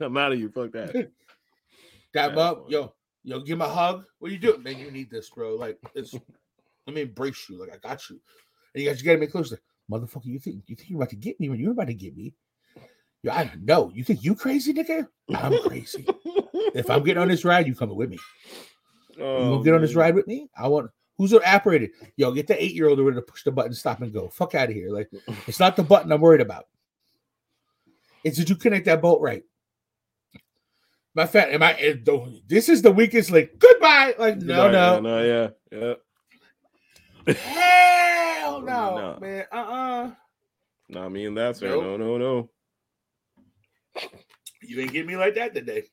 I'm 0.00 0.16
out 0.16 0.32
of 0.32 0.38
here. 0.38 0.48
Fuck 0.48 0.72
that. 0.72 0.92
That 0.92 1.10
That's 2.12 2.38
up, 2.38 2.64
funny. 2.64 2.88
Yo, 3.22 3.36
yo, 3.36 3.42
give 3.42 3.54
him 3.54 3.62
a 3.62 3.68
hug. 3.68 4.04
What 4.18 4.32
you 4.32 4.38
doing, 4.38 4.62
man? 4.62 4.78
You 4.78 4.90
need 4.90 5.10
this, 5.10 5.30
bro. 5.30 5.54
Like, 5.54 5.78
it's 5.94 6.14
let 6.86 6.94
me 6.94 7.02
embrace 7.02 7.48
you. 7.48 7.58
Like, 7.58 7.74
I 7.74 7.88
got 7.88 8.08
you. 8.10 8.20
And 8.74 8.82
you 8.82 8.90
guys, 8.90 9.00
you 9.00 9.06
gotta 9.06 9.18
make 9.18 9.32
closer. 9.32 9.60
Motherfucker, 9.90 10.26
you 10.26 10.38
think 10.38 10.64
you 10.66 10.76
think 10.76 10.90
you're 10.90 10.98
about 10.98 11.10
to 11.10 11.16
get 11.16 11.40
me 11.40 11.48
when 11.48 11.58
you're 11.58 11.72
about 11.72 11.86
to 11.86 11.94
get 11.94 12.16
me? 12.16 12.34
Yo, 13.22 13.32
I 13.32 13.50
know. 13.60 13.90
You 13.94 14.04
think 14.04 14.22
you 14.22 14.34
crazy, 14.34 14.72
nigga? 14.72 15.08
I'm 15.34 15.58
crazy. 15.62 16.06
if 16.74 16.88
I'm 16.90 17.02
getting 17.02 17.22
on 17.22 17.28
this 17.28 17.44
ride, 17.44 17.66
you 17.66 17.74
coming 17.74 17.96
with 17.96 18.10
me. 18.10 18.18
You 19.16 19.24
oh, 19.24 19.50
gonna 19.50 19.64
get 19.64 19.74
on 19.74 19.80
this 19.80 19.96
oh, 19.96 20.00
ride 20.00 20.14
with 20.14 20.26
me? 20.26 20.48
I 20.56 20.68
want. 20.68 20.90
Who's 21.16 21.30
the 21.30 21.42
operator? 21.52 21.88
Yo, 22.16 22.30
get 22.30 22.46
the 22.46 22.62
eight 22.62 22.74
year 22.74 22.88
old 22.88 23.00
over 23.00 23.12
to 23.12 23.22
push 23.22 23.42
the 23.42 23.50
button, 23.50 23.72
stop 23.72 24.00
and 24.02 24.12
go. 24.12 24.28
Fuck 24.28 24.54
out 24.54 24.68
of 24.68 24.74
here. 24.74 24.90
Like, 24.90 25.10
it's 25.48 25.58
not 25.58 25.74
the 25.74 25.82
button 25.82 26.12
I'm 26.12 26.20
worried 26.20 26.40
about. 26.40 26.66
It's 28.22 28.36
did 28.36 28.48
you 28.48 28.56
connect 28.56 28.86
that 28.86 29.02
bolt 29.02 29.20
right? 29.20 29.42
My 31.14 31.26
fat, 31.26 31.50
am 31.50 31.62
I? 31.62 32.00
This 32.46 32.68
is 32.68 32.82
the 32.82 32.92
weakest 32.92 33.30
link. 33.30 33.50
Goodbye. 33.58 34.14
Like, 34.18 34.38
no, 34.38 34.66
Yeah, 34.66 34.70
no, 34.70 35.00
no, 35.00 35.24
yeah, 35.72 35.94
yeah. 37.26 37.34
hell 37.34 38.60
no, 38.62 38.96
No. 38.96 39.18
man. 39.20 39.44
Uh, 39.50 39.56
uh 39.56 40.10
Not 40.88 41.12
me 41.12 41.26
and 41.26 41.36
that, 41.36 41.56
sir. 41.56 41.68
Nope. 41.68 41.82
No, 41.82 41.96
no, 41.96 42.18
no. 42.18 42.50
You 44.62 44.80
ain't 44.80 44.92
get 44.92 45.06
me 45.06 45.16
like 45.16 45.34
that 45.36 45.54
today. 45.54 45.84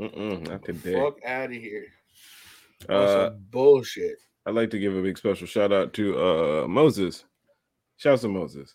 Mm-mm, 0.00 0.48
not 0.48 0.64
today. 0.64 0.94
Fuck 0.94 1.18
out 1.24 1.46
of 1.46 1.52
here. 1.52 1.86
Uh, 2.88 3.26
some 3.26 3.44
bullshit. 3.50 4.16
I'd 4.46 4.54
like 4.54 4.70
to 4.70 4.78
give 4.78 4.96
a 4.96 5.02
big 5.02 5.18
special 5.18 5.46
shout 5.46 5.72
out 5.72 5.92
to 5.94 6.18
uh 6.18 6.66
Moses. 6.68 7.24
Shouts 7.98 8.22
to 8.22 8.28
Moses. 8.28 8.74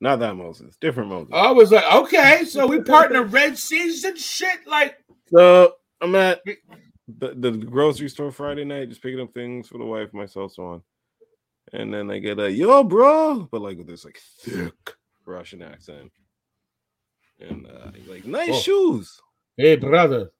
Not 0.00 0.18
that 0.18 0.34
Moses, 0.34 0.76
different 0.80 1.08
Moses. 1.10 1.30
I 1.32 1.50
was 1.52 1.70
like, 1.72 1.84
okay, 1.92 2.44
so 2.44 2.66
we 2.66 2.80
partner 2.84 3.22
red 3.22 3.56
season 3.56 4.16
shit. 4.16 4.66
Like, 4.66 4.96
So 5.32 5.74
I'm 6.00 6.14
at 6.14 6.40
the, 6.44 7.34
the 7.34 7.50
grocery 7.52 8.08
store 8.08 8.30
Friday 8.32 8.64
night, 8.64 8.88
just 8.88 9.02
picking 9.02 9.20
up 9.20 9.32
things 9.32 9.68
for 9.68 9.78
the 9.78 9.84
wife, 9.84 10.12
myself, 10.12 10.52
so 10.52 10.62
on. 10.66 10.82
And 11.72 11.92
then 11.94 12.10
I 12.10 12.18
get 12.18 12.38
a 12.38 12.50
yo, 12.50 12.82
bro, 12.84 13.48
but 13.50 13.62
like 13.62 13.78
with 13.78 13.86
this 13.86 14.04
like 14.04 14.20
thick 14.40 14.72
Russian 15.24 15.62
accent. 15.62 16.12
And 17.40 17.66
uh, 17.66 17.90
he's 17.94 18.08
like, 18.08 18.24
nice 18.26 18.50
Oh. 18.50 18.60
shoes. 18.60 19.20
hey, 19.56 19.76
brother. 19.76 20.30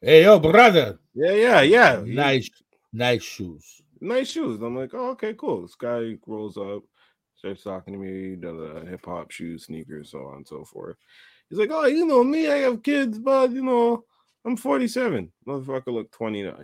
Hey, 0.00 0.24
yo, 0.24 0.38
brother. 0.38 0.98
Yeah, 1.14 1.32
yeah, 1.32 1.60
yeah. 1.62 2.02
Nice, 2.04 2.50
nice 2.92 3.22
shoes. 3.22 3.80
nice 4.00 4.28
shoes. 4.30 4.60
I'm 4.60 4.76
like, 4.76 4.90
oh, 4.94 5.10
okay, 5.10 5.34
cool. 5.34 5.62
This 5.62 5.76
guy 5.76 6.18
rolls 6.26 6.56
up, 6.56 6.82
starts 7.36 7.62
talking 7.62 7.94
to 7.94 8.00
me, 8.00 8.36
does 8.36 8.56
the 8.56 8.90
hip 8.90 9.04
hop 9.06 9.30
shoes, 9.30 9.66
sneakers, 9.66 10.10
so 10.10 10.26
on 10.26 10.38
and 10.38 10.46
so 10.46 10.64
forth. 10.64 10.96
He's 11.48 11.58
like, 11.58 11.70
oh, 11.72 11.86
you 11.86 12.04
know 12.06 12.24
me, 12.24 12.50
I 12.50 12.58
have 12.58 12.82
kids, 12.82 13.18
but 13.18 13.50
you 13.52 13.62
know, 13.62 14.04
I'm 14.44 14.56
47. 14.56 15.30
Motherfucker 15.46 15.86
look 15.88 16.10
29. 16.12 16.54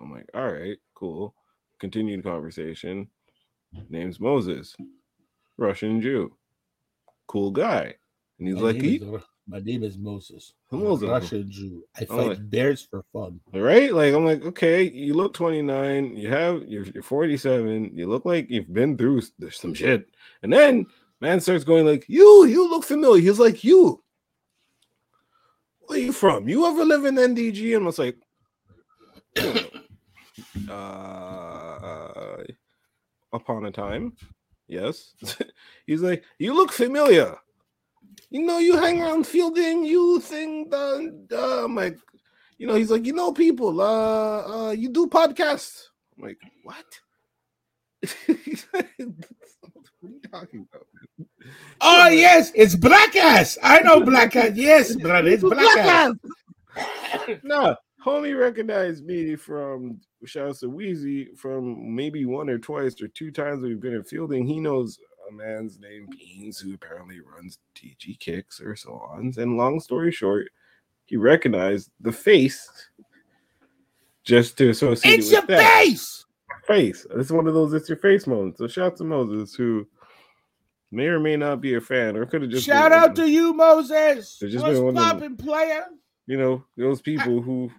I'm 0.00 0.12
like, 0.12 0.28
all 0.34 0.52
right, 0.52 0.76
cool. 0.94 1.34
Continued 1.80 2.22
conversation. 2.22 3.08
Name's 3.90 4.20
Moses, 4.20 4.74
Russian 5.58 6.00
Jew, 6.00 6.34
cool 7.26 7.50
guy. 7.50 7.94
And 8.38 8.48
he's 8.48 8.56
My 8.56 8.62
like, 8.62 8.76
name 8.76 8.84
he, 8.84 8.96
is 8.96 9.22
my 9.48 9.58
name 9.60 9.82
is 9.82 9.98
Moses. 9.98 10.54
I'm 10.72 10.82
Moses. 10.82 11.08
Russian 11.08 11.50
Jew. 11.50 11.84
I 11.98 12.06
Oh, 12.08 12.16
fight 12.18 12.28
like- 12.28 12.50
bears 12.50 12.82
for 12.82 13.04
fun. 13.12 13.40
right? 13.52 13.92
Like 13.92 14.14
I'm 14.14 14.24
like, 14.24 14.42
okay, 14.44 14.82
you 14.84 15.14
look 15.14 15.34
29, 15.34 16.16
you 16.16 16.28
have 16.30 16.62
you're, 16.66 16.84
you're 16.86 17.02
47, 17.02 17.90
you 17.94 18.06
look 18.08 18.24
like 18.24 18.48
you've 18.50 18.72
been 18.72 18.96
through 18.96 19.22
some 19.50 19.74
shit. 19.74 20.08
And 20.42 20.52
then 20.52 20.86
man 21.20 21.40
starts 21.40 21.64
going 21.64 21.84
like, 21.86 22.06
you, 22.08 22.46
you 22.46 22.68
look 22.70 22.84
familiar. 22.84 23.20
He's 23.22 23.38
like, 23.40 23.62
you. 23.64 24.02
Where 25.86 25.98
you 25.98 26.12
from? 26.12 26.48
You 26.48 26.66
ever 26.66 26.84
live 26.84 27.04
in 27.04 27.14
NDG? 27.14 27.76
And 27.76 27.84
I 27.84 27.86
was 27.86 27.98
like, 27.98 28.16
uh, 30.70 32.42
upon 33.32 33.66
a 33.66 33.70
time, 33.70 34.14
yes. 34.66 35.14
He's 35.86 36.02
like, 36.02 36.24
you 36.38 36.54
look 36.54 36.72
familiar. 36.72 37.36
You 38.30 38.42
know, 38.42 38.58
you 38.58 38.76
hang 38.76 39.00
around 39.00 39.26
fielding, 39.26 39.84
you 39.84 40.20
think 40.20 40.70
that 40.70 41.28
uh, 41.32 41.64
I'm 41.64 41.74
like, 41.76 41.98
you 42.58 42.66
know, 42.66 42.74
he's 42.74 42.90
like, 42.90 43.04
you 43.04 43.12
know, 43.12 43.32
people, 43.32 43.80
uh, 43.80 44.68
uh, 44.68 44.70
you 44.70 44.88
do 44.88 45.06
podcasts. 45.06 45.84
I'm 46.16 46.24
like, 46.24 46.38
what? 46.64 46.84
He's 48.26 48.66
like, 48.72 48.88
what 48.98 49.84
are 50.04 50.08
you 50.08 50.20
talking 50.30 50.66
about? 50.70 50.86
Oh 51.80 52.08
yes, 52.08 52.52
it's 52.54 52.74
black 52.74 53.14
ass. 53.16 53.56
I 53.62 53.80
know 53.80 54.00
black 54.00 54.34
ass. 54.36 54.52
Yes, 54.54 54.94
brother, 54.96 55.28
it's 55.28 55.42
black 55.42 55.78
ass. 55.78 56.12
no, 57.42 57.76
homie 58.04 58.38
recognized 58.38 59.04
me 59.04 59.36
from 59.36 60.00
shouts 60.24 60.60
to 60.60 60.68
Wheezy 60.68 61.28
from 61.36 61.94
maybe 61.94 62.24
one 62.26 62.48
or 62.48 62.58
twice 62.58 63.00
or 63.00 63.08
two 63.08 63.30
times 63.30 63.62
we've 63.62 63.80
been 63.80 63.94
in 63.94 64.02
fielding. 64.04 64.44
He 64.46 64.58
knows 64.58 64.98
a 65.28 65.32
man's 65.32 65.78
named 65.78 66.10
Beans 66.10 66.58
who 66.58 66.74
apparently 66.74 67.20
runs 67.20 67.58
TG 67.74 68.18
Kicks 68.18 68.60
or 68.60 68.74
so 68.76 68.92
on. 68.94 69.32
And 69.36 69.56
long 69.56 69.80
story 69.80 70.10
short, 70.12 70.48
he 71.04 71.16
recognized 71.16 71.90
the 72.00 72.12
face 72.12 72.68
just 74.24 74.58
to 74.58 74.70
associate 74.70 75.20
It's 75.20 75.28
it 75.28 75.32
your 75.32 75.40
with 75.42 75.48
that. 75.48 75.80
face. 75.84 76.25
Face. 76.66 77.06
It's 77.16 77.30
one 77.30 77.46
of 77.46 77.54
those 77.54 77.72
it's 77.72 77.88
your 77.88 77.98
face 77.98 78.26
moments. 78.26 78.58
So 78.58 78.66
shout 78.68 78.92
out 78.92 78.96
to 78.98 79.04
Moses 79.04 79.54
who 79.54 79.86
may 80.90 81.06
or 81.06 81.18
may 81.20 81.36
not 81.36 81.60
be 81.60 81.74
a 81.74 81.80
fan, 81.80 82.16
or 82.16 82.26
could 82.26 82.42
have 82.42 82.50
just 82.50 82.66
Shout 82.66 82.90
been, 82.90 82.98
out 82.98 83.16
to 83.16 83.28
you, 83.28 83.52
Moses. 83.52 84.38
Just 84.38 84.56
What's 84.62 84.74
been 84.78 84.84
one 84.84 84.96
of 84.96 85.02
popping, 85.02 85.36
player? 85.36 85.84
you 86.26 86.36
know 86.38 86.64
those 86.76 87.00
people 87.00 87.40
who 87.42 87.70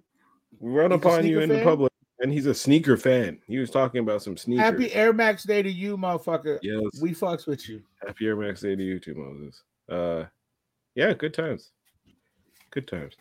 run 0.60 0.92
He's 0.92 1.00
upon 1.00 1.26
you 1.26 1.40
in 1.42 1.50
the 1.50 1.64
public, 1.64 1.92
and 2.20 2.32
he's 2.32 2.46
a 2.46 2.54
sneaker 2.54 2.98
fan. 2.98 3.40
He 3.48 3.58
was 3.60 3.70
talking 3.70 4.00
about 4.02 4.22
some 4.24 4.36
sneakers. 4.38 4.64
Happy 4.66 4.94
Air 4.94 5.14
Max 5.14 5.44
Day 5.44 5.62
to 5.62 5.72
you, 5.72 5.98
motherfucker. 5.98 6.60
yes, 6.62 6.82
We 7.02 7.12
fucks 7.12 7.48
with 7.48 7.68
you. 7.70 7.82
happy 8.06 8.28
Air 8.28 8.36
Max 8.36 8.62
Day 8.62 8.76
to 8.76 8.84
you 8.84 9.00
too, 9.00 9.16
Moses. 9.16 9.64
Uh, 9.90 10.26
yeah, 10.96 11.14
good 11.14 11.34
times, 11.34 11.72
good 12.72 12.88
times. 12.88 13.16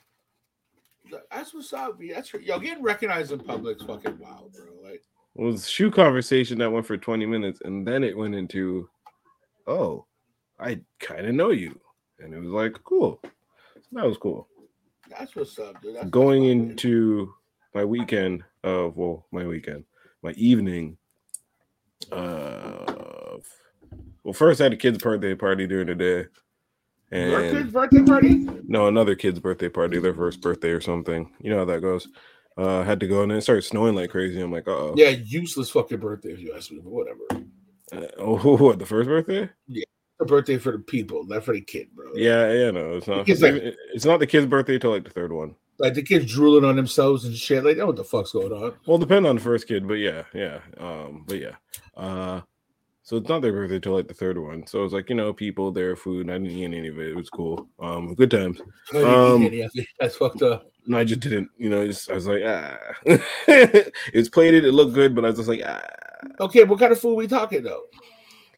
That's 1.30 1.54
what's 1.54 1.72
up. 1.72 2.00
That's 2.12 2.32
yo 2.34 2.58
getting 2.58 2.82
recognized 2.82 3.30
in 3.30 3.38
public's 3.38 3.84
fucking 3.84 4.18
wild, 4.18 4.52
bro. 4.52 4.64
Like 4.82 5.04
was 5.42 5.64
a 5.64 5.68
shoe 5.68 5.90
conversation 5.90 6.58
that 6.58 6.70
went 6.70 6.86
for 6.86 6.96
20 6.96 7.26
minutes, 7.26 7.60
and 7.64 7.86
then 7.86 8.02
it 8.02 8.16
went 8.16 8.34
into, 8.34 8.88
oh, 9.66 10.06
I 10.58 10.80
kind 10.98 11.26
of 11.26 11.34
know 11.34 11.50
you. 11.50 11.78
And 12.18 12.32
it 12.32 12.40
was 12.40 12.48
like, 12.48 12.82
cool. 12.84 13.20
So 13.22 13.80
that 13.92 14.06
was 14.06 14.16
cool. 14.16 14.48
that's 15.10 15.36
what's 15.36 15.58
up, 15.58 15.80
dude. 15.82 15.96
That's 15.96 16.08
Going 16.10 16.44
up, 16.44 16.70
into 16.70 17.34
my 17.74 17.84
weekend 17.84 18.42
of, 18.64 18.96
well, 18.96 19.26
my 19.30 19.46
weekend, 19.46 19.84
my 20.22 20.32
evening. 20.32 20.96
Uh, 22.10 22.86
well, 24.24 24.32
first 24.32 24.60
I 24.60 24.64
had 24.64 24.72
a 24.72 24.76
kid's 24.76 24.98
birthday 24.98 25.34
party 25.34 25.66
during 25.66 25.86
the 25.86 25.94
day. 25.94 26.26
your 27.12 27.50
kid's 27.52 27.72
birthday 27.72 28.02
party. 28.02 28.48
no, 28.66 28.88
another 28.88 29.14
kid's 29.14 29.38
birthday 29.38 29.68
party, 29.68 29.98
their 29.98 30.14
first 30.14 30.40
birthday 30.40 30.70
or 30.70 30.80
something. 30.80 31.30
You 31.40 31.50
know 31.50 31.58
how 31.58 31.64
that 31.66 31.82
goes. 31.82 32.08
Uh, 32.56 32.82
had 32.82 32.98
to 33.00 33.06
go 33.06 33.20
and 33.22 33.30
then 33.30 33.38
it 33.38 33.42
started 33.42 33.62
snowing 33.62 33.94
like 33.94 34.10
crazy. 34.10 34.40
I'm 34.40 34.50
like, 34.50 34.66
oh, 34.66 34.94
Yeah, 34.96 35.10
useless 35.10 35.68
fucking 35.70 35.98
birthday 35.98 36.30
if 36.32 36.40
you 36.40 36.54
ask 36.56 36.70
me, 36.70 36.78
but 36.82 36.90
whatever. 36.90 37.20
uh, 37.92 38.06
oh, 38.18 38.56
what 38.64 38.78
the 38.78 38.86
first 38.86 39.08
birthday? 39.08 39.50
Yeah, 39.68 39.84
the 40.18 40.24
birthday 40.24 40.56
for 40.56 40.72
the 40.72 40.78
people, 40.78 41.24
not 41.26 41.44
for 41.44 41.52
the 41.52 41.60
kid, 41.60 41.88
bro. 41.94 42.12
Yeah, 42.14 42.50
yeah, 42.52 42.70
no, 42.70 42.96
it's 42.96 43.06
not. 43.06 43.26
kid's 43.26 43.42
like- 43.42 43.74
it's 43.92 44.06
not 44.06 44.20
the 44.20 44.26
kid's 44.26 44.46
birthday 44.46 44.78
till 44.78 44.90
like 44.92 45.04
the 45.04 45.10
third 45.10 45.32
one. 45.32 45.54
Like 45.78 45.92
the 45.92 46.02
kids 46.02 46.32
drooling 46.32 46.64
on 46.64 46.74
themselves 46.76 47.26
and 47.26 47.36
shit. 47.36 47.62
Like, 47.62 47.76
oh, 47.76 47.86
what 47.88 47.96
the 47.96 48.04
fuck's 48.04 48.32
going 48.32 48.50
on? 48.50 48.72
Well, 48.86 48.96
depend 48.96 49.26
on 49.26 49.34
the 49.36 49.42
first 49.42 49.68
kid, 49.68 49.86
but 49.86 49.94
yeah, 49.94 50.22
yeah, 50.32 50.60
um, 50.78 51.24
but 51.28 51.38
yeah. 51.38 51.56
Uh, 51.94 52.40
so 53.06 53.16
it's 53.16 53.28
not 53.28 53.40
their 53.40 53.52
birthday 53.52 53.78
till 53.78 53.92
like 53.92 54.08
the 54.08 54.14
third 54.14 54.36
one. 54.36 54.66
So 54.66 54.82
it's 54.82 54.92
like 54.92 55.08
you 55.08 55.14
know, 55.14 55.32
people, 55.32 55.70
their 55.70 55.94
food. 55.94 56.28
I 56.28 56.32
didn't 56.32 56.50
eat 56.50 56.64
any 56.64 56.88
of 56.88 56.98
it. 56.98 57.10
It 57.10 57.16
was 57.16 57.30
cool. 57.30 57.68
Um, 57.78 58.16
good 58.16 58.32
times. 58.32 58.60
Um, 58.92 59.44
any 59.44 59.60
of 59.60 59.70
it. 59.76 59.86
That's 60.00 60.16
fucked 60.16 60.42
up. 60.42 60.68
No, 60.86 60.98
I 60.98 61.04
just 61.04 61.20
didn't. 61.20 61.48
You 61.56 61.70
know, 61.70 61.86
just, 61.86 62.10
I 62.10 62.14
was 62.14 62.26
like, 62.26 62.42
ah, 62.44 62.76
it's 63.06 64.28
plated. 64.28 64.64
It 64.64 64.72
looked 64.72 64.94
good, 64.94 65.14
but 65.14 65.24
I 65.24 65.28
was 65.28 65.36
just 65.36 65.48
like, 65.48 65.62
ah, 65.64 65.80
Okay, 66.40 66.64
what 66.64 66.78
kind 66.78 66.92
of 66.92 67.00
food 67.00 67.14
we 67.14 67.26
talking 67.26 67.62
though? 67.62 67.84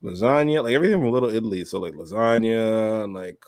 Lasagna, 0.02 0.62
like 0.62 0.74
everything 0.74 1.00
from 1.00 1.10
Little 1.10 1.34
Italy. 1.34 1.64
So 1.64 1.78
like 1.80 1.94
lasagna 1.94 3.04
and 3.04 3.14
like 3.14 3.38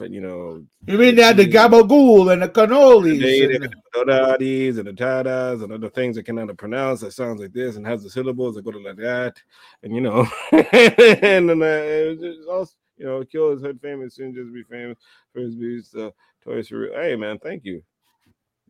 you 0.00 0.20
know, 0.20 0.64
You 0.86 0.98
mean 0.98 1.14
they 1.16 1.22
had 1.22 1.36
the 1.36 1.46
gabagool 1.46 2.32
and 2.32 2.42
the 2.42 2.48
cannolis? 2.48 3.54
And- 3.54 3.74
dodadis 3.94 4.78
and 4.78 4.86
the 4.86 4.92
tadas 4.92 5.62
and 5.62 5.72
other 5.72 5.88
things 5.90 6.18
I 6.18 6.22
cannot 6.22 6.56
pronounce 6.56 7.00
that 7.00 7.12
sounds 7.12 7.40
like 7.40 7.52
this 7.52 7.76
and 7.76 7.86
has 7.86 8.02
the 8.02 8.10
syllables 8.10 8.54
that 8.54 8.64
go 8.64 8.70
to 8.70 8.78
like 8.78 8.96
that, 8.96 9.36
and 9.82 9.94
you 9.94 10.00
know, 10.00 10.26
and 10.52 11.48
then 11.48 11.62
uh, 11.62 11.64
it 11.64 12.08
was 12.10 12.20
just 12.20 12.48
also, 12.48 12.74
you 12.96 13.06
know, 13.06 13.24
kill 13.24 13.50
his 13.52 13.62
head 13.62 13.80
famous 13.80 14.14
soon 14.16 14.34
just 14.34 14.52
be 14.52 14.62
famous 14.64 14.98
for 15.32 15.40
his 15.40 15.54
beats, 15.56 15.94
uh, 15.94 16.10
toys 16.44 16.68
for 16.68 16.78
real. 16.80 16.94
Hey 16.94 17.16
man, 17.16 17.38
thank 17.38 17.64
you, 17.64 17.82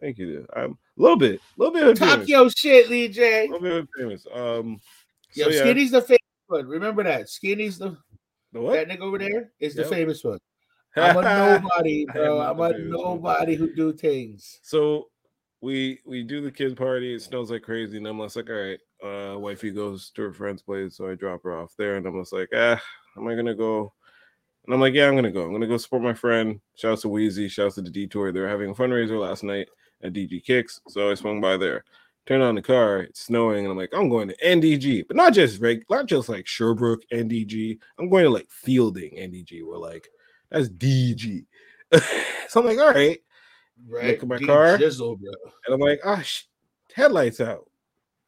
thank 0.01 0.19
you. 0.19 0.47
I'm 0.55 0.79
a 0.99 1.03
little 1.03 1.17
bit, 1.19 1.37
a 1.41 1.41
little 1.61 1.75
bit 1.75 1.83
hood 1.83 1.97
Talk 1.97 2.11
famous, 2.11 2.29
your 2.29 2.51
shit, 2.51 2.89
Lee 2.89 3.05
a 3.07 3.09
J. 3.09 3.49
little 3.49 3.61
bit 3.61 3.73
hood 3.73 3.89
famous. 3.97 4.27
Um, 4.33 4.81
Yo, 5.35 5.45
so 5.45 5.51
yeah, 5.51 5.61
Skinny's 5.63 5.91
the 5.91 6.01
famous 6.03 6.19
one. 6.49 6.67
Remember 6.67 7.03
that. 7.05 7.29
Skinny's 7.29 7.79
the 7.79 7.97
the 8.53 8.61
what? 8.61 8.73
that 8.75 8.89
nigga 8.89 9.03
over 9.03 9.19
there 9.19 9.53
is 9.61 9.75
the 9.75 9.85
famous 9.85 10.25
one. 10.25 10.39
I'm 10.97 11.17
a 11.17 11.23
nobody, 11.23 12.07
bro. 12.07 12.41
I'm 12.41 12.61
a 12.61 12.79
nobody 12.79 13.55
who 13.55 13.75
do 13.75 13.93
things. 13.93 14.59
So 14.63 15.09
we 15.61 16.01
we 16.05 16.23
do 16.23 16.41
the 16.41 16.51
kids 16.51 16.75
party. 16.75 17.15
It 17.15 17.23
snows 17.23 17.51
like 17.51 17.63
crazy, 17.63 17.99
and 17.99 18.07
I'm 18.07 18.19
like, 18.19 18.37
all 18.37 18.43
right. 18.43 18.79
Uh, 19.01 19.39
wifey 19.39 19.71
goes 19.71 20.11
to 20.11 20.23
her 20.23 20.33
friend's 20.33 20.63
place, 20.63 20.97
so 20.97 21.09
I 21.09 21.15
drop 21.15 21.45
her 21.45 21.57
off 21.57 21.73
there, 21.79 21.97
and 21.97 22.07
I'm 22.07 22.21
just 22.21 22.33
like, 22.33 22.49
ah, 22.53 22.81
am 23.17 23.29
I 23.29 23.37
gonna 23.37 23.55
go? 23.55 23.93
And 24.65 24.75
I'm 24.75 24.81
like, 24.81 24.95
yeah, 24.95 25.07
I'm 25.07 25.15
gonna 25.15 25.31
go. 25.31 25.45
I'm 25.45 25.53
gonna 25.53 25.67
go 25.67 25.77
support 25.77 26.03
my 26.03 26.15
friend. 26.15 26.61
Shouts 26.75 27.03
to 27.03 27.09
Wheezy. 27.09 27.49
Shouts 27.49 27.77
to 27.77 27.83
the 27.83 27.91
Detour. 27.91 28.33
They 28.33 28.41
were 28.41 28.49
having 28.49 28.71
a 28.71 28.75
fundraiser 28.75 29.21
last 29.21 29.45
night 29.45 29.69
at 30.03 30.13
DG 30.13 30.45
Kicks, 30.45 30.81
so 30.89 31.11
I 31.11 31.15
swung 31.15 31.41
by 31.41 31.57
there. 31.57 31.85
Turn 32.29 32.43
on 32.43 32.57
the 32.57 32.61
car. 32.61 32.99
It's 32.99 33.23
snowing, 33.23 33.65
and 33.65 33.73
I'm 33.73 33.79
like, 33.79 33.89
I'm 33.95 34.11
going 34.11 34.29
to 34.29 34.37
NDG, 34.45 35.09
but 35.09 35.17
not 35.17 35.33
just 35.33 35.63
reg, 35.63 35.87
not 35.89 36.05
just 36.05 36.29
like 36.29 36.47
Sherbrooke 36.47 37.01
NDG. 37.11 37.79
I'm 37.99 38.11
going 38.11 38.25
to 38.25 38.29
like 38.31 38.51
Fielding 38.51 39.13
NDG. 39.13 39.67
Where 39.67 39.79
like 39.79 40.11
that's 40.51 40.69
DG. 40.69 41.47
so 42.49 42.61
I'm 42.61 42.67
like, 42.67 42.77
all 42.77 42.93
right. 42.93 43.19
Right? 43.89 44.21
at 44.23 44.29
my 44.29 44.37
D 44.37 44.45
car. 44.45 44.77
Jizzle, 44.77 45.19
bro. 45.19 45.33
And 45.65 45.75
I'm 45.75 45.81
like, 45.81 46.01
ah, 46.05 46.21
sh- 46.21 46.43
headlights 46.95 47.41
out. 47.41 47.71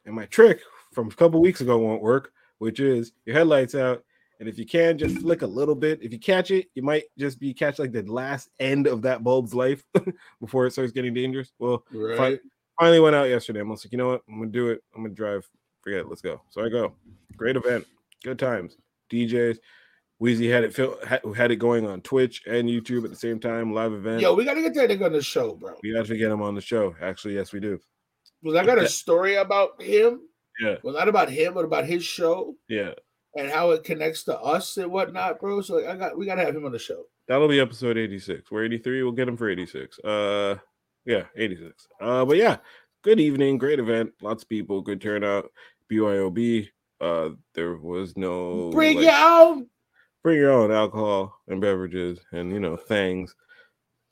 And 0.06 0.14
my 0.14 0.24
trick 0.24 0.62
from 0.94 1.08
a 1.08 1.14
couple 1.14 1.42
weeks 1.42 1.60
ago 1.60 1.76
won't 1.76 2.00
work, 2.00 2.32
which 2.56 2.80
is 2.80 3.12
your 3.26 3.36
headlights 3.36 3.74
out. 3.74 4.02
And 4.38 4.48
if 4.48 4.58
you 4.58 4.64
can, 4.64 4.96
just 4.96 5.18
flick 5.18 5.42
a 5.42 5.46
little 5.46 5.74
bit. 5.74 6.02
If 6.02 6.10
you 6.10 6.18
catch 6.18 6.50
it, 6.50 6.68
you 6.74 6.82
might 6.82 7.04
just 7.18 7.38
be 7.38 7.52
catch 7.52 7.78
like 7.78 7.92
the 7.92 8.10
last 8.10 8.48
end 8.60 8.86
of 8.86 9.02
that 9.02 9.22
bulb's 9.22 9.52
life 9.52 9.84
before 10.40 10.64
it 10.64 10.70
starts 10.72 10.92
getting 10.92 11.12
dangerous. 11.12 11.52
Well, 11.58 11.84
Right. 11.92 12.40
Finally 12.80 13.00
went 13.00 13.14
out 13.14 13.28
yesterday. 13.28 13.60
I'm 13.60 13.68
like, 13.70 13.78
you 13.92 13.98
know 13.98 14.08
what? 14.08 14.22
I'm 14.28 14.38
gonna 14.38 14.50
do 14.50 14.68
it. 14.70 14.82
I'm 14.96 15.02
gonna 15.02 15.14
drive. 15.14 15.48
Forget 15.82 16.00
it. 16.00 16.08
Let's 16.08 16.22
go. 16.22 16.40
So 16.50 16.64
I 16.64 16.68
go. 16.68 16.94
Great 17.36 17.56
event. 17.56 17.86
Good 18.24 18.38
times. 18.38 18.76
DJs. 19.12 19.58
Wheezy 20.18 20.48
had 20.48 20.64
it 20.64 20.74
fil- 20.74 20.98
had, 21.06 21.50
it 21.50 21.56
going 21.56 21.86
on 21.86 22.02
Twitch 22.02 22.42
and 22.46 22.68
YouTube 22.68 23.04
at 23.04 23.10
the 23.10 23.16
same 23.16 23.40
time. 23.40 23.72
Live 23.72 23.92
event. 23.94 24.20
Yo, 24.20 24.34
we 24.34 24.44
gotta 24.44 24.60
get 24.60 24.74
that 24.74 24.90
nigga 24.90 25.06
on 25.06 25.12
the 25.12 25.22
show, 25.22 25.54
bro. 25.54 25.74
we 25.82 25.94
have 25.94 26.06
to 26.08 26.16
get 26.16 26.30
him 26.30 26.42
on 26.42 26.54
the 26.54 26.60
show. 26.60 26.94
Actually, 27.00 27.34
yes, 27.36 27.52
we 27.52 27.60
do. 27.60 27.80
Because 28.42 28.56
I 28.58 28.66
got 28.66 28.78
a 28.78 28.88
story 28.88 29.36
about 29.36 29.80
him. 29.80 30.20
Yeah. 30.60 30.76
Well, 30.82 30.92
not 30.94 31.08
about 31.08 31.30
him, 31.30 31.54
but 31.54 31.64
about 31.64 31.86
his 31.86 32.04
show 32.04 32.54
Yeah. 32.68 32.92
and 33.34 33.50
how 33.50 33.70
it 33.70 33.82
connects 33.84 34.24
to 34.24 34.38
us 34.38 34.76
and 34.76 34.92
whatnot, 34.92 35.40
bro. 35.40 35.62
So 35.62 35.76
like, 35.76 35.86
I 35.86 35.96
got 35.96 36.18
we 36.18 36.26
gotta 36.26 36.44
have 36.44 36.54
him 36.54 36.66
on 36.66 36.72
the 36.72 36.78
show. 36.78 37.04
That'll 37.26 37.48
be 37.48 37.60
episode 37.60 37.96
86. 37.96 38.50
We're 38.50 38.64
83. 38.64 39.02
We'll 39.02 39.12
get 39.12 39.28
him 39.28 39.38
for 39.38 39.48
86. 39.48 39.98
Uh 40.00 40.56
yeah, 41.04 41.24
86. 41.36 41.88
Uh 42.00 42.24
but 42.24 42.36
yeah, 42.36 42.56
good 43.02 43.20
evening, 43.20 43.58
great 43.58 43.78
event, 43.78 44.12
lots 44.22 44.42
of 44.42 44.48
people, 44.48 44.80
good 44.80 45.00
turnout. 45.00 45.50
BYOB. 45.90 46.68
Uh 47.00 47.30
there 47.54 47.76
was 47.76 48.16
no 48.16 48.70
Bring 48.70 48.96
like, 48.98 49.06
your 49.06 49.14
own. 49.16 49.66
bring 50.22 50.36
your 50.36 50.52
own 50.52 50.70
alcohol 50.70 51.34
and 51.48 51.60
beverages 51.60 52.18
and 52.32 52.52
you 52.52 52.60
know 52.60 52.76
things. 52.76 53.34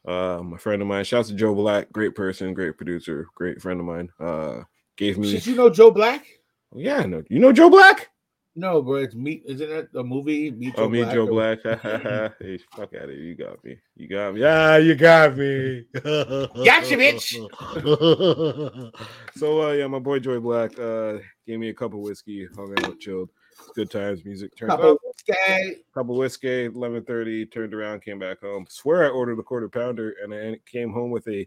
Uh 0.07 0.41
my 0.43 0.57
friend 0.57 0.81
of 0.81 0.89
mine, 0.89 1.05
shouts 1.05 1.29
to 1.29 1.35
Joe 1.35 1.55
Black, 1.55 1.93
great 1.93 2.15
person, 2.15 2.55
great 2.55 2.77
producer, 2.77 3.27
great 3.35 3.61
friend 3.61 3.79
of 3.81 3.87
mine. 3.87 4.11
Uh 4.19 4.63
gave 4.97 5.19
me 5.19 5.31
Did 5.33 5.47
you 5.47 5.55
know 5.55 5.71
Joe 5.71 5.91
Black? 5.91 6.27
yeah, 6.75 7.01
no, 7.05 7.23
you 7.29 7.39
know 7.39 7.53
Joe 7.53 7.71
Black? 7.71 8.11
No, 8.59 8.83
bro. 8.83 8.97
It's 8.97 9.15
meet. 9.15 9.45
Isn't 9.47 9.71
that 9.71 9.93
the 9.93 10.03
movie? 10.03 10.51
Meet 10.51 10.75
Oh, 10.79 10.89
me, 10.89 11.03
Joe 11.05 11.27
or- 11.27 11.31
Black. 11.31 11.59
hey, 12.41 12.59
fuck 12.75 12.93
out 12.95 13.05
of 13.05 13.11
here. 13.11 13.15
You 13.19 13.35
got 13.37 13.65
me. 13.65 13.79
You 13.97 14.09
got 14.09 14.35
me. 14.35 14.41
Yeah, 14.41 14.79
you 14.79 14.97
got 14.97 15.37
me. 15.37 15.85
Gotcha, 15.95 16.97
bitch. 16.97 17.35
so, 19.37 19.63
uh, 19.69 19.73
yeah, 19.75 19.87
my 19.87 20.01
boy 20.01 20.19
Joe 20.19 20.41
Black 20.41 20.77
uh, 20.77 21.19
gave 21.47 21.61
me 21.61 21.69
a 21.69 21.75
cup 21.75 21.93
of 21.93 22.01
whiskey, 22.01 22.49
hung 22.57 22.75
out, 22.85 22.99
chilled. 22.99 23.31
Good 23.77 23.91
times, 23.93 24.25
music 24.25 24.57
turned 24.57 24.71
Couple 24.71 24.93
up. 24.93 24.99
guy. 25.29 25.77
Cup 25.95 26.09
of 26.09 26.17
whiskey, 26.17 26.65
eleven 26.65 27.05
thirty. 27.05 27.47
Turned 27.47 27.75
around, 27.75 28.03
came 28.03 28.19
back 28.19 28.41
home. 28.41 28.67
Swear 28.69 29.05
I 29.05 29.09
ordered 29.09 29.39
a 29.39 29.43
quarter 29.45 29.69
pounder, 29.69 30.15
and 30.23 30.35
I 30.35 30.59
came 30.71 30.93
home 30.93 31.11
with 31.13 31.29
a, 31.29 31.47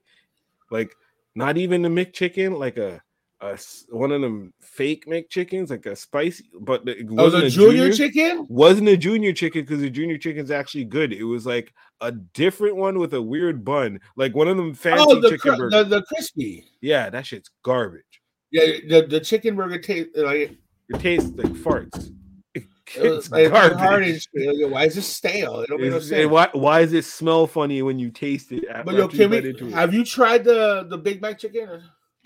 like, 0.70 0.93
not 1.36 1.57
even 1.57 1.84
a 1.84 1.89
McChicken, 1.89 2.57
like 2.57 2.78
a, 2.78 3.01
a 3.41 3.57
one 3.89 4.11
of 4.11 4.21
them 4.21 4.53
fake 4.61 5.05
McChickens, 5.07 5.69
like 5.71 5.85
a 5.87 5.95
spicy, 5.95 6.45
but 6.59 6.87
it 6.87 7.07
Oh, 7.09 7.15
wasn't 7.23 7.45
a 7.45 7.49
junior, 7.49 7.91
chicken. 7.91 8.45
wasn't 8.49 8.87
a 8.89 8.95
junior 8.97 9.33
chicken 9.33 9.61
because 9.61 9.81
the 9.81 9.89
junior 9.89 10.17
chicken's 10.17 10.51
actually 10.51 10.85
good. 10.85 11.11
It 11.11 11.23
was 11.23 11.45
like 11.45 11.73
a 12.01 12.11
different 12.11 12.75
one 12.75 12.99
with 12.99 13.13
a 13.15 13.21
weird 13.21 13.65
bun, 13.65 13.99
like 14.15 14.35
one 14.35 14.47
of 14.47 14.57
them 14.57 14.69
oh, 14.71 14.73
fancy 14.75 15.05
Oh, 15.07 15.19
the, 15.19 15.29
chicken 15.31 15.51
cr- 15.53 15.57
burgers. 15.57 15.71
the 15.73 15.83
the 15.97 16.03
crispy. 16.03 16.65
yeah, 16.81 17.09
that 17.09 17.25
shit's 17.25 17.49
garbage. 17.63 18.03
Yeah, 18.51 18.65
the, 18.87 19.07
the 19.07 19.19
chicken 19.19 19.55
burger 19.55 19.79
tastes 19.79 20.15
like 20.17 20.57
It 20.89 20.99
tastes 20.99 21.31
like 21.35 21.47
farts. 21.53 22.11
it's 22.55 22.67
It's 22.95 23.31
like 23.31 23.49
garbage. 23.49 24.27
Like, 24.35 24.71
Why 24.71 24.85
is 24.85 24.97
it 24.97 25.01
stale? 25.03 25.61
It 25.61 25.69
don't 25.69 25.81
make 25.81 25.91
no 25.91 25.99
sense. 25.99 26.29
why, 26.29 26.49
why 26.51 26.81
does 26.81 26.93
it 26.93 27.05
smell 27.05 27.47
funny 27.47 27.81
when 27.81 27.97
you 27.97 28.11
taste 28.11 28.51
it? 28.51 28.65
But 28.85 28.95
yo, 28.95 29.07
can 29.07 29.29
we? 29.31 29.37
it? 29.37 29.59
Have 29.71 29.93
you 29.93 30.03
tried 30.05 30.43
the 30.43 30.85
the 30.89 30.97
Big 30.97 31.21
Mac 31.21 31.39
chicken? 31.39 31.81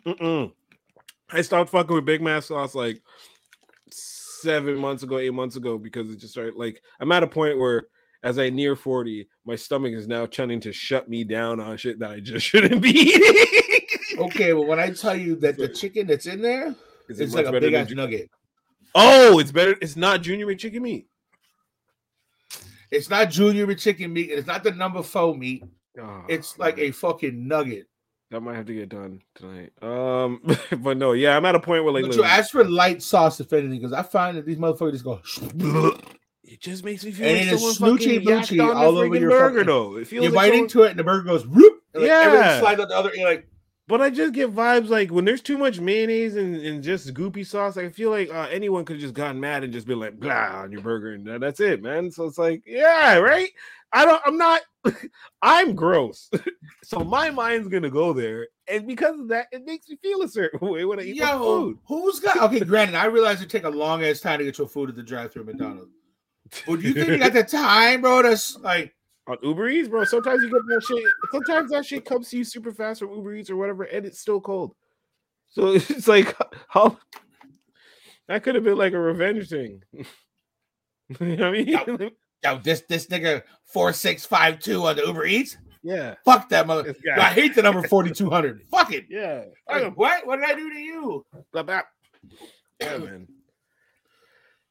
Mm-mm. 0.05 0.51
I 1.32 1.42
stopped 1.42 1.72
fucking 1.72 1.96
with 1.96 2.06
Big 2.06 2.22
Mac 2.22 2.44
sauce 2.44 2.76
like 2.76 3.02
seven 3.90 4.76
months 4.76 5.04
ago, 5.04 5.18
eight 5.18 5.34
months 5.34 5.56
ago, 5.56 5.78
because 5.78 6.10
it 6.12 6.18
just 6.20 6.34
started 6.34 6.56
like 6.56 6.82
I'm 7.00 7.12
at 7.12 7.24
a 7.24 7.28
point 7.28 7.58
where 7.60 7.88
as 8.24 8.40
I 8.40 8.50
near 8.50 8.76
40, 8.76 9.28
my 9.46 9.56
stomach 9.56 9.94
is 9.94 10.08
now 10.08 10.26
trying 10.26 10.60
to 10.60 10.72
shut 10.74 11.08
me 11.08 11.24
down 11.24 11.60
on 11.60 11.78
shit 11.78 12.00
that 12.00 12.12
I 12.12 12.20
just 12.20 12.46
shouldn't 12.48 12.82
be 12.82 12.90
eating. 12.90 13.46
Okay, 14.18 14.54
well, 14.54 14.66
when 14.66 14.80
I 14.80 14.92
tell 14.92 15.16
you 15.16 15.36
that 15.38 15.58
the 15.58 15.68
chicken 15.68 16.08
that's 16.08 16.26
in 16.26 16.42
there 16.42 16.74
Is 17.10 17.20
It's 17.20 17.34
like 17.34 17.46
a 17.48 17.52
big 17.60 17.74
ass 17.74 17.88
Ju- 17.88 17.96
nugget. 17.96 18.30
Oh, 18.96 19.40
it's 19.40 19.52
better. 19.52 19.76
It's 19.82 19.96
not 19.96 20.22
Junior 20.22 20.48
McChicken 20.48 20.82
meat. 20.82 21.08
It's 22.92 23.10
not 23.10 23.30
junior 23.30 23.66
with 23.66 23.80
chicken 23.80 24.14
meat. 24.14 24.30
It's 24.32 24.48
not 24.48 24.64
the 24.64 24.72
number 24.72 25.04
four 25.04 25.36
meat. 25.36 25.64
Oh, 26.00 26.24
It's 26.30 26.58
like 26.58 26.78
man. 26.78 26.86
a 26.86 26.92
fucking 26.92 27.48
nugget. 27.48 27.88
That 28.32 28.42
might 28.42 28.56
have 28.56 28.66
to 28.66 28.74
get 28.74 28.90
done 28.90 29.22
tonight. 29.36 29.72
Um, 29.82 30.42
but 30.80 30.98
no, 30.98 31.12
yeah, 31.14 31.38
I'm 31.38 31.46
at 31.46 31.56
a 31.56 31.60
point 31.60 31.84
where 31.84 31.94
like, 31.94 32.06
But 32.06 32.16
you 32.16 32.24
ask 32.24 32.52
for 32.52 32.64
light 32.64 33.02
sauce 33.02 33.40
if 33.40 33.52
anything, 33.54 33.80
because 33.80 33.94
I 33.94 34.02
find 34.04 34.38
that 34.38 34.46
these 34.46 34.58
motherfuckers 34.58 34.92
just 34.94 35.04
go. 35.04 35.20
it 36.44 36.60
just 36.62 36.84
makes 36.84 37.04
me 37.06 37.12
feel 37.12 37.28
And 37.28 37.38
like 37.48 37.54
it's 37.54 37.78
someone 37.78 37.98
boochy 37.98 38.76
all 38.76 38.98
over 38.98 39.16
your 39.16 39.30
burger 39.30 39.60
fucking- 39.60 39.68
though. 39.68 39.98
It 39.98 40.08
feels 40.08 40.24
You 40.26 40.30
like 40.32 40.36
bite 40.36 40.46
someone- 40.48 40.60
into 40.64 40.84
it, 40.84 40.90
and 40.92 41.00
the 41.00 41.04
burger 41.04 41.24
goes. 41.24 41.46
Whoop, 41.48 41.82
like, 41.94 42.10
everything 42.10 42.46
Yeah. 42.46 42.60
slides 42.60 42.82
out 42.82 42.90
the 42.90 42.96
other. 42.98 43.12
You're 43.16 43.30
like, 43.30 43.48
But 43.88 44.02
I 44.02 44.10
just 44.10 44.34
get 44.34 44.54
vibes 44.54 44.90
like 44.90 45.12
when 45.12 45.26
there's 45.26 45.42
too 45.44 45.60
much 45.60 45.80
mayonnaise 45.80 46.36
and, 46.36 46.56
and 46.56 46.84
just 46.84 47.14
goopy 47.14 47.46
sauce. 47.46 47.78
I 47.78 47.90
feel 47.90 48.10
like 48.10 48.30
uh, 48.32 48.48
anyone 48.50 48.84
could 48.84 48.96
have 48.96 49.02
just 49.02 49.14
gotten 49.14 49.40
mad 49.40 49.64
and 49.64 49.72
just 49.72 49.86
been 49.86 50.00
like 50.00 50.20
blah 50.20 50.62
on 50.64 50.72
your 50.72 50.82
burger, 50.82 51.14
and 51.14 51.26
that- 51.28 51.42
that's 51.42 51.60
it, 51.60 51.84
man. 51.84 52.10
So 52.10 52.26
it's 52.26 52.40
like, 52.40 52.64
yeah, 52.66 53.18
right. 53.18 53.50
I 53.94 54.04
don't. 54.06 54.22
I'm 54.26 54.38
not. 54.38 54.62
I'm 55.44 55.76
gross, 55.76 56.30
so 56.84 57.00
my 57.00 57.30
mind's 57.30 57.68
gonna 57.68 57.90
go 57.92 58.12
there, 58.12 58.48
and 58.68 58.88
because 58.88 59.20
of 59.20 59.28
that, 59.30 59.48
it 59.52 59.64
makes 59.66 59.88
me 59.88 59.98
feel 60.02 60.24
a 60.24 60.28
certain 60.28 60.68
way 60.68 60.84
when 60.86 61.00
I 61.00 61.04
eat 61.04 61.20
my 61.22 61.32
yo, 61.32 61.38
food. 61.40 61.78
who's 61.86 62.20
got? 62.20 62.38
Okay, 62.42 62.60
granted, 62.62 62.96
I 62.96 63.06
realize 63.06 63.42
it 63.42 63.50
take 63.52 63.64
a 63.66 63.70
long 63.70 64.04
ass 64.04 64.20
time 64.20 64.40
to 64.40 64.46
get 64.46 64.58
your 64.58 64.68
food 64.68 64.90
at 64.90 64.96
the 64.96 65.04
drive-through 65.04 65.44
McDonald's. 65.46 65.92
But 66.68 66.82
do 66.82 66.88
you 66.88 66.94
think 66.94 67.08
you 67.10 67.18
got 67.20 67.34
the 67.34 67.44
time, 67.44 68.02
bro? 68.02 68.22
That's 68.24 68.58
like, 68.60 68.95
On 69.28 69.38
Uber 69.42 69.70
Eats, 69.70 69.90
bro. 69.90 70.04
Sometimes 70.04 70.44
you 70.44 70.52
get 70.52 70.62
that 70.68 70.84
shit. 70.84 71.04
Sometimes 71.32 71.72
that 71.72 71.86
shit 71.86 72.06
comes 72.06 72.30
to 72.30 72.38
you 72.38 72.44
super 72.44 72.72
fast 72.72 73.00
from 73.00 73.12
Uber 73.12 73.36
Eats 73.36 73.50
or 73.50 73.56
whatever, 73.56 73.84
and 73.84 74.06
it's 74.06 74.20
still 74.20 74.40
cold. 74.40 74.76
So 75.50 75.68
it's 75.74 76.08
like 76.08 76.36
how 76.68 76.98
that 78.28 78.44
could 78.44 78.56
have 78.56 78.64
been 78.64 78.78
like 78.78 78.94
a 78.94 79.00
revenge 79.00 79.50
thing. 79.50 79.82
you 79.94 80.06
know 81.20 81.50
what 81.52 81.60
I 81.60 81.98
mean? 81.98 82.12
yo, 82.44 82.58
this 82.60 82.84
this 82.88 83.08
nigga 83.08 83.42
four 83.64 83.94
six 83.94 84.26
five 84.26 84.60
two 84.60 84.86
on 84.86 84.96
the 84.96 85.06
Uber 85.06 85.26
Eats. 85.26 85.58
Yeah. 85.82 86.16
Fuck 86.26 86.50
that 86.50 86.68
mother. 86.68 86.84
This 86.84 86.98
I 87.16 87.30
hate 87.30 87.56
the 87.56 87.62
number 87.62 87.82
forty 87.88 88.12
two 88.12 88.30
hundred. 88.30 88.64
Fuck 88.70 88.94
it. 88.94 89.06
Yeah. 89.10 89.46
Like, 89.70 89.96
what? 89.98 90.26
What 90.26 90.38
did 90.38 90.50
I 90.50 90.56
do 90.56 90.72
to 90.72 90.80
you? 90.80 91.26
Blah, 91.52 91.64
blah. 91.64 91.82
Yeah, 92.82 92.98
man. 92.98 93.28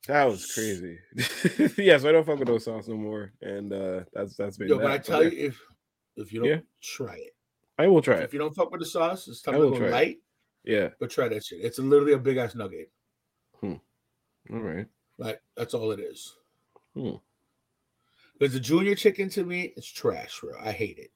That 0.06 0.24
was 0.24 0.52
crazy. 0.52 0.98
yeah, 1.82 1.96
so 1.98 2.08
I 2.08 2.12
don't 2.12 2.26
fuck 2.26 2.38
with 2.38 2.48
those 2.48 2.64
sauce 2.64 2.88
no 2.88 2.96
more. 2.96 3.32
And 3.40 3.72
uh 3.72 4.00
that's 4.12 4.36
that's 4.36 4.56
been 4.58 4.68
Yo, 4.68 4.78
but 4.78 4.90
I 4.90 4.98
tell 4.98 5.22
yeah, 5.24 5.30
you, 5.30 5.46
if 5.48 5.60
if 6.16 6.32
you 6.32 6.40
don't 6.40 6.48
Yeah. 6.50 6.60
try 6.82 7.14
it, 7.16 7.34
I 7.78 7.86
will 7.88 8.02
try 8.02 8.16
it. 8.16 8.24
if 8.24 8.32
you 8.32 8.38
don't 8.38 8.54
fuck 8.54 8.70
with 8.70 8.80
the 8.80 8.86
sauce, 8.86 9.26
it's 9.28 9.40
time 9.42 9.54
to 9.54 9.60
go 9.60 9.78
try 9.78 9.86
it. 9.86 9.90
light. 9.92 10.18
Yeah. 10.64 10.88
But 11.00 11.10
try 11.10 11.28
that 11.28 11.44
shit. 11.44 11.60
It's 11.62 11.78
literally 11.78 12.12
a 12.12 12.18
big 12.18 12.36
ass 12.36 12.54
nugget. 12.54 12.90
All 13.62 14.60
right. 14.60 14.86
Like 15.16 15.40
that's 15.56 15.72
all 15.72 15.90
it 15.92 16.00
is. 16.00 16.34
Hmm. 16.94 17.12
Because 18.38 18.52
the 18.52 18.60
junior 18.60 18.94
chicken 18.94 19.30
to 19.30 19.44
me, 19.44 19.72
it's 19.76 19.86
trash, 19.86 20.40
bro. 20.40 20.52
I 20.62 20.72
hate 20.72 20.98
it. 20.98 21.10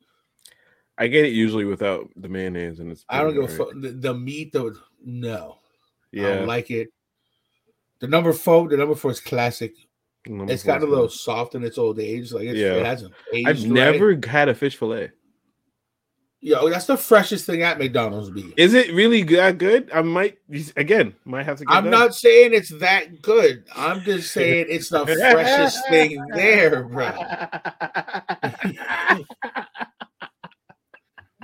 I 0.96 1.08
get 1.08 1.24
it 1.26 1.32
usually 1.32 1.64
without 1.66 2.08
the 2.16 2.28
mayonnaise 2.28 2.80
and 2.80 2.90
it's 2.90 3.04
I 3.08 3.22
don't 3.22 3.34
give 3.34 3.44
a 3.44 3.48
fuck. 3.48 3.68
The, 3.74 3.90
the 3.90 4.14
meat, 4.14 4.52
though, 4.52 4.72
no, 5.04 5.58
Yeah. 6.10 6.26
I 6.28 6.34
don't 6.36 6.46
like 6.46 6.70
it. 6.70 6.88
The 8.00 8.08
number 8.08 8.32
four, 8.32 8.68
the 8.68 8.76
number 8.76 8.94
four 8.94 9.10
is 9.10 9.20
classic. 9.20 9.74
number 10.26 10.52
It's 10.52 10.62
gotten 10.62 10.86
a 10.86 10.90
little 10.90 11.06
good. 11.06 11.12
soft 11.12 11.54
in 11.54 11.64
its 11.64 11.78
old 11.78 11.98
age. 11.98 12.32
Like 12.32 12.44
it's, 12.44 12.58
Yeah. 12.58 12.74
it 12.74 12.86
hasn't 12.86 13.14
aged. 13.32 13.48
I've 13.48 13.62
right. 13.62 13.70
never 13.70 14.20
had 14.26 14.48
a 14.48 14.54
fish 14.54 14.76
fillet. 14.76 15.10
Yo, 16.40 16.68
that's 16.70 16.86
the 16.86 16.96
freshest 16.96 17.46
thing 17.46 17.62
at 17.62 17.80
McDonald's. 17.80 18.30
Be. 18.30 18.54
Is 18.56 18.72
it 18.72 18.94
really 18.94 19.24
that 19.24 19.58
good? 19.58 19.90
I 19.92 20.02
might 20.02 20.38
again 20.76 21.12
might 21.24 21.44
have 21.44 21.58
to. 21.58 21.64
Get 21.64 21.74
I'm 21.74 21.84
that. 21.86 21.90
not 21.90 22.14
saying 22.14 22.54
it's 22.54 22.68
that 22.78 23.22
good. 23.22 23.64
I'm 23.74 24.02
just 24.02 24.32
saying 24.32 24.66
it's 24.68 24.88
the 24.88 25.04
freshest 25.32 25.88
thing 25.88 26.24
there, 26.34 26.84
bro. 26.84 27.10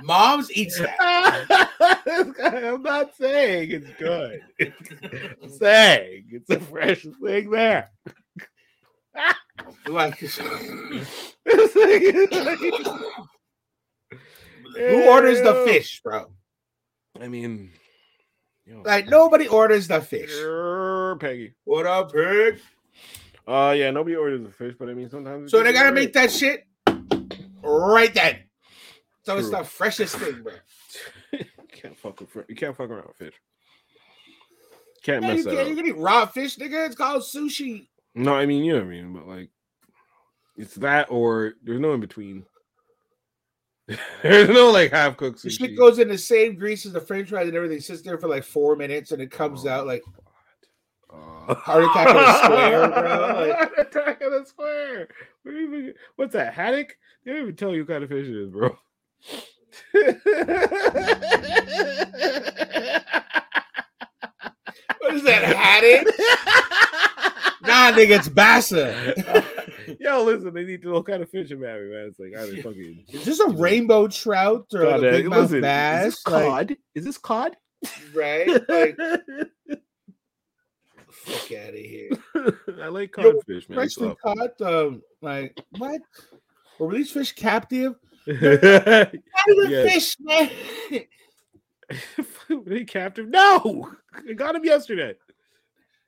Mom's 0.05 0.51
eats 0.51 0.77
that. 0.79 1.69
I'm 2.39 2.81
not 2.83 3.15
saying 3.15 3.71
it's 3.71 3.89
good. 3.99 4.41
I'm 5.41 5.49
saying 5.49 6.25
it's 6.31 6.47
the 6.47 6.59
freshest 6.59 7.15
thing 7.23 7.49
there. 7.49 7.89
Like, 9.87 10.21
It's 10.21 10.39
like- 10.39 10.49
it's 11.45 11.75
like- 12.35 12.59
who 14.77 15.03
orders 15.09 15.41
the 15.41 15.63
fish, 15.65 16.01
bro? 16.03 16.31
I 17.19 17.27
mean, 17.29 17.71
yo, 18.65 18.81
Like 18.85 19.07
nobody 19.07 19.47
orders 19.47 19.87
the 19.87 20.01
fish. 20.01 20.31
Peggy. 21.19 21.53
What 21.63 21.85
up, 21.87 22.11
pig? 22.11 22.59
Uh, 23.47 23.73
yeah, 23.77 23.89
nobody 23.91 24.15
orders 24.17 24.41
the 24.43 24.49
fish, 24.51 24.75
but 24.77 24.89
I 24.89 24.93
mean 24.93 25.09
sometimes. 25.09 25.51
So 25.51 25.63
they 25.63 25.71
gotta 25.71 25.91
make 25.93 26.11
that 26.13 26.31
shit 26.31 26.67
right 27.63 28.13
then. 28.13 28.39
So 29.25 29.37
it's 29.37 29.49
the 29.49 29.63
freshest 29.63 30.17
thing, 30.17 30.43
bro. 30.43 30.53
you 31.33 31.45
can't 31.71 31.97
fuck 31.97 32.19
with 32.19 32.45
you 32.47 32.55
can't 32.55 32.75
fuck 32.77 32.89
around 32.89 33.07
with 33.07 33.17
fish. 33.17 33.33
Can't 35.03 35.23
Yeah, 35.23 35.29
mess 35.29 35.37
you, 35.39 35.43
that 35.45 35.49
can, 35.51 35.59
up. 35.61 35.67
you 35.67 35.75
can 35.75 35.87
eat 35.87 35.97
raw 35.97 36.25
fish, 36.25 36.57
nigga. 36.57 36.85
It's 36.85 36.95
called 36.95 37.23
sushi. 37.23 37.87
No, 38.13 38.33
I 38.35 38.45
mean 38.45 38.63
you 38.63 38.73
know 38.73 38.79
what 38.79 38.87
I 38.87 38.89
mean, 38.89 39.13
but 39.13 39.27
like 39.27 39.49
it's 40.57 40.75
that 40.75 41.07
or 41.09 41.53
there's 41.63 41.79
no 41.79 41.93
in 41.93 41.99
between. 42.01 42.45
there's 44.23 44.49
no 44.49 44.71
like 44.71 44.91
half 44.91 45.17
cooked 45.17 45.39
sushi. 45.43 45.57
shit 45.59 45.77
goes 45.77 45.99
in 45.99 46.07
the 46.07 46.17
same 46.17 46.55
grease 46.55 46.85
as 46.85 46.93
the 46.93 47.01
french 47.01 47.29
fries 47.29 47.47
and 47.47 47.55
everything. 47.57 47.79
Sits 47.79 48.01
there 48.03 48.17
for 48.17 48.27
like 48.27 48.43
four 48.43 48.75
minutes 48.75 49.11
and 49.11 49.21
it 49.21 49.31
comes 49.31 49.65
Oh, 49.65 49.69
out 49.69 49.87
like 49.87 50.03
Uh, 51.11 51.53
Heart 51.55 51.83
attack 51.83 52.07
on 52.09 52.17
a 52.17 52.43
square, 52.43 52.89
bro, 52.89 53.47
like- 53.47 53.57
Heart 53.57 53.79
attack 53.87 54.21
on 54.25 54.33
a 54.41 54.45
square. 54.45 55.07
What 55.43 55.51
even, 55.55 55.93
what's 56.15 56.33
that? 56.33 56.53
Haddock? 56.53 56.95
They 57.23 57.33
don't 57.33 57.41
even 57.43 57.55
tell 57.55 57.73
you 57.73 57.81
what 57.81 57.89
kind 57.89 58.03
of 58.03 58.09
fish 58.09 58.27
it 58.27 58.35
is, 58.35 58.49
bro. 58.49 58.75
What 64.99 65.13
is 65.13 65.23
that? 65.23 65.43
Haddock? 65.43 66.07
nah, 67.67 67.91
nigga, 67.91 68.17
it's 68.19 68.29
bassa. 68.29 68.93
Yo, 69.99 70.23
listen, 70.23 70.53
they 70.53 70.63
need 70.63 70.81
to 70.81 70.87
know 70.87 70.93
what 70.95 71.05
kind 71.07 71.21
of 71.23 71.29
fish 71.29 71.51
I'm 71.51 71.63
having, 71.63 71.91
man. 71.91 72.07
It's 72.07 72.19
like 72.19 72.35
I 72.37 72.45
don't 72.45 72.61
fucking 72.61 73.03
Is 73.09 73.25
this 73.25 73.39
a 73.39 73.49
rainbow 73.49 74.07
trout 74.07 74.65
or 74.73 74.81
God, 74.83 75.03
a 75.03 75.11
big 75.11 75.27
mouth 75.27 75.51
bass? 75.51 76.07
Is 76.07 76.13
this 76.13 76.27
Like, 76.27 76.45
cod? 76.45 76.77
Is 76.95 77.05
this 77.05 77.17
cod? 77.17 77.55
right? 78.13 78.47
Like, 78.47 78.97
fuck 81.09 81.51
out 81.51 81.69
of 81.69 81.75
here. 81.75 82.09
I 82.81 82.87
like 82.87 83.15
Yo, 83.17 83.33
codfish, 83.33 83.69
man. 83.69 83.75
Freshly 83.77 84.15
caught, 84.23 84.61
um, 84.61 85.01
like 85.21 85.59
what? 85.77 86.01
Were 86.79 86.93
these 86.93 87.11
fish 87.11 87.33
captive? 87.33 87.95
Yeah. 88.27 89.05
How 89.33 89.45
do 89.45 89.53
you 89.53 89.69
Yes. 89.69 89.93
fish, 89.93 90.17
man? 90.19 90.49
They 92.65 92.83
captive? 92.83 93.27
No, 93.29 93.91
I 94.13 94.33
got 94.33 94.55
him 94.55 94.65
yesterday. 94.65 95.15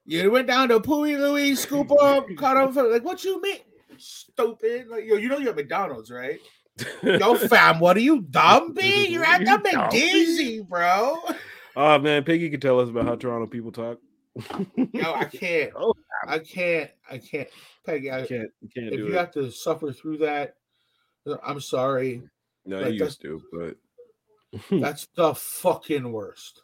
You 0.06 0.32
went 0.32 0.48
down 0.48 0.70
to 0.70 0.80
Pui 0.80 1.20
Louie, 1.20 1.54
scoop 1.56 1.92
up, 2.02 2.26
caught 2.38 2.58
up. 2.58 2.76
Like, 2.76 3.04
what 3.04 3.24
you 3.24 3.42
mean? 3.42 3.60
Stupid. 3.98 4.88
Like, 4.88 5.06
yo, 5.06 5.16
you 5.18 5.28
know 5.30 5.38
you're 5.38 5.50
at 5.52 5.56
McDonald's, 5.56 6.10
right? 6.10 6.40
Yo, 7.04 7.36
fam, 7.36 7.80
what 7.80 7.98
are 7.98 8.02
you 8.02 8.22
dumb, 8.22 8.74
B? 8.74 9.08
You're 9.08 9.26
at 9.26 9.40
the 9.40 9.46
dumb 9.46 10.66
bro. 10.70 11.18
Oh 11.76 11.98
man, 12.00 12.24
Piggy 12.24 12.50
can 12.52 12.60
tell 12.60 12.80
us 12.80 12.90
about 12.90 13.06
how 13.06 13.16
Toronto 13.16 13.48
people 13.48 13.72
talk. 13.72 13.98
Yo, 14.94 15.14
I 15.14 15.26
can't. 15.32 15.72
Oh, 15.76 15.94
I 16.28 16.40
can't. 16.40 16.90
I 17.10 17.18
can't. 17.18 17.48
Peggy, 17.86 18.12
I, 18.12 18.20
You 18.22 18.28
can't, 18.28 18.50
you 18.62 18.70
can't 18.74 18.94
if 18.94 19.00
you 19.00 19.08
it. 19.08 19.14
have 19.14 19.32
to 19.34 19.50
suffer 19.52 19.92
through 19.92 20.20
that, 20.20 20.56
I'm 21.44 21.60
sorry. 21.60 22.22
no, 22.66 22.82
like, 22.82 22.94
you 22.94 23.06
used 23.06 23.22
to, 23.22 23.42
but 23.52 23.76
That's 24.72 25.08
the 25.16 25.34
fucking 25.36 26.12
worst. 26.12 26.62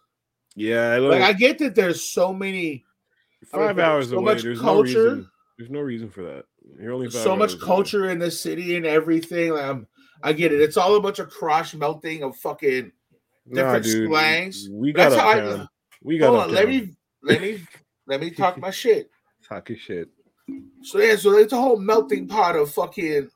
yeah, 0.55 0.91
I 0.91 0.97
Like, 0.99 1.21
like, 1.21 1.29
I 1.29 1.33
get 1.33 1.59
that 1.59 1.75
there's 1.75 2.03
so 2.03 2.33
many 2.33 2.85
five 3.45 3.75
there's 3.75 3.87
hours 3.87 4.09
so 4.09 4.17
away. 4.17 4.33
much 4.33 4.43
There's 4.43 4.59
culture. 4.59 4.75
no 4.75 4.81
reason. 4.81 5.29
There's 5.57 5.69
no 5.69 5.79
reason 5.81 6.09
for 6.09 6.23
that. 6.23 6.45
You're 6.79 6.93
only 6.93 7.07
five 7.07 7.23
so 7.23 7.35
much 7.35 7.51
hours 7.51 7.61
away. 7.61 7.65
culture 7.65 8.09
in 8.09 8.19
the 8.19 8.31
city 8.31 8.75
and 8.77 8.85
everything. 8.85 9.51
Like 9.53 9.65
I'm, 9.65 9.87
I 10.23 10.33
get 10.33 10.51
it. 10.53 10.61
It's 10.61 10.77
all 10.77 10.95
a 10.95 11.01
bunch 11.01 11.19
of 11.19 11.29
cross 11.29 11.73
melting 11.73 12.23
of 12.23 12.37
fucking. 12.37 12.91
different 13.51 13.85
slangs. 13.85 14.69
We 14.71 14.93
got 14.93 15.09
That's 15.11 15.21
how 15.21 15.29
I- 15.29 15.67
We 16.03 16.17
got 16.17 16.27
Hold 16.29 16.39
on, 16.41 16.51
let 16.51 16.67
me 16.67 16.91
let 17.21 17.41
me 17.41 17.61
let 18.07 18.19
me 18.19 18.29
talk 18.29 18.57
my 18.59 18.71
shit. 18.71 19.09
talk 19.47 19.69
your 19.69 19.77
shit. 19.77 20.09
So 20.81 20.99
yeah, 20.99 21.15
so 21.15 21.31
it's 21.37 21.53
a 21.53 21.57
whole 21.57 21.77
melting 21.77 22.27
pot 22.27 22.55
of 22.57 22.71
fucking. 22.71 23.29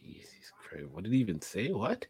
Jesus 0.00 0.52
Christ! 0.58 0.86
What 0.98 1.04
did 1.04 1.12
he 1.12 1.20
even 1.20 1.40
say? 1.40 1.70
What? 1.70 2.06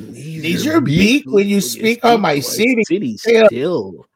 Nize 0.00 0.64
your 0.64 0.80
beak 0.80 1.22
when 1.24 1.46
you 1.46 1.60
speak 1.60 2.04
on 2.04 2.20
my 2.20 2.40
city. 2.40 2.82
City 2.82 3.16
still. 3.16 4.08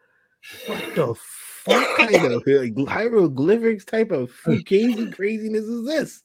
What 0.67 0.95
the 0.97 1.15
fuck 1.15 1.97
kind 1.97 2.33
of 2.33 2.43
like, 2.45 2.89
hieroglyphics 2.89 3.85
type 3.85 4.11
of 4.11 4.33
fugazi 4.33 5.15
craziness 5.15 5.67
is 5.67 5.87
this? 5.87 6.25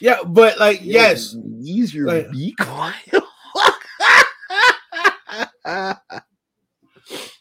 Yeah, 0.00 0.24
but 0.26 0.58
like 0.58 0.80
yes, 0.82 1.36
use 1.60 1.94
your 1.94 2.08
Like- 2.08 2.32
beak. 2.32 2.56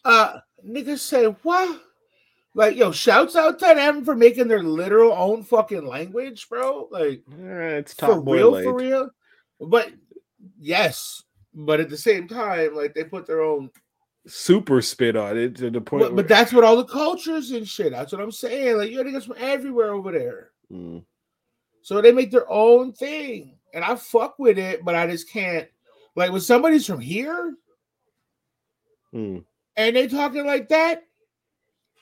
Uh, 0.05 0.39
niggas 0.63 0.99
say 0.99 1.25
what? 1.25 1.81
Like, 2.57 2.77
yo, 2.77 2.91
shouts 2.93 3.35
out 3.35 3.59
to 3.59 3.65
them 3.65 4.05
for 4.05 4.15
making 4.15 4.47
their 4.47 4.63
literal 4.63 5.11
own 5.11 5.43
fucking 5.43 5.85
language, 5.85 6.47
bro. 6.49 6.87
Like, 6.89 7.21
Eh, 7.31 7.77
it's 7.77 7.93
for 7.93 8.19
real, 8.21 8.53
light. 8.53 8.63
for 8.63 8.73
real. 8.73 9.09
But 9.59 9.91
yes, 10.57 11.21
but 11.53 11.81
at 11.81 11.89
the 11.89 11.97
same 11.97 12.27
time, 12.29 12.73
like 12.73 12.93
they 12.93 13.03
put 13.03 13.27
their 13.27 13.41
own. 13.41 13.69
Super 14.27 14.81
spit 14.81 15.15
on 15.17 15.37
it 15.37 15.55
to 15.57 15.69
the 15.69 15.81
point. 15.81 16.03
But, 16.03 16.15
but 16.15 16.27
that's 16.29 16.51
what 16.53 16.63
all 16.63 16.77
the 16.77 16.85
cultures 16.85 17.51
and 17.51 17.67
shit. 17.67 17.91
That's 17.91 18.11
what 18.11 18.21
I'm 18.21 18.31
saying. 18.31 18.77
Like, 18.77 18.89
you 18.89 18.97
got 19.03 19.05
niggas 19.05 19.25
from 19.27 19.35
everywhere 19.37 19.93
over 19.93 20.11
there. 20.11 20.51
Mm. 20.71 21.03
So 21.81 22.01
they 22.01 22.11
make 22.11 22.31
their 22.31 22.49
own 22.51 22.93
thing. 22.93 23.57
And 23.73 23.83
I 23.83 23.95
fuck 23.95 24.39
with 24.39 24.57
it, 24.57 24.83
but 24.85 24.95
I 24.95 25.05
just 25.07 25.29
can't. 25.29 25.67
Like 26.15 26.31
when 26.31 26.39
somebody's 26.41 26.85
from 26.85 27.01
here 27.01 27.53
Mm. 29.13 29.43
and 29.77 29.95
they 29.95 30.07
talking 30.07 30.45
like 30.45 30.69
that, 30.69 31.03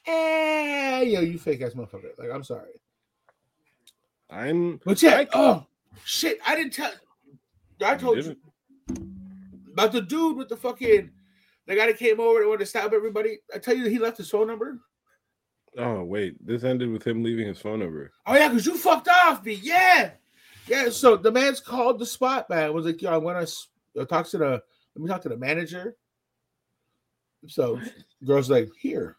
eh, 0.05 1.01
yo, 1.03 1.21
you 1.21 1.37
fake 1.37 1.61
ass 1.61 1.73
motherfucker. 1.73 2.17
Like, 2.17 2.31
I'm 2.31 2.43
sorry. 2.43 2.79
I'm. 4.29 4.79
But 4.85 5.01
yeah, 5.01 5.17
I- 5.17 5.27
oh 5.33 5.65
shit, 6.05 6.39
I 6.45 6.55
didn't 6.55 6.73
tell 6.73 6.91
I 7.83 7.95
told 7.95 8.17
you 8.17 8.23
didn't? 8.23 8.39
about 9.71 9.91
the 9.91 10.01
dude 10.01 10.37
with 10.37 10.49
the 10.49 10.57
fucking 10.57 11.09
the 11.65 11.75
guy 11.75 11.87
that 11.87 11.97
came 11.97 12.19
over 12.19 12.39
and 12.41 12.49
wanted 12.49 12.59
to 12.59 12.65
stab 12.65 12.93
everybody. 12.93 13.39
I 13.53 13.57
tell 13.57 13.75
you 13.75 13.87
he 13.87 13.99
left 13.99 14.17
his 14.17 14.29
phone 14.29 14.47
number. 14.47 14.79
Oh 15.77 16.03
wait, 16.03 16.35
this 16.45 16.63
ended 16.63 16.91
with 16.91 17.05
him 17.05 17.23
leaving 17.23 17.47
his 17.47 17.59
phone 17.59 17.79
number. 17.79 18.11
Oh 18.25 18.35
yeah, 18.35 18.49
because 18.49 18.65
you 18.65 18.77
fucked 18.77 19.07
off 19.09 19.43
me. 19.43 19.59
Yeah. 19.61 20.11
Yeah. 20.67 20.89
So 20.89 21.15
the 21.15 21.31
man's 21.31 21.59
called 21.59 21.99
the 21.99 22.05
spot 22.05 22.49
man. 22.49 22.73
Was 22.73 22.85
like, 22.85 23.01
yo, 23.01 23.11
I 23.11 23.17
want 23.17 23.47
to 23.95 24.05
talk 24.05 24.27
to 24.29 24.37
the 24.37 24.63
let 24.95 25.03
me 25.03 25.07
talk 25.07 25.21
to 25.23 25.29
the 25.29 25.37
manager. 25.37 25.95
So 27.47 27.79
girl's 28.23 28.49
like, 28.49 28.69
here. 28.79 29.17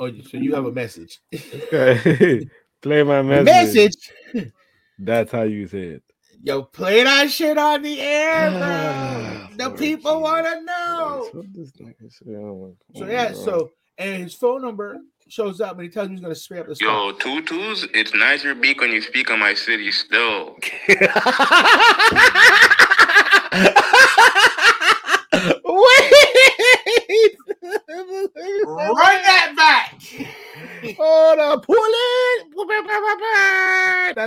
Oh, 0.00 0.10
so 0.22 0.38
you 0.38 0.54
have 0.54 0.64
a 0.64 0.72
message. 0.72 1.20
Play 1.70 3.02
my 3.02 3.20
message. 3.20 3.94
message. 4.34 4.52
That's 4.98 5.30
how 5.30 5.42
you 5.42 5.68
say 5.68 5.88
it. 5.88 6.02
Yo, 6.42 6.62
play 6.62 7.04
that 7.04 7.30
shit 7.30 7.58
on 7.58 7.82
the 7.82 8.00
air, 8.00 8.50
bro. 8.50 8.60
Ah, 8.62 9.50
the 9.58 9.64
Lord 9.66 9.78
people 9.78 10.12
Jesus 10.12 10.22
want 10.22 10.46
to 10.46 10.62
know. 10.64 11.28
what 11.34 11.52
this 11.52 11.70
nigga 11.72 12.10
say? 12.10 12.34
Oh 12.34 12.74
So 12.96 13.04
oh 13.04 13.08
yeah, 13.08 13.32
so 13.34 13.72
and 13.98 14.22
his 14.22 14.34
phone 14.34 14.62
number 14.62 14.96
shows 15.28 15.60
up 15.60 15.72
and 15.72 15.82
he 15.82 15.90
tells 15.90 16.08
me 16.08 16.14
he's 16.14 16.22
gonna 16.22 16.34
spray 16.34 16.60
up 16.60 16.66
the 16.68 16.76
Yo, 16.80 17.10
spot. 17.10 17.20
tutus, 17.20 17.86
it's 17.92 18.14
nize 18.14 18.42
your 18.42 18.54
beak 18.54 18.80
when 18.80 18.90
you 18.92 19.02
speak 19.02 19.30
on 19.30 19.38
my 19.38 19.52
city 19.52 19.92
still. 19.92 20.56
Wait! 25.64 27.36
Run 28.64 29.22
that 29.22 29.52
back. 29.56 30.00
Hold 30.98 31.38
on, 31.38 31.60
pull 31.60 31.76
it. 31.78 32.46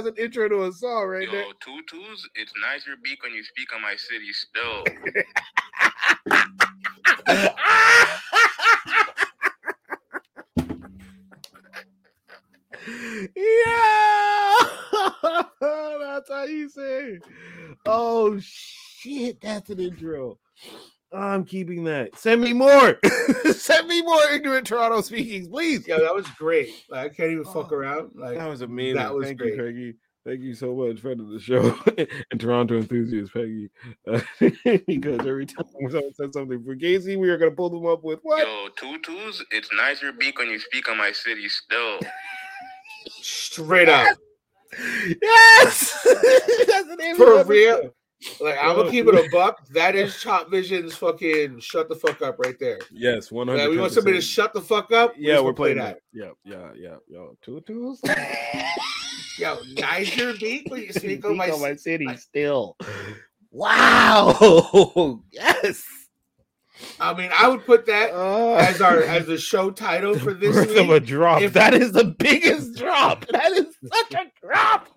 That's 0.04 0.18
an 0.18 0.24
intro 0.26 0.49
to 0.49 0.66
a 0.66 0.72
song 0.74 1.08
right 1.08 1.32
there. 1.32 1.43
Yo, 1.43 1.51
tutus, 1.62 2.28
it's 2.36 2.51
nize 2.62 2.86
your 2.86 2.97
beak 3.01 3.24
when 3.24 3.34
you 3.34 3.41
speak 3.43 3.74
on 3.74 3.82
my 3.82 3.95
city 3.95 4.34
still. 4.34 4.84
Yeah, 13.36 14.56
that's 15.62 16.30
how 16.30 16.43
you 16.43 16.68
say. 16.68 17.20
Oh 17.86 18.38
shit, 18.41 19.39
that's 19.39 19.70
an 19.70 19.80
intro. 19.80 20.38
I'm 21.14 21.45
keeping 21.45 21.84
that. 21.86 22.18
Send 22.18 22.41
me 22.41 22.53
more. 22.53 22.97
Send 23.53 23.88
me 23.88 24.01
more 24.01 24.24
ignorant 24.32 24.66
Toronto 24.68 25.01
speakings, 25.01 25.47
please. 25.47 25.88
Yo, 25.88 25.99
that 26.01 26.14
was 26.16 26.28
great. 26.38 26.70
Like, 26.89 27.11
I 27.11 27.14
can't 27.16 27.32
even 27.32 27.43
fuck 27.45 27.72
Oh, 27.72 27.76
around. 27.76 28.11
Like 28.16 28.38
That 28.38 28.47
was 28.49 28.61
amazing. 28.61 28.95
That 28.95 29.14
was 29.14 29.28
Thank 29.28 29.39
great. 29.39 29.53
you, 29.55 29.64
Peggy. 29.64 29.93
Thank 30.26 30.39
you 30.41 30.53
so 30.55 30.74
much, 30.74 31.01
friend 31.01 31.20
of 31.20 31.30
the 31.30 31.39
show 31.39 31.78
and 32.32 32.39
Toronto 32.39 32.78
enthusiast, 32.78 33.34
Peggy. 33.34 33.70
Uh, 34.07 34.22
because 34.88 35.20
every 35.20 35.45
time 35.45 35.66
someone 35.74 36.14
says 36.16 36.32
something 36.34 36.64
for 36.64 36.76
Casey, 36.78 37.18
we 37.18 37.30
are 37.30 37.38
gonna 37.38 37.51
pull 37.51 37.70
them 37.70 37.86
up 37.86 38.03
with 38.05 38.20
what? 38.24 38.39
Yo, 38.47 38.70
tutus, 38.78 39.43
it's 39.51 39.70
nize 39.74 40.01
your 40.01 40.14
beak 40.14 40.39
when 40.39 40.47
you 40.47 40.59
speak 40.59 40.88
on 40.89 40.97
my 40.97 41.11
city 41.11 41.49
still. 41.49 41.99
straight 43.07 43.89
up. 43.89 44.18
Yes, 45.22 45.91
that's 46.03 46.88
the 46.88 46.95
name 46.97 47.18
For 47.18 47.39
of 47.39 47.47
the 47.47 47.53
real? 47.53 47.93
Like 48.39 48.57
I'm 48.61 48.76
gonna 48.76 48.91
keep 48.91 49.07
it 49.07 49.15
a 49.15 49.30
buck. 49.32 49.65
That 49.69 49.95
is 49.95 50.19
Chop 50.19 50.49
Vision's 50.49 50.95
fucking 50.95 51.59
shut 51.59 51.89
the 51.89 51.95
fuck 51.95 52.21
up 52.21 52.39
right 52.39 52.57
there. 52.59 52.80
Yes, 52.91 53.32
one 53.32 53.47
hundred. 53.47 53.61
Like, 53.61 53.69
we 53.69 53.78
want 53.78 53.93
somebody 53.93 54.17
to 54.17 54.21
shut 54.21 54.53
the 54.53 54.61
fuck 54.61 54.91
up. 54.91 55.13
Yeah, 55.17 55.36
we're 55.38 55.53
gonna 55.53 55.53
play 55.53 55.74
playing 55.74 55.78
that. 55.78 55.99
Yeah, 56.11 56.32
yeah, 56.43 56.69
yeah. 56.76 56.95
Yo, 57.07 57.38
tutus. 57.41 58.01
Yo, 59.39 59.57
nicer 59.78 60.34
beat 60.39 60.69
when 60.69 60.84
you 60.84 60.93
speak 60.93 61.26
on 61.26 61.38
my, 61.38 61.76
city 61.76 62.07
still. 62.17 62.78
Wow. 63.51 65.21
yes. 65.32 65.84
I 66.99 67.13
mean, 67.13 67.29
I 67.38 67.47
would 67.47 67.65
put 67.65 67.86
that 67.88 68.11
Uh, 68.13 68.55
as 68.55 68.81
our 68.81 69.01
as 69.01 69.25
the 69.25 69.38
show 69.38 69.71
title 69.71 70.17
for 70.17 70.34
this 70.34 70.55
birth 70.55 70.77
of 70.77 70.89
a 70.89 70.99
drop. 70.99 71.41
If- 71.41 71.53
that 71.53 71.73
is 71.73 71.91
the 71.91 72.05
biggest 72.05 72.75
drop. 72.77 73.25
That 73.31 73.51
is 73.51 73.75
such 73.91 74.13
a 74.13 74.25
drop. 74.45 74.88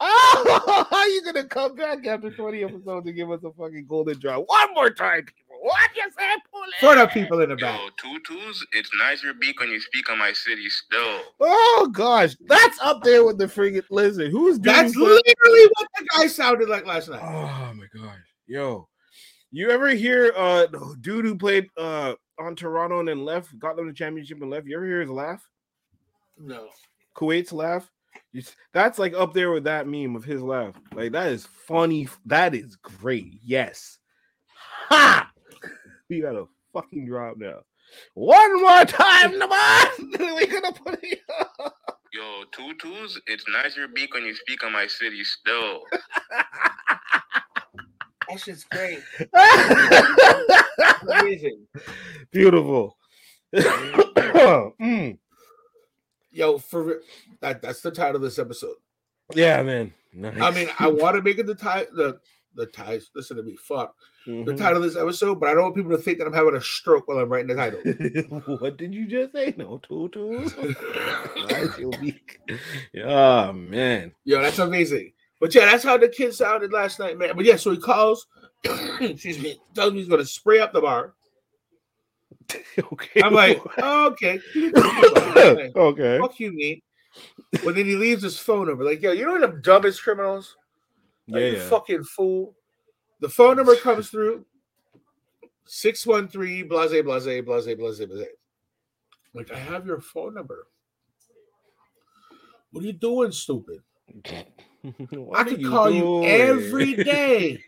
Oh, 0.00 0.86
how 0.90 1.06
you 1.06 1.22
gonna 1.24 1.44
come 1.44 1.74
back 1.74 2.06
after 2.06 2.30
20 2.30 2.64
episodes 2.64 3.06
and 3.06 3.16
give 3.16 3.30
us 3.30 3.40
a 3.44 3.50
fucking 3.52 3.86
golden 3.88 4.18
drop? 4.18 4.44
One 4.46 4.74
more 4.74 4.90
time, 4.90 5.24
people. 5.24 5.34
What 5.62 5.90
you 5.96 6.02
say, 6.16 6.26
pull 6.52 6.62
it? 6.64 6.74
For 6.80 6.94
the 6.94 7.06
people 7.06 7.40
in 7.40 7.48
the 7.48 7.56
back. 7.56 7.80
Yo, 7.80 7.88
tutus, 7.96 8.64
it's 8.72 8.90
nize 8.98 9.22
your 9.22 9.34
beak 9.34 9.58
when 9.58 9.70
you 9.70 9.80
speak 9.80 10.08
on 10.10 10.18
my 10.18 10.32
city 10.32 10.68
still. 10.68 11.20
Oh 11.40 11.88
gosh, 11.92 12.36
that's 12.46 12.78
up 12.82 13.02
there 13.02 13.24
with 13.24 13.38
the 13.38 13.46
friggin' 13.46 13.82
listen. 13.90 14.30
Who's 14.30 14.58
doing 14.58 14.76
That's 14.76 14.92
for- 14.94 15.00
literally 15.00 15.68
what 15.78 15.88
the 15.98 16.06
guy 16.16 16.26
sounded 16.26 16.68
like 16.68 16.86
last 16.86 17.08
night. 17.08 17.22
Oh 17.22 17.72
my 17.74 17.86
gosh, 18.00 18.18
yo, 18.46 18.86
you 19.58 19.70
ever 19.70 19.88
hear 19.90 20.32
uh 20.36 20.66
dude 21.00 21.24
who 21.24 21.36
played 21.36 21.68
uh 21.76 22.14
on 22.38 22.54
Toronto 22.54 23.00
and 23.00 23.08
then 23.08 23.24
left, 23.24 23.58
got 23.58 23.76
them 23.76 23.86
the 23.86 23.92
championship 23.92 24.40
and 24.42 24.50
left? 24.50 24.66
You 24.66 24.76
ever 24.76 24.86
hear 24.86 25.00
his 25.00 25.10
laugh? 25.10 25.46
No. 26.38 26.68
Kawhi's 27.16 27.52
laugh. 27.52 27.90
That's 28.72 28.98
like 28.98 29.14
up 29.14 29.32
there 29.32 29.50
with 29.50 29.64
that 29.64 29.86
meme 29.86 30.16
of 30.16 30.24
his 30.24 30.42
laugh. 30.42 30.74
Like 30.92 31.12
that 31.12 31.28
is 31.28 31.46
funny. 31.46 32.08
That 32.26 32.54
is 32.54 32.76
great. 32.76 33.40
Yes. 33.42 33.98
Ha! 34.88 35.30
We 36.08 36.20
got 36.20 36.36
a 36.36 36.46
fucking 36.72 37.06
drop 37.06 37.36
now. 37.38 37.60
One 38.14 38.60
more 38.60 38.84
time, 38.84 39.32
come 39.38 39.52
on. 39.52 39.88
we 40.36 40.46
gonna 40.46 40.72
put 40.72 40.98
it. 41.02 41.20
Yo, 42.12 42.44
tutus, 42.52 43.20
it's 43.26 43.44
nize 43.48 43.76
your 43.76 43.88
beak 43.88 44.14
when 44.14 44.24
you 44.24 44.34
speak 44.34 44.64
on 44.64 44.72
my 44.72 44.86
city 44.86 45.24
still. 45.24 45.82
That 48.28 48.40
shit's 48.40 48.64
great. 48.64 49.00
Amazing. 51.22 51.66
Beautiful. 52.30 52.96
Mm. 53.56 55.18
Yo, 56.30 56.58
for 56.58 57.00
that 57.40 57.62
that's 57.62 57.80
the 57.80 57.90
title 57.90 58.16
of 58.16 58.22
this 58.22 58.38
episode. 58.38 58.74
Yeah, 59.34 59.62
man. 59.62 59.92
I 60.40 60.50
mean, 60.50 60.68
I 60.78 60.88
want 60.88 61.16
to 61.16 61.22
make 61.22 61.38
it 61.38 61.46
the 61.46 61.54
tie 61.54 61.86
the 61.94 62.20
the 62.54 62.66
ties. 62.66 63.10
Listen 63.14 63.38
to 63.38 63.42
me, 63.42 63.56
fuck 63.56 63.94
the 64.26 64.32
Mhm. 64.32 64.56
title 64.58 64.76
of 64.78 64.82
this 64.82 64.96
episode, 65.00 65.40
but 65.40 65.48
I 65.48 65.54
don't 65.54 65.62
want 65.64 65.74
people 65.76 65.90
to 65.92 65.98
think 65.98 66.18
that 66.18 66.26
I'm 66.26 66.32
having 66.34 66.54
a 66.54 66.60
stroke 66.60 67.08
while 67.08 67.18
I'm 67.18 67.28
writing 67.30 67.48
the 67.48 67.54
title. 67.54 67.80
what 68.58 68.76
did 68.76 68.94
you 68.94 69.06
just 69.06 69.32
say? 69.32 69.54
No 69.56 69.78
tutus. 69.78 70.54
Nice, 71.50 71.78
you'll 71.78 71.90
be- 71.92 72.20
oh 73.02 73.52
man. 73.54 74.12
Yo, 74.24 74.42
that's 74.42 74.58
amazing. 74.58 75.12
But 75.40 75.54
yeah, 75.54 75.66
that's 75.66 75.84
how 75.84 75.96
the 75.98 76.08
kid 76.08 76.34
sounded 76.34 76.72
last 76.72 76.98
night, 76.98 77.18
man. 77.18 77.36
But 77.36 77.44
yeah, 77.44 77.56
so 77.56 77.70
he 77.70 77.76
calls, 77.76 78.26
excuse 79.00 79.38
me, 79.38 79.58
tells 79.74 79.92
me 79.92 80.00
he's 80.00 80.08
gonna 80.08 80.24
spray 80.24 80.60
up 80.60 80.72
the 80.72 80.80
bar. 80.80 81.14
okay. 82.92 83.22
I'm 83.22 83.34
like, 83.34 83.60
oh, 83.78 84.06
okay. 84.08 84.40
Okay. 85.76 86.18
Fuck 86.18 86.40
you, 86.40 86.52
Nate. 86.54 86.82
But 87.64 87.74
then 87.74 87.86
he 87.86 87.96
leaves 87.96 88.22
his 88.22 88.38
phone 88.38 88.68
number. 88.68 88.84
Like, 88.84 89.02
yo, 89.02 89.12
you 89.12 89.26
know 89.26 89.40
the 89.40 89.58
dumbest 89.60 90.02
criminals? 90.02 90.56
Like, 91.28 91.40
Yeah, 91.40 91.46
you 91.48 91.56
yeah. 91.56 91.68
fucking 91.68 92.04
fool. 92.04 92.54
The 93.20 93.28
phone 93.28 93.56
number 93.56 93.76
comes 93.76 94.08
through 94.08 94.44
613 95.66 96.68
blase 96.68 96.90
blase 97.02 97.24
blase 97.44 97.76
blase 97.76 97.76
blase. 97.76 98.26
Like, 99.34 99.52
I 99.52 99.58
have 99.58 99.86
your 99.86 100.00
phone 100.00 100.34
number. 100.34 100.66
What 102.70 102.84
are 102.84 102.86
you 102.86 102.92
doing, 102.92 103.32
stupid? 103.32 103.82
I 105.34 105.44
could 105.44 105.64
call 105.64 105.90
you 105.90 106.24
every 106.24 106.94
day 107.04 107.62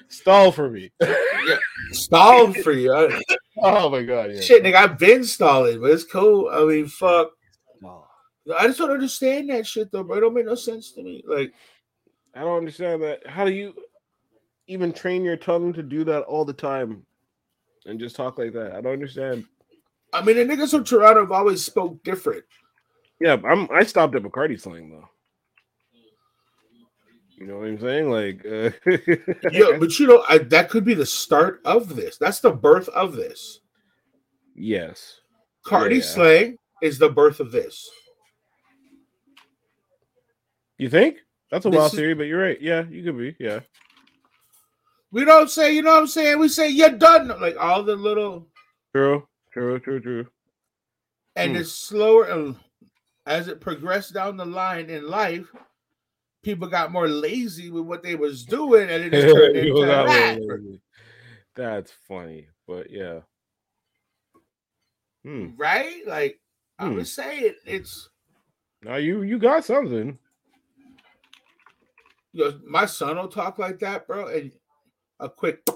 Stall 0.09 0.51
for 0.51 0.69
me. 0.69 0.91
Yeah. 1.01 1.57
Stalled 1.91 2.55
for 2.57 2.71
you. 2.71 2.93
I- 2.93 3.21
oh 3.63 3.89
my 3.89 4.03
god. 4.03 4.31
Yeah. 4.33 4.41
Shit, 4.41 4.63
nigga, 4.63 4.75
I've 4.75 4.99
been 4.99 5.23
stalling, 5.23 5.79
but 5.79 5.91
it's 5.91 6.03
cool. 6.03 6.49
I 6.51 6.63
mean, 6.65 6.87
fuck. 6.87 7.31
I 8.57 8.67
just 8.67 8.79
don't 8.79 8.91
understand 8.91 9.49
that 9.49 9.67
shit 9.67 9.91
though, 9.91 10.03
bro. 10.03 10.17
It 10.17 10.21
don't 10.21 10.33
make 10.33 10.45
no 10.45 10.55
sense 10.55 10.91
to 10.93 11.03
me. 11.03 11.23
Like, 11.27 11.53
I 12.33 12.41
don't 12.41 12.57
understand 12.57 13.03
that. 13.03 13.27
How 13.27 13.43
do 13.45 13.51
you 13.51 13.73
even 14.67 14.93
train 14.93 15.23
your 15.23 15.35
tongue 15.37 15.73
to 15.73 15.83
do 15.83 16.03
that 16.05 16.21
all 16.23 16.45
the 16.45 16.53
time 16.53 17.05
and 17.85 17.99
just 17.99 18.15
talk 18.15 18.37
like 18.37 18.53
that? 18.53 18.71
I 18.73 18.81
don't 18.81 18.93
understand. 18.93 19.45
I 20.13 20.21
mean, 20.23 20.37
the 20.37 20.45
niggas 20.45 20.71
from 20.71 20.85
Toronto 20.85 21.21
have 21.21 21.31
always 21.31 21.63
spoke 21.63 22.01
different. 22.03 22.45
Yeah, 23.19 23.37
I'm. 23.45 23.67
I 23.71 23.83
stopped 23.83 24.15
at 24.15 24.23
Bacardi 24.23 24.59
slang 24.59 24.89
though. 24.91 25.09
You 27.37 27.45
know 27.47 27.57
what 27.59 27.67
I'm 27.67 27.79
saying? 27.79 28.09
Like, 28.09 28.43
uh, 28.45 28.71
Yeah, 29.51 29.77
but 29.79 29.99
you 29.99 30.07
know, 30.07 30.23
I, 30.27 30.39
that 30.39 30.69
could 30.69 30.83
be 30.83 30.93
the 30.95 31.05
start 31.05 31.61
of 31.65 31.95
this. 31.95 32.17
That's 32.17 32.39
the 32.39 32.51
birth 32.51 32.89
of 32.89 33.13
this. 33.15 33.59
yes. 34.55 35.21
Cardi 35.63 35.97
Yeah. 35.97 36.01
slang 36.01 36.57
is 36.81 36.97
the 36.97 37.09
birth 37.09 37.39
of 37.41 37.51
this. 37.51 37.89
You 40.77 40.89
think 40.89 41.17
that's 41.51 41.65
a 41.65 41.69
This 41.69 41.77
wild 41.77 41.93
is- 41.93 41.99
theory? 41.99 42.13
But 42.13 42.23
you're 42.23 42.41
right. 42.41 42.61
Yeah, 42.61 42.85
you 42.89 43.03
could 43.03 43.17
be. 43.17 43.35
Yeah. 43.39 43.59
We 45.11 45.25
don't 45.25 45.49
say, 45.49 45.73
you 45.73 45.81
know 45.81 45.91
what 45.91 45.99
I'm 46.01 46.07
saying? 46.07 46.39
We 46.39 46.47
say 46.49 46.69
you're 46.69 46.89
done. 46.89 47.27
Like 47.41 47.57
all 47.59 47.83
the 47.83 47.95
little 47.95 48.47
True. 48.95 49.27
True. 49.51 49.79
True. 49.79 49.99
True. 49.99 50.27
and 51.35 51.51
Hmm. 51.51 51.57
it's 51.57 51.71
slower 51.71 52.25
and 52.25 52.55
as 53.25 53.47
it 53.47 53.59
progressed 53.61 54.13
down 54.13 54.37
the 54.37 54.45
line 54.45 54.89
in 54.89 55.07
life, 55.09 55.51
people 56.47 56.69
got 56.69 56.93
more 56.93 57.09
lazy 57.09 57.69
with 57.69 57.83
what 57.83 58.01
they 58.01 58.15
was 58.15 58.45
doing 58.45 58.89
and 58.89 59.03
it 59.03 59.09
just 59.09 59.35
turned 59.35 59.53
into 59.57 59.81
that. 59.81 60.79
That's 61.57 61.91
funny, 62.07 62.47
but 62.65 62.89
yeah. 62.89 63.19
Hmm. 65.25 65.47
Right? 65.57 66.07
Like 66.07 66.39
I 66.79 66.87
Hmm. 66.87 66.93
would 66.95 67.07
say 67.07 67.39
it, 67.39 67.57
it's 67.65 68.07
Now 68.81 68.95
you 68.95 69.23
you 69.23 69.37
got 69.39 69.65
something. 69.65 70.17
you 72.31 72.45
know, 72.45 72.59
my 72.65 72.85
son 72.85 73.17
will 73.17 73.27
talk 73.27 73.59
like 73.59 73.79
that, 73.79 74.07
bro, 74.07 74.27
and 74.27 74.53
a 75.19 75.27
quick 75.27 75.67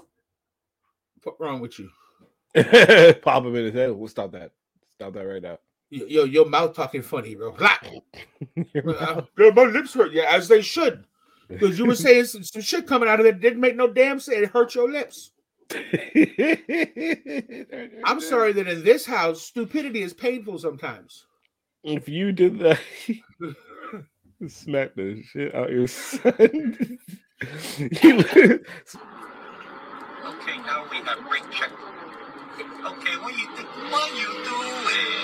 what 1.24 1.36
wrong 1.38 1.60
with 1.60 1.80
you? 1.80 1.90
Pop 3.22 3.44
him 3.44 3.56
in 3.58 3.66
his 3.66 3.74
head. 3.74 3.92
We'll 3.92 4.08
stop 4.08 4.32
that. 4.32 4.52
Stop 4.94 5.16
that 5.16 5.28
right 5.28 5.42
now. 5.42 5.58
Yo, 5.94 6.06
yo, 6.06 6.24
your 6.24 6.46
mouth 6.48 6.74
talking 6.74 7.02
funny, 7.02 7.36
bro. 7.36 7.52
Blah. 7.52 7.76
Your 8.74 8.98
Uh, 8.98 9.24
yeah, 9.38 9.50
my 9.54 9.64
lips 9.64 9.94
hurt. 9.94 10.14
Yeah, 10.14 10.24
as 10.30 10.48
they 10.48 10.62
should. 10.62 11.04
Because 11.50 11.78
you 11.78 11.86
were 11.86 11.96
saying 12.08 12.26
some, 12.26 12.44
some 12.46 12.62
shit 12.62 12.88
coming 12.88 13.10
out 13.10 13.20
of 13.20 13.26
it 13.26 13.42
didn't 13.42 13.60
make 13.60 13.76
no 13.76 13.88
damn 13.88 14.20
sense. 14.22 14.38
It 14.44 14.52
hurt 14.52 14.74
your 14.74 14.90
lips. 14.90 15.32
I'm 18.06 18.22
sorry 18.22 18.54
that 18.54 18.68
in 18.70 18.84
this 18.86 19.06
house, 19.06 19.42
stupidity 19.42 20.02
is 20.02 20.14
painful 20.14 20.60
sometimes. 20.60 21.26
If 21.84 22.08
you 22.08 22.32
did 22.32 22.60
that, 22.60 22.80
smack 24.48 24.96
the 24.96 25.22
shit 25.24 25.54
out 25.54 25.72
your 25.72 25.88
son. 25.88 26.88
You- 28.02 28.64
Okay, 30.24 30.58
now 30.60 30.86
we 30.90 30.98
have 30.98 31.20
break 31.28 31.44
check. 31.52 31.70
Okay, 32.60 33.16
what 33.18 33.38
you 33.38 33.48
think? 33.56 33.70
What 33.92 34.12
you 34.20 34.28
doing? 34.44 35.22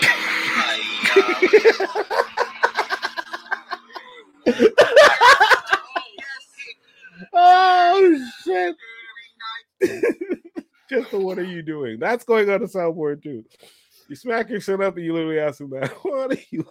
oh 7.34 8.30
shit! 8.43 8.75
Just 10.89 11.11
the 11.11 11.19
what 11.19 11.38
are 11.38 11.43
you 11.43 11.61
doing? 11.61 11.99
That's 11.99 12.23
going 12.23 12.49
on 12.49 12.61
the 12.61 12.67
soundboard 12.67 13.21
too. 13.23 13.43
You 14.07 14.15
smack 14.15 14.49
your 14.49 14.61
son 14.61 14.82
up 14.82 14.95
and 14.95 15.05
you 15.05 15.13
literally 15.13 15.39
ask 15.39 15.59
him 15.59 15.69
that. 15.71 15.91
What 16.03 16.32
are 16.32 16.41
you? 16.49 16.65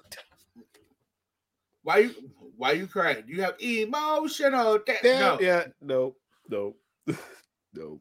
Why 1.82 1.98
you 1.98 2.14
why 2.57 2.72
you 2.72 2.86
crying? 2.86 3.24
You 3.26 3.42
have 3.42 3.57
emotional 3.61 4.78
da- 4.84 4.94
Damn, 5.02 5.20
no. 5.20 5.38
yeah, 5.40 5.64
no, 5.80 6.16
no, 6.48 6.74
no. 7.74 8.00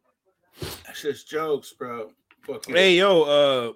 That's 0.86 1.01
just 1.01 1.30
jokes, 1.30 1.74
bro. 1.74 2.12
Fuck. 2.46 2.68
Hey, 2.68 2.98
yo, 2.98 3.24
uh, 3.24 3.74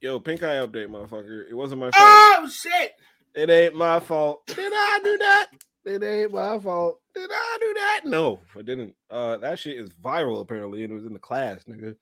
yo, 0.00 0.18
pink 0.18 0.42
eye 0.42 0.56
update, 0.56 0.88
motherfucker. 0.88 1.48
It 1.48 1.54
wasn't 1.54 1.80
my 1.80 1.90
fault. 1.90 1.94
Oh 1.96 2.48
shit! 2.50 2.92
It 3.34 3.50
ain't 3.50 3.74
my 3.76 4.00
fault. 4.00 4.46
Did 4.46 4.72
I 4.72 5.00
do 5.04 5.18
that? 5.18 5.50
It 5.84 6.02
ain't 6.02 6.32
my 6.32 6.58
fault. 6.58 7.00
Did 7.14 7.30
I 7.32 7.58
do 7.60 7.74
that? 7.74 8.00
No, 8.04 8.40
I 8.58 8.62
didn't. 8.62 8.94
Uh, 9.10 9.36
that 9.38 9.58
shit 9.58 9.78
is 9.78 9.90
viral 10.02 10.40
apparently, 10.40 10.82
and 10.82 10.92
it 10.92 10.96
was 10.96 11.06
in 11.06 11.12
the 11.12 11.18
class, 11.18 11.60
nigga. 11.68 11.94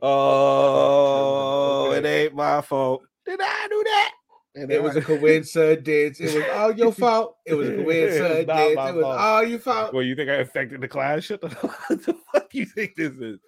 Oh, 0.00 1.92
it 1.92 2.04
ain't 2.04 2.34
my 2.34 2.60
fault. 2.62 3.02
Did 3.26 3.40
I 3.42 3.66
do 3.68 3.82
that? 3.84 4.12
And 4.56 4.70
It 4.70 4.82
was 4.82 4.96
a 4.96 5.02
coincidence. 5.02 6.20
It 6.20 6.34
was 6.34 6.44
all 6.54 6.72
your 6.72 6.92
fault. 6.92 7.36
It 7.46 7.54
was 7.54 7.68
a 7.68 7.76
coincidence. 7.76 8.46
not 8.46 8.60
It 8.60 8.94
was 8.96 9.04
all 9.04 9.44
your 9.44 9.58
fault. 9.58 9.92
Well, 9.92 10.02
you 10.02 10.14
think 10.14 10.30
I 10.30 10.34
affected 10.34 10.80
the 10.80 10.88
class? 10.88 11.24
Shut 11.24 11.40
the 11.40 11.48
what 11.48 11.88
the 12.06 12.16
fuck 12.32 12.54
you 12.54 12.64
think 12.66 12.94
this 12.96 13.12
is? 13.14 13.38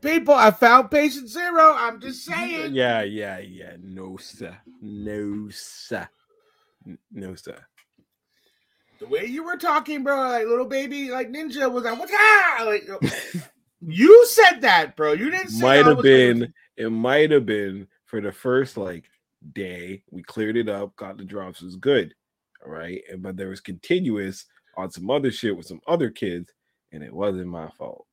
People, 0.00 0.34
I 0.34 0.50
found 0.50 0.90
patient 0.90 1.28
zero. 1.28 1.74
I'm 1.74 2.00
just 2.00 2.24
saying. 2.24 2.74
Yeah, 2.74 3.02
yeah, 3.02 3.38
yeah. 3.38 3.76
No, 3.82 4.16
sir. 4.16 4.56
No, 4.80 5.48
sir. 5.50 6.08
No, 7.12 7.34
sir. 7.34 7.58
The 8.98 9.06
way 9.06 9.24
you 9.24 9.44
were 9.44 9.56
talking, 9.56 10.02
bro, 10.02 10.28
like 10.28 10.46
little 10.46 10.66
baby, 10.66 11.10
like 11.10 11.30
ninja 11.30 11.70
was 11.70 11.84
like, 11.84 11.98
what's 11.98 12.10
that? 12.10 12.64
Like, 12.66 12.88
you 13.80 14.26
said 14.26 14.60
that, 14.60 14.96
bro. 14.96 15.12
You 15.12 15.30
didn't 15.30 15.50
say 15.50 15.62
might 15.62 15.86
have 15.86 16.02
been 16.02 16.52
it 16.76 16.90
might 16.90 17.30
have 17.30 17.46
been 17.46 17.86
for 18.06 18.20
the 18.20 18.32
first 18.32 18.76
like 18.76 19.04
day 19.52 20.02
we 20.10 20.22
cleared 20.22 20.56
it 20.56 20.68
up 20.68 20.94
got 20.96 21.16
the 21.16 21.24
drops 21.24 21.60
was 21.60 21.76
good 21.76 22.14
all 22.64 22.72
right 22.72 23.02
but 23.18 23.36
there 23.36 23.48
was 23.48 23.60
continuous 23.60 24.46
on 24.76 24.90
some 24.90 25.10
other 25.10 25.30
shit 25.30 25.56
with 25.56 25.66
some 25.66 25.80
other 25.86 26.10
kids 26.10 26.52
and 26.92 27.02
it 27.02 27.12
wasn't 27.12 27.46
my 27.46 27.68
fault 27.78 28.06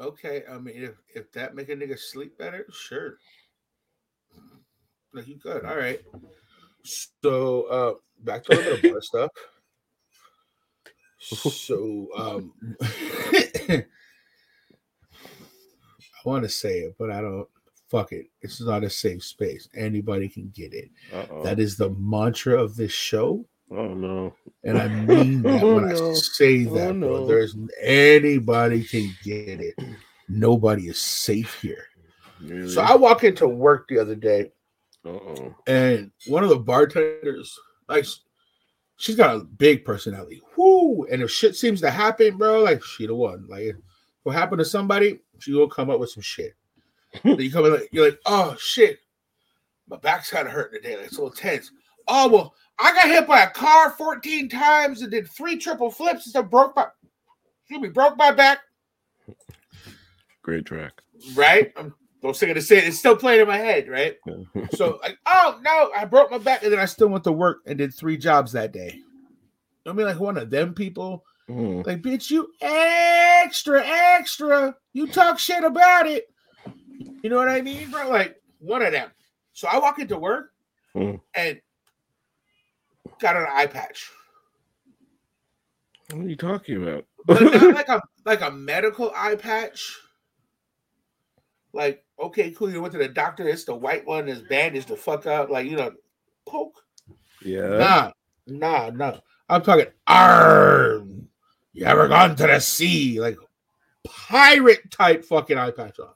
Okay, 0.00 0.44
I 0.50 0.56
mean, 0.58 0.76
if, 0.76 0.94
if 1.14 1.30
that 1.32 1.54
make 1.54 1.68
a 1.68 1.76
nigga 1.76 1.98
sleep 1.98 2.38
better, 2.38 2.66
sure. 2.72 3.18
No, 5.12 5.20
you 5.20 5.36
good. 5.36 5.64
All 5.64 5.76
right. 5.76 6.00
So 6.84 7.64
uh 7.64 7.94
back 8.24 8.44
to 8.44 8.54
a 8.54 8.56
little 8.56 8.76
bit 8.76 8.84
of 8.84 8.92
bar 8.92 9.02
stuff. 9.02 9.30
So 11.20 12.08
um 12.16 12.54
I 12.80 13.84
want 16.24 16.44
to 16.44 16.48
say 16.48 16.80
it, 16.80 16.94
but 16.98 17.10
I 17.10 17.20
don't 17.20 17.48
fuck 17.90 18.12
it. 18.12 18.26
It's 18.40 18.60
not 18.60 18.84
a 18.84 18.90
safe 18.90 19.24
space. 19.24 19.68
Anybody 19.74 20.28
can 20.28 20.50
get 20.54 20.72
it. 20.72 20.90
Uh-oh. 21.12 21.42
That 21.42 21.58
is 21.58 21.76
the 21.76 21.90
mantra 21.90 22.62
of 22.62 22.76
this 22.76 22.92
show. 22.92 23.44
Oh 23.70 23.94
no 23.94 24.34
And 24.64 24.78
I 24.78 24.88
mean 24.88 25.42
that 25.44 25.62
Oh, 25.62 25.74
when 25.76 25.88
no. 25.88 26.10
I 26.10 26.14
say 26.14 26.66
Oh, 26.66 26.74
that, 26.74 26.98
bro. 26.98 27.20
no. 27.20 27.26
There's 27.26 27.56
anybody 27.82 28.84
can 28.84 29.14
get 29.22 29.60
it. 29.60 29.74
Nobody 30.28 30.88
is 30.88 30.98
safe 30.98 31.60
here. 31.60 31.86
really? 32.40 32.68
So 32.68 32.82
I 32.82 32.94
walk 32.94 33.24
into 33.24 33.48
work 33.48 33.86
the 33.88 33.98
other 33.98 34.14
day, 34.14 34.52
uh-oh 35.04 35.54
and 35.66 36.10
one 36.26 36.42
of 36.44 36.50
the 36.50 36.58
bartenders, 36.58 37.58
like, 37.88 38.04
she's 38.96 39.16
got 39.16 39.34
a 39.34 39.40
big 39.44 39.84
personality. 39.84 40.40
Whoo! 40.56 41.04
And 41.10 41.22
if 41.22 41.30
shit 41.30 41.56
seems 41.56 41.80
to 41.80 41.90
happen, 41.90 42.36
bro, 42.36 42.62
like 42.62 42.82
she 42.84 43.06
the 43.06 43.14
one. 43.14 43.46
Like, 43.48 43.62
if 43.62 43.76
what 44.22 44.34
happened 44.36 44.58
to 44.60 44.64
somebody, 44.64 45.20
she 45.38 45.52
will 45.52 45.68
come 45.68 45.90
up 45.90 45.98
with 45.98 46.10
some 46.10 46.22
shit. 46.22 46.54
you 47.24 47.50
come 47.50 47.64
in, 47.66 47.72
like, 47.72 47.88
you're 47.92 48.04
like, 48.04 48.20
oh 48.26 48.54
shit, 48.60 48.98
my 49.88 49.96
back's 49.96 50.30
kind 50.30 50.46
of 50.46 50.52
hurting 50.52 50.80
today. 50.82 50.96
Like, 50.96 51.06
it's 51.06 51.16
a 51.18 51.22
little 51.22 51.34
tense. 51.34 51.72
Oh 52.06 52.28
well, 52.28 52.54
I 52.82 52.92
got 52.94 53.08
hit 53.08 53.26
by 53.26 53.42
a 53.42 53.50
car 53.50 53.90
14 53.90 54.48
times 54.48 55.02
and 55.02 55.10
did 55.10 55.28
three 55.28 55.56
triple 55.56 55.90
flips 55.90 56.24
and 56.26 56.30
stuff. 56.30 56.50
Broke 56.50 56.74
my, 56.76 56.86
excuse 57.62 57.80
me, 57.82 57.88
broke 57.88 58.16
my 58.16 58.30
back. 58.32 58.60
great 60.42 60.64
track 60.64 61.02
Right? 61.34 61.72
Um, 61.76 61.94
don't 62.22 62.36
say 62.36 62.52
to 62.52 62.60
say 62.62 62.78
it. 62.78 62.84
It's 62.84 62.98
still 62.98 63.16
playing 63.16 63.40
in 63.42 63.48
my 63.48 63.56
head, 63.58 63.88
right? 63.88 64.16
So 64.74 64.98
like, 65.02 65.18
oh 65.26 65.58
no, 65.62 65.90
I 65.96 66.04
broke 66.04 66.30
my 66.30 66.38
back, 66.38 66.62
and 66.62 66.72
then 66.72 66.78
I 66.78 66.84
still 66.84 67.08
went 67.08 67.24
to 67.24 67.32
work 67.32 67.58
and 67.66 67.78
did 67.78 67.94
three 67.94 68.16
jobs 68.18 68.52
that 68.52 68.72
day. 68.72 69.00
I 69.86 69.92
mean, 69.92 70.06
like 70.06 70.20
one 70.20 70.36
of 70.36 70.50
them 70.50 70.74
people, 70.74 71.24
Mm. 71.48 71.84
like, 71.84 72.00
bitch, 72.00 72.30
you 72.30 72.48
extra, 72.60 73.82
extra. 73.84 74.76
You 74.92 75.08
talk 75.08 75.36
shit 75.40 75.64
about 75.64 76.06
it. 76.06 76.32
You 77.24 77.28
know 77.28 77.36
what 77.38 77.48
I 77.48 77.60
mean, 77.60 77.90
bro? 77.90 78.08
Like 78.08 78.36
one 78.60 78.82
of 78.82 78.92
them. 78.92 79.10
So 79.52 79.66
I 79.66 79.78
walk 79.80 79.98
into 79.98 80.16
work 80.16 80.52
Mm. 80.94 81.20
and 81.34 81.60
got 83.20 83.36
an 83.36 83.46
eye 83.52 83.66
patch. 83.66 84.10
What 86.12 86.26
are 86.26 86.28
you 86.28 86.36
talking 86.36 86.82
about? 86.82 87.04
Like 87.28 87.88
a 87.88 88.00
like 88.24 88.40
a 88.40 88.50
medical 88.50 89.12
eye 89.14 89.36
patch. 89.36 89.96
Like, 91.72 92.04
okay, 92.18 92.50
cool. 92.50 92.70
You 92.70 92.80
went 92.80 92.92
to 92.92 92.98
the 92.98 93.08
doctor. 93.08 93.46
It's 93.48 93.64
the 93.64 93.74
white 93.76 94.04
one. 94.06 94.28
It's 94.28 94.40
bandaged 94.40 94.88
the 94.88 94.96
fuck 94.96 95.26
up. 95.26 95.50
Like, 95.50 95.66
you 95.66 95.76
know, 95.76 95.92
poke. 96.46 96.82
yeah. 97.44 97.68
Nah, 97.78 98.10
nah, 98.46 98.90
nah. 98.90 99.18
I'm 99.48 99.62
talking 99.62 99.86
arm. 100.06 101.28
You 101.72 101.84
ever 101.84 102.08
gone 102.08 102.34
to 102.36 102.46
the 102.46 102.58
sea? 102.58 103.20
Like 103.20 103.36
pirate 104.04 104.90
type 104.90 105.24
fucking 105.24 105.58
eye 105.58 105.70
patch 105.70 105.98
on. 106.00 106.08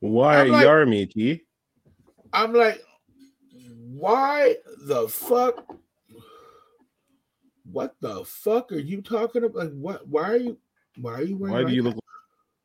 Why 0.00 0.40
I'm 0.40 0.48
like- 0.50 0.64
yar 0.64 0.84
me, 0.86 1.06
T? 1.06 1.42
I'm 2.32 2.52
like, 2.54 2.82
why 4.02 4.56
the 4.86 5.08
fuck? 5.08 5.64
What 7.70 7.94
the 8.00 8.24
fuck 8.24 8.72
are 8.72 8.78
you 8.78 9.00
talking 9.00 9.44
about? 9.44 9.56
Like, 9.56 9.72
what? 9.72 10.08
Why 10.08 10.30
are 10.30 10.36
you? 10.36 10.58
Why 11.00 11.12
are 11.14 11.22
you 11.22 11.36
wearing? 11.36 11.54
Why 11.54 11.60
an 11.60 11.66
do 11.68 11.72
you 11.74 11.82
patch? 11.84 11.94
look? 11.94 12.04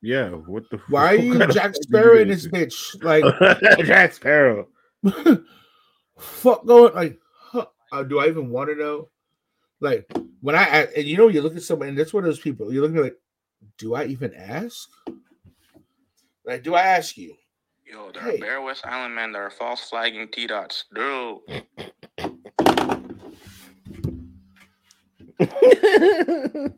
Yeah. 0.01 0.29
What 0.29 0.69
the? 0.71 0.79
Fuck? 0.79 0.89
Why 0.89 1.13
are 1.13 1.15
you 1.19 1.47
Jack 1.51 1.75
Sparrow 1.75 2.17
in 2.17 2.29
this 2.29 2.47
bitch? 2.47 3.03
Like, 3.03 3.23
Jack 3.85 4.13
Sparrow. 4.13 4.67
fuck 6.17 6.65
going 6.65 6.93
like 6.95 7.19
huh, 7.31 7.65
uh, 7.91 8.03
do 8.03 8.19
i 8.19 8.27
even 8.27 8.49
want 8.49 8.69
to 8.69 8.75
know 8.75 9.07
like 9.79 10.11
when 10.41 10.55
I 10.55 10.87
and 10.97 11.05
you 11.05 11.15
know 11.17 11.27
you 11.27 11.41
look 11.41 11.55
at 11.55 11.61
someone 11.61 11.89
and 11.89 11.97
that's 11.97 12.13
one 12.13 12.23
of 12.23 12.27
those 12.27 12.39
people 12.39 12.73
you 12.73 12.81
look 12.81 12.95
at 12.95 13.01
like 13.03 13.17
do 13.77 13.93
i 13.93 14.05
even 14.05 14.33
ask 14.33 14.89
like 16.45 16.63
do 16.63 16.73
i 16.73 16.81
ask 16.81 17.17
you 17.17 17.35
Yo, 17.89 18.11
there 18.11 18.23
Hey. 18.23 18.35
are 18.35 18.39
Bare 18.39 18.61
West 18.61 18.85
Island 18.85 19.15
men 19.15 19.31
that 19.31 19.39
are 19.39 19.49
false 19.49 19.89
flagging 19.89 20.27
T 20.29 20.47
dots. 20.47 20.85
Dude. 20.93 21.39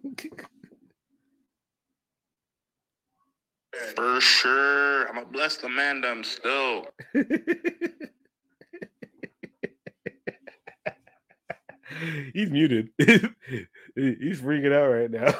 For 3.95 4.19
sure. 4.19 5.07
I'm 5.07 5.13
going 5.15 5.25
to 5.27 5.31
bless 5.31 5.55
the 5.57 5.69
man 5.69 6.01
them 6.01 6.23
still. 6.23 6.85
He's 12.33 12.49
muted. 12.49 12.89
He's 12.97 14.39
freaking 14.41 14.73
out 14.73 14.87
right 14.87 15.11
now. 15.11 15.33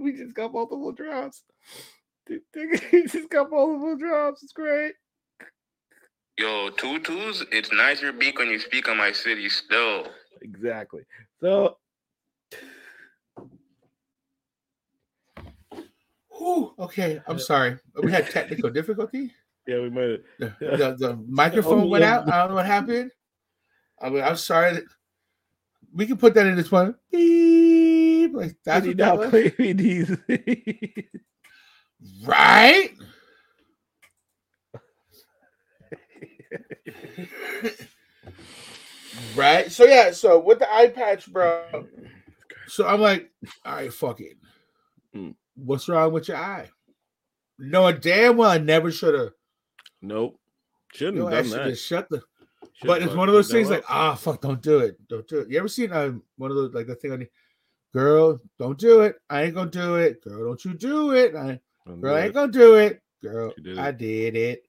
we 0.00 0.12
just 0.12 0.34
got 0.34 0.52
multiple 0.52 0.92
drops. 0.92 1.42
He 2.90 3.02
just 3.06 3.30
got 3.30 3.50
multiple 3.50 3.96
drops. 3.96 4.42
It's 4.42 4.52
great. 4.52 4.92
Yo, 6.38 6.70
tutus, 6.70 7.44
it's 7.50 7.72
nize 7.72 8.00
your 8.00 8.12
beak 8.12 8.38
when 8.38 8.48
you 8.48 8.58
speak 8.58 8.88
on 8.88 8.96
my 8.96 9.12
city 9.12 9.48
still. 9.48 10.06
Exactly. 10.40 11.02
So 11.40 11.78
Whew, 16.38 16.72
okay 16.78 17.20
i'm 17.26 17.38
sorry 17.38 17.76
we 18.02 18.12
had 18.12 18.30
technical 18.30 18.70
difficulty 18.70 19.32
yeah, 19.66 19.80
we 19.80 19.90
might. 19.90 20.20
the, 20.38 20.54
the, 20.60 20.96
the 20.98 21.18
microphone 21.26 21.90
went 21.90 22.04
out 22.04 22.28
i 22.28 22.38
don't 22.38 22.50
know 22.50 22.54
what 22.54 22.66
happened 22.66 23.10
I 24.00 24.08
mean, 24.08 24.22
i'm 24.22 24.36
sorry 24.36 24.74
that 24.74 24.84
we 25.92 26.06
can 26.06 26.16
put 26.16 26.34
that 26.34 26.46
in 26.46 26.54
this 26.54 26.70
one 26.70 26.94
Beep, 27.10 28.34
like 28.34 28.56
that's 28.64 28.86
Did 28.86 28.98
he 28.98 29.02
what 29.02 29.32
that 29.32 29.32
not 29.32 30.28
was. 30.28 30.44
play 32.24 32.90
me 32.90 32.90
these? 32.90 32.96
right 32.96 32.98
right 39.36 39.70
so 39.72 39.84
yeah 39.84 40.10
so 40.10 40.38
with 40.38 40.58
the 40.58 40.72
eye 40.72 40.88
patch 40.88 41.30
bro 41.32 41.62
so 42.66 42.86
i'm 42.86 43.00
like 43.00 43.30
all 43.64 43.74
right 43.76 43.92
fuck 43.92 44.20
it 44.20 44.36
Mm. 45.16 45.34
what's 45.56 45.88
wrong 45.88 46.12
with 46.12 46.28
your 46.28 46.36
eye 46.36 46.68
knowing 47.58 47.96
damn 47.98 48.36
well 48.36 48.50
i 48.50 48.58
never 48.58 48.90
should 48.92 49.14
have 49.18 49.30
nope. 50.02 50.38
Shouldn't 50.92 51.16
have 51.32 51.48
done 51.50 51.66
that. 51.68 51.78
shut 51.78 52.08
the 52.10 52.22
Should've 52.74 52.86
but 52.86 53.00
it's 53.02 53.14
one 53.14 53.28
of 53.28 53.34
those 53.34 53.50
things 53.50 53.68
up. 53.70 53.76
like 53.76 53.84
ah 53.88 54.14
fuck 54.14 54.42
don't 54.42 54.60
do 54.60 54.80
it 54.80 54.96
don't 55.08 55.26
do 55.26 55.38
it 55.40 55.48
you 55.50 55.58
ever 55.58 55.66
seen 55.66 55.90
um, 55.94 56.22
one 56.36 56.50
of 56.50 56.58
those 56.58 56.74
like 56.74 56.86
the 56.88 56.94
thing 56.94 57.12
on 57.12 57.20
the 57.20 57.28
girl 57.94 58.38
don't 58.58 58.78
do 58.78 59.00
it 59.00 59.16
i 59.30 59.44
ain't 59.44 59.54
gonna 59.54 59.70
do 59.70 59.96
it 59.96 60.22
girl 60.22 60.44
don't 60.44 60.62
you 60.66 60.74
do 60.74 61.12
it 61.12 61.34
I, 61.34 61.58
Girl, 61.96 62.14
I 62.16 62.22
ain't 62.26 62.34
gonna 62.34 62.52
do 62.52 62.76
it. 62.76 63.00
Girl, 63.22 63.52
did 63.62 63.78
I 63.78 63.88
it. 63.88 63.98
did 63.98 64.36
it. 64.36 64.62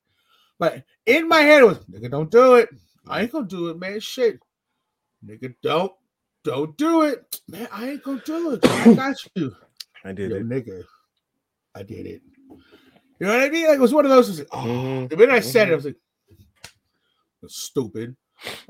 But 0.58 0.84
in 1.06 1.28
my 1.28 1.40
head 1.42 1.62
it 1.62 1.66
was, 1.66 1.78
nigga, 1.86 2.10
don't 2.12 2.32
do 2.32 2.56
it. 2.56 2.70
I 3.08 3.22
ain't 3.22 3.32
gonna 3.32 3.48
do 3.48 3.70
it, 3.70 3.80
man. 3.80 4.00
Shit. 4.00 4.40
Nigga, 5.26 5.54
don't 5.62 5.92
don't 6.44 6.76
do 6.78 7.04
it. 7.04 7.40
Man, 7.48 7.68
I 7.72 7.90
ain't 7.92 8.04
gonna 8.04 8.22
do 8.26 8.52
it. 8.52 8.66
I 8.66 8.94
got 8.96 9.16
you. 9.36 9.56
I 10.06 10.12
did 10.14 10.32
Yo, 10.32 10.38
it. 10.38 10.48
nigga. 10.48 10.84
I 11.76 11.84
did 11.84 12.06
it. 12.06 12.22
You 13.20 13.28
know 13.28 13.34
what 13.34 13.44
I 13.44 13.50
mean? 13.50 13.68
Like 13.68 13.78
it 13.78 13.82
was 13.82 13.94
one 13.94 14.06
of 14.06 14.12
those. 14.12 14.40
Like, 14.40 14.48
oh, 14.52 14.58
Mhm, 14.58 15.10
the 15.10 15.18
minute 15.18 15.34
I 15.36 15.40
said 15.42 15.68
it, 15.68 15.72
I 15.72 15.74
mhm. 15.74 15.76
was 15.78 15.86
like, 15.86 15.98
"That's 17.42 17.56
stupid. 17.62 18.16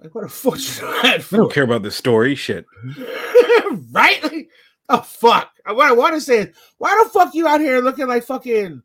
Like, 0.01 0.15
what 0.15 0.23
the 0.23 0.29
fuck 0.29 0.55
you 0.57 0.59
do 0.59 0.81
that 1.03 1.27
I 1.31 1.37
don't 1.37 1.51
care 1.53 1.63
about 1.63 1.83
the 1.83 1.91
story. 1.91 2.33
Shit. 2.35 2.65
right? 3.91 4.23
Like, 4.23 4.49
oh 4.97 5.01
fuck. 5.01 5.51
What 5.65 5.87
I 5.87 5.91
want 5.91 6.15
to 6.15 6.21
say 6.21 6.39
is, 6.39 6.55
why 6.77 6.99
the 7.03 7.09
fuck 7.09 7.35
you 7.35 7.47
out 7.47 7.61
here 7.61 7.79
looking 7.79 8.07
like 8.07 8.23
fucking 8.23 8.81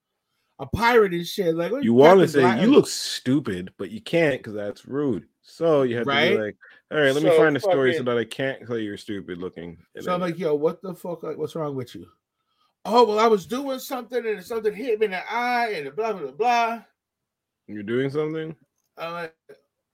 a 0.59 0.67
pirate 0.67 1.15
and 1.15 1.27
shit? 1.27 1.55
Like 1.55 1.73
what 1.73 1.85
You 1.85 1.95
want 1.95 2.21
to 2.21 2.29
say 2.29 2.41
black- 2.41 2.61
you 2.61 2.69
look 2.71 2.87
stupid, 2.87 3.73
but 3.79 3.91
you 3.91 4.01
can't 4.01 4.39
because 4.39 4.55
that's 4.55 4.87
rude. 4.87 5.27
So 5.43 5.83
you 5.83 5.97
have 5.97 6.07
to 6.07 6.13
be 6.13 6.39
like, 6.39 6.57
all 6.91 6.99
right, 7.01 7.15
let 7.15 7.23
me 7.23 7.37
find 7.37 7.57
a 7.57 7.61
story 7.61 7.95
so 7.95 8.03
that 8.05 8.17
I 8.19 8.25
can't 8.25 8.67
say 8.67 8.81
you're 8.81 8.97
stupid 8.97 9.39
looking. 9.39 9.77
And 9.95 10.05
So 10.05 10.15
I'm 10.15 10.21
like, 10.21 10.39
yo, 10.39 10.55
what 10.55 10.81
the 10.83 10.95
fuck? 10.95 11.23
Like, 11.23 11.37
what's 11.37 11.55
wrong 11.55 11.75
with 11.77 11.95
you? 11.95 12.07
Oh 12.87 13.05
well, 13.07 13.19
I 13.19 13.27
was 13.27 13.47
doing 13.47 13.79
something 13.79 14.27
and 14.27 14.45
something 14.45 14.75
hit 14.75 15.01
me 15.01 15.07
in 15.07 15.13
the 15.13 15.33
eye 15.33 15.69
and 15.71 15.95
blah 15.97 16.13
blah 16.13 16.31
blah. 16.33 16.83
you're 17.67 17.83
doing 17.83 18.11
something. 18.11 18.55
I'm 18.99 19.13
like, 19.13 19.35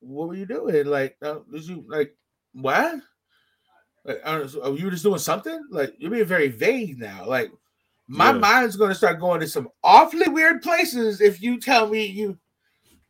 what 0.01 0.29
were 0.29 0.35
you 0.35 0.47
doing? 0.47 0.87
Like, 0.87 1.17
uh, 1.23 1.39
did 1.53 1.69
you 1.69 1.85
like 1.89 2.17
what? 2.53 3.01
Like, 4.11 4.27
I 4.27 4.33
don't 4.33 4.41
know, 4.41 4.47
so, 4.49 4.61
oh, 4.65 4.75
you 4.75 4.87
were 4.87 4.91
just 4.91 5.05
doing 5.05 5.21
something? 5.21 5.65
Like, 5.71 5.95
you're 5.99 6.11
being 6.11 6.25
very 6.25 6.49
vague 6.49 6.99
now. 6.99 7.27
Like, 7.27 7.53
my 8.09 8.33
Yeah. 8.33 8.39
mind's 8.39 8.75
going 8.75 8.89
to 8.89 8.95
start 8.95 9.21
going 9.21 9.39
to 9.41 9.47
some 9.47 9.69
awfully 9.85 10.29
weird 10.29 10.63
places 10.63 11.21
if 11.21 11.41
you 11.41 11.61
tell 11.61 11.89
me 11.89 12.07
you, 12.07 12.37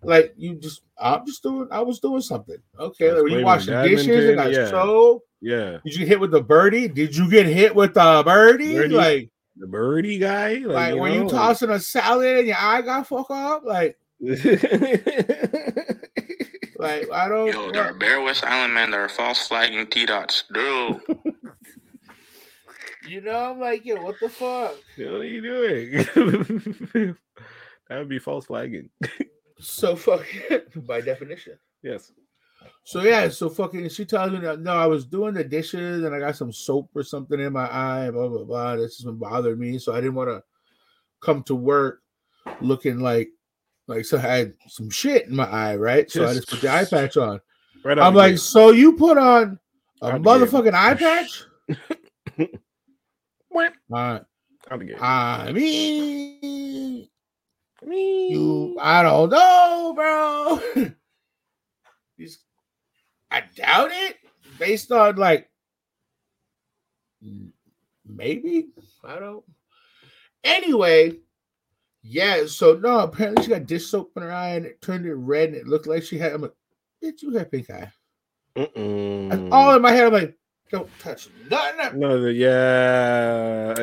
like, 0.02 0.34
you 0.36 0.56
just, 0.56 0.82
I'm 0.98 1.24
just 1.24 1.42
doing, 1.42 1.68
I 1.70 1.80
was 1.80 2.00
doing 2.00 2.20
something. 2.20 2.58
Okay, 2.78 3.12
like, 3.12 3.22
were 3.22 3.28
you 3.28 3.44
washing 3.44 3.72
dishes 3.82 4.28
and 4.28 4.36
got 4.36 4.52
yeah. 4.52 4.68
soap? 4.68 5.22
Yeah, 5.40 5.78
Did 5.82 5.94
you 5.94 6.04
hit 6.04 6.20
with 6.20 6.32
the 6.32 6.42
birdie? 6.42 6.86
Did 6.88 7.16
you 7.16 7.30
get 7.30 7.46
hit 7.46 7.74
with 7.74 7.94
the 7.94 8.22
birdie? 8.22 8.74
Birdie? 8.74 8.94
Like, 8.94 9.30
the 9.56 9.66
birdie 9.66 10.18
guy. 10.18 10.56
Like, 10.56 10.92
like, 10.92 11.00
were 11.00 11.08
you 11.08 11.22
know, 11.22 11.30
tossing 11.30 11.70
a 11.70 11.80
salad 11.80 12.40
and 12.40 12.48
your 12.48 12.58
eye 12.58 12.82
got 12.82 13.06
fuck 13.06 13.30
up? 13.30 13.64
Like, 13.64 13.96
like 16.80 17.10
I 17.12 17.28
don't. 17.28 17.48
Yo, 17.48 17.70
there 17.72 17.84
are 17.84 17.94
Bare 17.94 18.20
West 18.20 18.44
Island 18.44 18.74
men 18.74 18.90
that 18.90 19.00
are 19.00 19.08
false 19.08 19.46
flagging 19.46 19.86
T 19.86 20.06
dots. 20.06 20.44
Dude. 20.52 21.00
You 23.08 23.20
know, 23.22 23.50
I'm 23.50 23.58
like, 23.58 23.84
yo, 23.84 23.96
what 24.00 24.20
the 24.20 24.28
fuck? 24.28 24.76
what 24.96 25.06
are 25.06 25.24
you 25.24 25.40
doing? 25.40 25.92
that 27.88 27.98
would 27.98 28.08
be 28.08 28.20
false 28.20 28.46
flagging. 28.46 28.90
So 29.58 29.96
fuck 29.96 30.24
by 30.76 31.00
definition. 31.00 31.58
Yes. 31.82 32.12
So 32.84 33.02
yeah, 33.02 33.28
so 33.28 33.48
fucking 33.48 33.88
she 33.88 34.04
tells 34.04 34.30
me 34.30 34.38
that 34.40 34.60
no, 34.60 34.72
I 34.74 34.86
was 34.86 35.06
doing 35.06 35.34
the 35.34 35.42
dishes 35.42 36.04
and 36.04 36.14
I 36.14 36.20
got 36.20 36.36
some 36.36 36.52
soap 36.52 36.90
or 36.94 37.02
something 37.02 37.40
in 37.40 37.52
my 37.52 37.72
eye, 37.74 38.10
blah 38.10 38.28
blah 38.28 38.44
blah. 38.44 38.76
This 38.76 38.98
has 38.98 39.04
been 39.04 39.18
bothering 39.18 39.58
me. 39.58 39.78
So 39.78 39.92
I 39.92 39.96
didn't 39.96 40.14
want 40.14 40.30
to 40.30 40.42
come 41.20 41.42
to 41.44 41.54
work 41.54 42.02
looking 42.60 43.00
like 43.00 43.30
like 43.86 44.04
so 44.04 44.18
I 44.18 44.20
had 44.20 44.54
some 44.68 44.90
shit 44.90 45.26
in 45.26 45.36
my 45.36 45.48
eye, 45.48 45.76
right? 45.76 46.10
So 46.10 46.26
I 46.26 46.34
just 46.34 46.48
put 46.48 46.60
the 46.60 46.72
eye 46.72 46.84
patch 46.84 47.16
on. 47.16 47.40
Right. 47.84 47.98
I'm 47.98 48.14
like, 48.14 48.32
gate. 48.32 48.40
so 48.40 48.70
you 48.70 48.92
put 48.92 49.18
on 49.18 49.58
a 50.02 50.06
Out 50.12 50.22
motherfucking 50.22 50.74
eye 50.74 50.94
patch? 52.36 52.48
what? 53.48 53.72
Uh, 53.92 54.20
out 54.70 54.78
the. 54.78 54.96
I 55.00 55.52
mean 55.52 57.08
you 58.30 58.76
I 58.80 59.02
don't 59.02 59.30
know, 59.30 59.92
bro. 59.94 60.60
I 63.30 63.44
doubt 63.56 63.90
it 63.92 64.16
based 64.58 64.90
on 64.92 65.16
like 65.16 65.48
maybe 68.04 68.68
I 69.04 69.18
don't. 69.18 69.44
Anyway, 70.42 71.18
Yeah, 72.02 72.46
so 72.46 72.74
no, 72.74 73.00
apparently 73.00 73.44
she 73.44 73.50
got 73.50 73.66
dish 73.66 73.86
soap 73.86 74.12
in 74.16 74.22
her 74.22 74.32
eye 74.32 74.50
and 74.50 74.64
it 74.64 74.80
turned 74.80 75.06
it 75.06 75.14
red 75.14 75.50
and 75.50 75.58
it 75.58 75.68
looked 75.68 75.86
like 75.86 76.02
she 76.02 76.18
had. 76.18 76.32
I'm 76.32 76.42
like, 76.42 76.54
bitch, 77.02 77.22
you 77.22 77.30
have 77.32 77.50
pink 77.50 77.68
eye. 77.70 77.92
All 78.56 79.76
in 79.76 79.82
my 79.82 79.92
head. 79.92 80.06
I'm 80.06 80.12
like, 80.12 80.36
don't 80.70 80.88
touch 80.98 81.28
nothing. 81.50 82.00
No, 82.00 82.20
the, 82.20 82.32
yeah. 82.32 83.74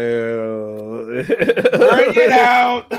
Bring 1.12 2.14
it 2.16 2.32
out. 2.32 2.92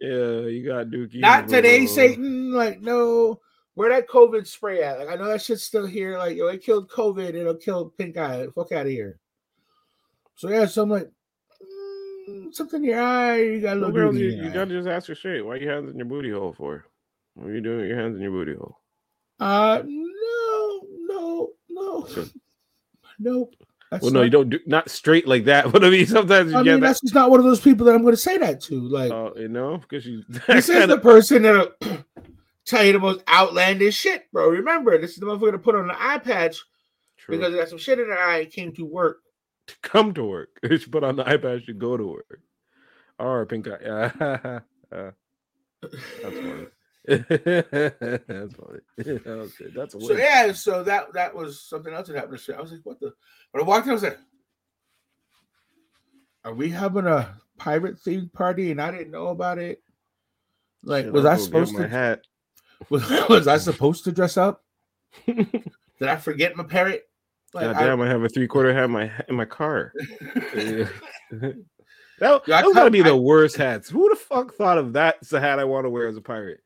Yeah, 0.00 0.46
you 0.46 0.64
got 0.66 0.86
Dookie. 0.86 1.20
Not 1.20 1.48
today. 1.48 1.86
Satan. 1.86 2.52
Like, 2.52 2.80
no. 2.80 3.40
Where 3.74 3.90
that 3.90 4.08
COVID 4.08 4.46
spray 4.46 4.82
at? 4.82 4.98
Like, 4.98 5.08
I 5.08 5.14
know 5.16 5.28
that 5.28 5.42
shit's 5.42 5.62
still 5.62 5.86
here. 5.86 6.18
Like, 6.18 6.36
yo, 6.36 6.46
it 6.48 6.62
killed 6.62 6.90
COVID. 6.90 7.34
It'll 7.34 7.54
kill 7.54 7.90
pink 7.90 8.16
eye. 8.16 8.46
Fuck 8.54 8.72
out 8.72 8.86
of 8.86 8.92
here. 8.92 9.18
So 10.36 10.48
yeah, 10.48 10.66
so 10.66 10.82
I'm 10.82 10.90
like, 10.90 11.10
something 12.52 12.82
in 12.82 12.90
your 12.90 13.00
eye. 13.00 13.40
You 13.42 13.60
got 13.60 13.76
a 13.76 13.80
little 13.80 13.94
girls, 13.94 14.16
you, 14.16 14.28
you 14.28 14.50
gotta 14.50 14.66
just 14.70 14.88
ask 14.88 15.08
her 15.08 15.14
straight. 15.14 15.42
Why 15.42 15.56
your 15.56 15.72
hands 15.74 15.90
in 15.90 15.96
your 15.96 16.06
booty 16.06 16.30
hole 16.30 16.52
for? 16.52 16.84
What 17.34 17.48
are 17.48 17.54
you 17.54 17.60
doing 17.60 17.78
with 17.80 17.88
your 17.88 17.98
hands 17.98 18.16
in 18.16 18.22
your 18.22 18.32
booty 18.32 18.54
hole? 18.54 18.78
Uh, 19.40 19.82
no, 19.86 20.80
no, 21.06 21.48
no, 21.70 22.06
Sure. 22.06 22.24
nope. 23.18 23.54
That's 23.90 24.02
Well, 24.02 24.12
no, 24.12 24.22
you 24.22 24.28
don't 24.30 24.50
do 24.50 24.58
not 24.66 24.90
straight 24.90 25.26
like 25.26 25.44
that. 25.46 25.70
But 25.72 25.82
I 25.84 25.90
mean, 25.90 26.06
sometimes 26.06 26.52
you 26.52 26.58
I 26.58 26.62
get 26.62 26.72
mean, 26.72 26.80
that. 26.80 26.88
that's 26.88 27.00
just 27.00 27.14
not 27.14 27.30
one 27.30 27.40
of 27.40 27.46
those 27.46 27.60
people 27.60 27.86
that 27.86 27.94
I'm 27.94 28.02
going 28.02 28.12
to 28.12 28.16
say 28.20 28.36
that 28.38 28.60
to. 28.64 28.80
Like, 28.80 29.10
Oh, 29.12 29.32
you 29.36 29.48
know, 29.48 29.78
because 29.78 30.04
you. 30.06 30.24
this 30.46 30.68
is 30.68 30.86
the 30.88 30.98
person 30.98 31.42
that'll 31.42 31.72
tell 32.66 32.84
you 32.84 32.92
the 32.92 32.98
most 32.98 33.22
outlandish 33.28 33.96
shit, 33.96 34.30
bro. 34.32 34.48
Remember, 34.50 34.98
this 34.98 35.12
is 35.12 35.16
the 35.18 35.26
motherfucker 35.26 35.52
to 35.52 35.58
put 35.58 35.74
on 35.74 35.88
an 35.88 35.96
eye 35.98 36.18
patch 36.18 36.62
True. 37.16 37.38
because 37.38 37.54
it 37.54 37.58
got 37.58 37.68
some 37.68 37.78
shit 37.78 37.98
in 37.98 38.06
her 38.08 38.18
eye 38.18 38.44
came 38.44 38.72
to 38.74 38.84
work. 38.84 39.18
To 39.68 39.74
come 39.82 40.12
to 40.14 40.24
work. 40.24 40.58
She 40.68 40.90
put 40.90 41.04
on 41.04 41.16
the 41.16 41.24
iPad. 41.24 41.64
She 41.64 41.72
go 41.72 41.96
to 41.96 42.06
work. 42.06 42.40
Or 43.18 43.46
pink 43.46 43.68
eye. 43.68 43.78
Yeah, 43.82 44.10
uh, 44.92 45.10
that's 45.80 45.94
funny. 46.22 46.66
that's 47.06 48.54
funny. 48.54 48.80
Okay, 48.98 49.66
that's 49.74 49.94
a 49.94 50.00
So 50.00 50.16
yeah, 50.16 50.52
so 50.52 50.82
that 50.82 51.12
that 51.14 51.34
was 51.34 51.62
something 51.62 51.92
else 51.92 52.08
that 52.08 52.16
happened. 52.16 52.38
to 52.38 52.56
I 52.56 52.60
was 52.60 52.72
like, 52.72 52.80
what 52.84 53.00
the? 53.00 53.12
But 53.52 53.62
I 53.62 53.64
walked 53.64 53.86
in, 53.86 53.90
I 53.90 53.94
was 53.94 54.02
like, 54.02 54.18
are 56.44 56.54
we 56.54 56.70
having 56.70 57.06
a 57.06 57.36
pirate 57.56 57.96
themed 57.96 58.32
party 58.32 58.70
and 58.70 58.80
I 58.80 58.90
didn't 58.90 59.10
know 59.10 59.28
about 59.28 59.58
it? 59.58 59.82
Like, 60.84 61.06
Shit, 61.06 61.12
was 61.12 61.24
I 61.24 61.36
supposed 61.36 61.76
to? 61.76 61.88
hat? 61.88 62.22
Was, 62.88 63.10
was 63.28 63.48
I 63.48 63.58
supposed 63.58 64.04
to 64.04 64.12
dress 64.12 64.36
up? 64.36 64.64
Did 65.26 66.08
I 66.08 66.16
forget 66.16 66.56
my 66.56 66.62
parrot? 66.62 67.07
Like, 67.62 67.76
God 67.76 67.80
damn, 67.80 68.00
I, 68.00 68.08
have 68.08 68.22
a 68.22 68.28
three 68.28 68.46
quarter 68.46 68.72
hat 68.72 68.84
in 68.84 68.90
my 68.90 69.10
in 69.28 69.34
my 69.34 69.44
car. 69.44 69.92
That 72.20 72.42
I 72.52 72.62
those 72.62 72.74
gotta 72.74 72.90
be 72.90 73.02
the 73.02 73.10
I- 73.10 73.14
worst 73.14 73.56
hats. 73.56 73.88
Who 73.88 74.08
the 74.08 74.16
fuck 74.16 74.54
thought 74.54 74.78
of 74.78 74.92
that's 74.92 75.30
the 75.30 75.40
hat 75.40 75.58
I 75.58 75.64
want 75.64 75.86
to 75.86 75.90
wear 75.90 76.08
as 76.08 76.16
a 76.16 76.20
pirate? 76.20 76.60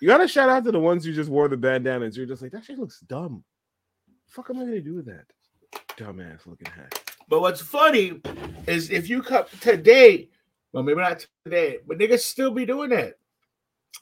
You 0.00 0.08
gotta 0.08 0.28
shout 0.28 0.48
out 0.48 0.64
to 0.64 0.72
the 0.72 0.78
ones 0.78 1.04
who 1.04 1.12
just 1.12 1.30
wore 1.30 1.48
the 1.48 1.56
bandanas. 1.56 2.16
You're 2.16 2.26
just 2.26 2.42
like, 2.42 2.52
that 2.52 2.64
shit 2.64 2.78
looks 2.78 3.00
dumb. 3.00 3.44
The 4.26 4.32
fuck 4.32 4.50
am 4.50 4.56
I 4.56 4.60
gonna 4.60 4.80
do 4.80 4.94
with 4.94 5.06
that? 5.06 5.26
Dumbass 5.96 6.46
looking 6.46 6.72
hat. 6.72 6.98
But 7.28 7.40
what's 7.40 7.60
funny 7.60 8.20
is 8.66 8.90
if 8.90 9.08
you 9.08 9.22
come 9.22 9.44
today, 9.60 10.28
well, 10.72 10.82
maybe 10.82 11.00
not 11.00 11.26
today, 11.44 11.78
but 11.86 11.98
niggas 11.98 12.20
still 12.20 12.50
be 12.50 12.66
doing 12.66 12.90
that. 12.90 13.14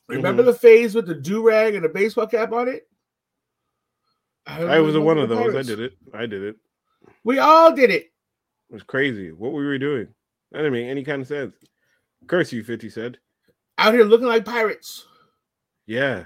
Remember 0.08 0.42
mm-hmm. 0.42 0.52
the 0.52 0.58
phase 0.58 0.94
with 0.94 1.06
the 1.06 1.14
do 1.14 1.42
rag 1.42 1.74
and 1.74 1.84
the 1.84 1.88
baseball 1.88 2.26
cap 2.26 2.52
on 2.52 2.68
it? 2.68 2.88
I 4.58 4.80
was 4.80 4.96
one 4.98 5.18
of 5.18 5.28
those. 5.28 5.54
I 5.54 5.62
did 5.62 5.80
it. 5.80 5.92
I 6.12 6.26
did 6.26 6.42
it. 6.42 6.56
We 7.24 7.38
all 7.38 7.72
did 7.74 7.90
it. 7.90 8.04
It 8.70 8.74
was 8.74 8.82
crazy. 8.82 9.32
What 9.32 9.52
were 9.52 9.68
we 9.68 9.78
doing? 9.78 10.08
That 10.52 10.58
didn't 10.58 10.72
make 10.72 10.86
any 10.86 11.04
kind 11.04 11.22
of 11.22 11.28
sense. 11.28 11.54
Curse 12.26 12.52
you, 12.52 12.62
50 12.62 12.90
Cent. 12.90 13.18
Out 13.78 13.94
here 13.94 14.04
looking 14.04 14.26
like 14.26 14.44
pirates. 14.44 15.06
Yeah. 15.86 16.24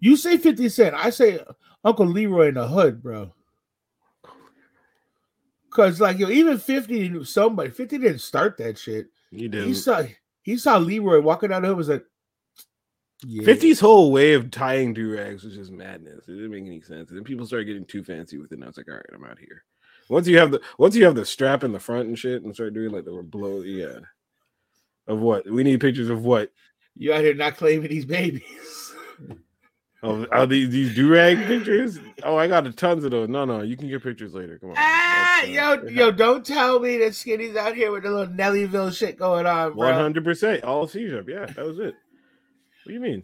You 0.00 0.16
say 0.16 0.36
50 0.36 0.68
Cent. 0.68 0.94
I 0.94 1.10
say 1.10 1.40
Uncle 1.84 2.06
Leroy 2.06 2.48
in 2.48 2.54
the 2.54 2.66
hood, 2.66 3.02
bro. 3.02 3.32
Cause 5.70 6.00
like 6.00 6.18
yo, 6.18 6.28
even 6.28 6.58
50 6.58 7.08
knew 7.08 7.24
somebody. 7.24 7.70
50 7.70 7.98
didn't 7.98 8.20
start 8.20 8.56
that 8.58 8.78
shit. 8.78 9.08
He 9.30 9.48
did. 9.48 9.76
saw 9.76 10.02
he 10.42 10.56
saw 10.56 10.78
Leroy 10.78 11.20
walking 11.20 11.50
down 11.50 11.62
the 11.62 11.68
hood 11.68 11.76
was 11.76 11.88
like 11.88 12.04
yeah. 13.26 13.42
50's 13.42 13.80
whole 13.80 14.12
way 14.12 14.34
of 14.34 14.50
tying 14.50 14.94
do 14.94 15.14
rags 15.16 15.44
was 15.44 15.54
just 15.54 15.72
madness. 15.72 16.28
It 16.28 16.32
didn't 16.32 16.50
make 16.50 16.66
any 16.66 16.80
sense. 16.80 17.10
And 17.10 17.18
then 17.18 17.24
people 17.24 17.46
started 17.46 17.66
getting 17.66 17.84
too 17.84 18.04
fancy 18.04 18.38
with 18.38 18.52
it. 18.52 18.56
And 18.56 18.64
I 18.64 18.68
was 18.68 18.76
like, 18.76 18.88
all 18.88 18.94
right, 18.94 19.04
I'm 19.14 19.24
out 19.24 19.38
here. 19.38 19.64
Once 20.08 20.26
you 20.26 20.38
have 20.38 20.50
the 20.50 20.60
once 20.78 20.96
you 20.96 21.04
have 21.04 21.14
the 21.14 21.26
strap 21.26 21.62
in 21.64 21.72
the 21.72 21.78
front 21.78 22.08
and 22.08 22.18
shit 22.18 22.42
and 22.42 22.54
start 22.54 22.72
doing 22.72 22.90
like 22.90 23.04
the 23.04 23.22
blow, 23.22 23.60
yeah. 23.60 23.98
Of 25.06 25.18
what? 25.20 25.50
We 25.50 25.64
need 25.64 25.80
pictures 25.80 26.08
of 26.08 26.24
what? 26.24 26.50
You 26.96 27.12
out 27.12 27.20
here 27.20 27.34
not 27.34 27.56
claiming 27.56 27.88
these 27.88 28.06
babies. 28.06 28.42
Of 30.00 30.28
are 30.30 30.46
these 30.46 30.70
these 30.70 30.94
do 30.94 31.12
rag 31.12 31.44
pictures? 31.46 31.98
Oh, 32.22 32.36
I 32.36 32.46
got 32.46 32.68
a 32.68 32.72
tons 32.72 33.02
of 33.02 33.10
those. 33.10 33.28
No, 33.28 33.44
no, 33.44 33.62
you 33.62 33.76
can 33.76 33.88
get 33.88 34.00
pictures 34.00 34.32
later. 34.32 34.56
Come 34.56 34.70
on. 34.70 34.76
Ah, 34.78 35.40
That's, 35.42 35.48
uh, 35.48 35.50
yo, 35.50 35.88
yo, 35.88 36.10
don't 36.12 36.46
tell 36.46 36.78
me 36.78 36.98
that 36.98 37.16
Skinny's 37.16 37.56
out 37.56 37.74
here 37.74 37.90
with 37.90 38.04
the 38.04 38.10
little 38.10 38.32
Nellyville 38.32 38.96
shit 38.96 39.18
going 39.18 39.44
on, 39.44 39.74
bro. 39.74 39.92
hundred 39.92 40.22
percent, 40.22 40.62
all 40.62 40.86
C-sharp. 40.86 41.28
Yeah, 41.28 41.46
that 41.46 41.64
was 41.64 41.80
it. 41.80 41.96
What 42.88 42.92
do 42.92 43.06
you 43.06 43.12
mean? 43.12 43.22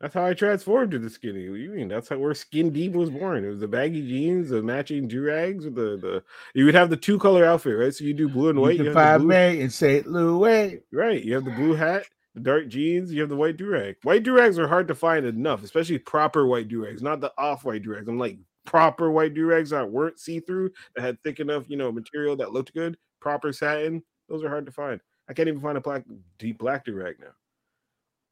That's 0.00 0.14
how 0.14 0.24
I 0.24 0.32
transformed 0.32 0.92
to 0.92 0.98
the 0.98 1.10
skinny. 1.10 1.50
What 1.50 1.56
do 1.56 1.60
you 1.60 1.70
mean? 1.70 1.88
That's 1.88 2.08
how 2.08 2.16
where 2.16 2.32
skin 2.32 2.72
deep 2.72 2.92
was 2.92 3.10
born. 3.10 3.44
It 3.44 3.48
was 3.48 3.60
the 3.60 3.68
baggy 3.68 4.00
jeans, 4.00 4.48
the 4.48 4.62
matching 4.62 5.10
durags, 5.10 5.64
with 5.64 5.74
the 5.74 5.98
the. 5.98 6.24
You 6.54 6.64
would 6.64 6.74
have 6.74 6.88
the 6.88 6.96
two 6.96 7.18
color 7.18 7.44
outfit, 7.44 7.76
right? 7.76 7.94
So 7.94 8.04
you 8.04 8.14
do 8.14 8.30
blue 8.30 8.48
and 8.48 8.58
white. 8.58 8.78
You, 8.78 8.90
have 8.90 8.94
the 8.94 9.26
blue, 9.26 9.28
me 9.28 9.60
in 9.60 9.68
St. 9.68 10.06
Louis. 10.06 10.80
right? 10.90 11.22
You 11.22 11.34
have 11.34 11.44
the 11.44 11.50
blue 11.50 11.74
hat, 11.74 12.04
the 12.34 12.40
dark 12.40 12.68
jeans. 12.68 13.12
You 13.12 13.20
have 13.20 13.28
the 13.28 13.36
white 13.36 13.58
durag. 13.58 13.96
White 14.04 14.24
durags 14.24 14.56
are 14.56 14.68
hard 14.68 14.88
to 14.88 14.94
find 14.94 15.26
enough, 15.26 15.62
especially 15.62 15.98
proper 15.98 16.46
white 16.46 16.68
durags, 16.68 17.02
not 17.02 17.20
the 17.20 17.32
off 17.36 17.66
white 17.66 17.82
durags. 17.82 18.08
I'm 18.08 18.18
like 18.18 18.38
proper 18.64 19.10
white 19.10 19.34
durags 19.34 19.68
that 19.68 19.90
weren't 19.90 20.18
see 20.18 20.40
through, 20.40 20.70
that 20.96 21.02
had 21.02 21.22
thick 21.22 21.40
enough, 21.40 21.68
you 21.68 21.76
know, 21.76 21.92
material 21.92 22.36
that 22.36 22.54
looked 22.54 22.72
good. 22.72 22.96
Proper 23.20 23.52
satin. 23.52 24.02
Those 24.30 24.42
are 24.44 24.48
hard 24.48 24.64
to 24.64 24.72
find. 24.72 24.98
I 25.28 25.34
can't 25.34 25.48
even 25.48 25.60
find 25.60 25.76
a 25.76 25.82
black 25.82 26.04
deep 26.38 26.56
black 26.56 26.86
durag 26.86 27.20
now. 27.20 27.34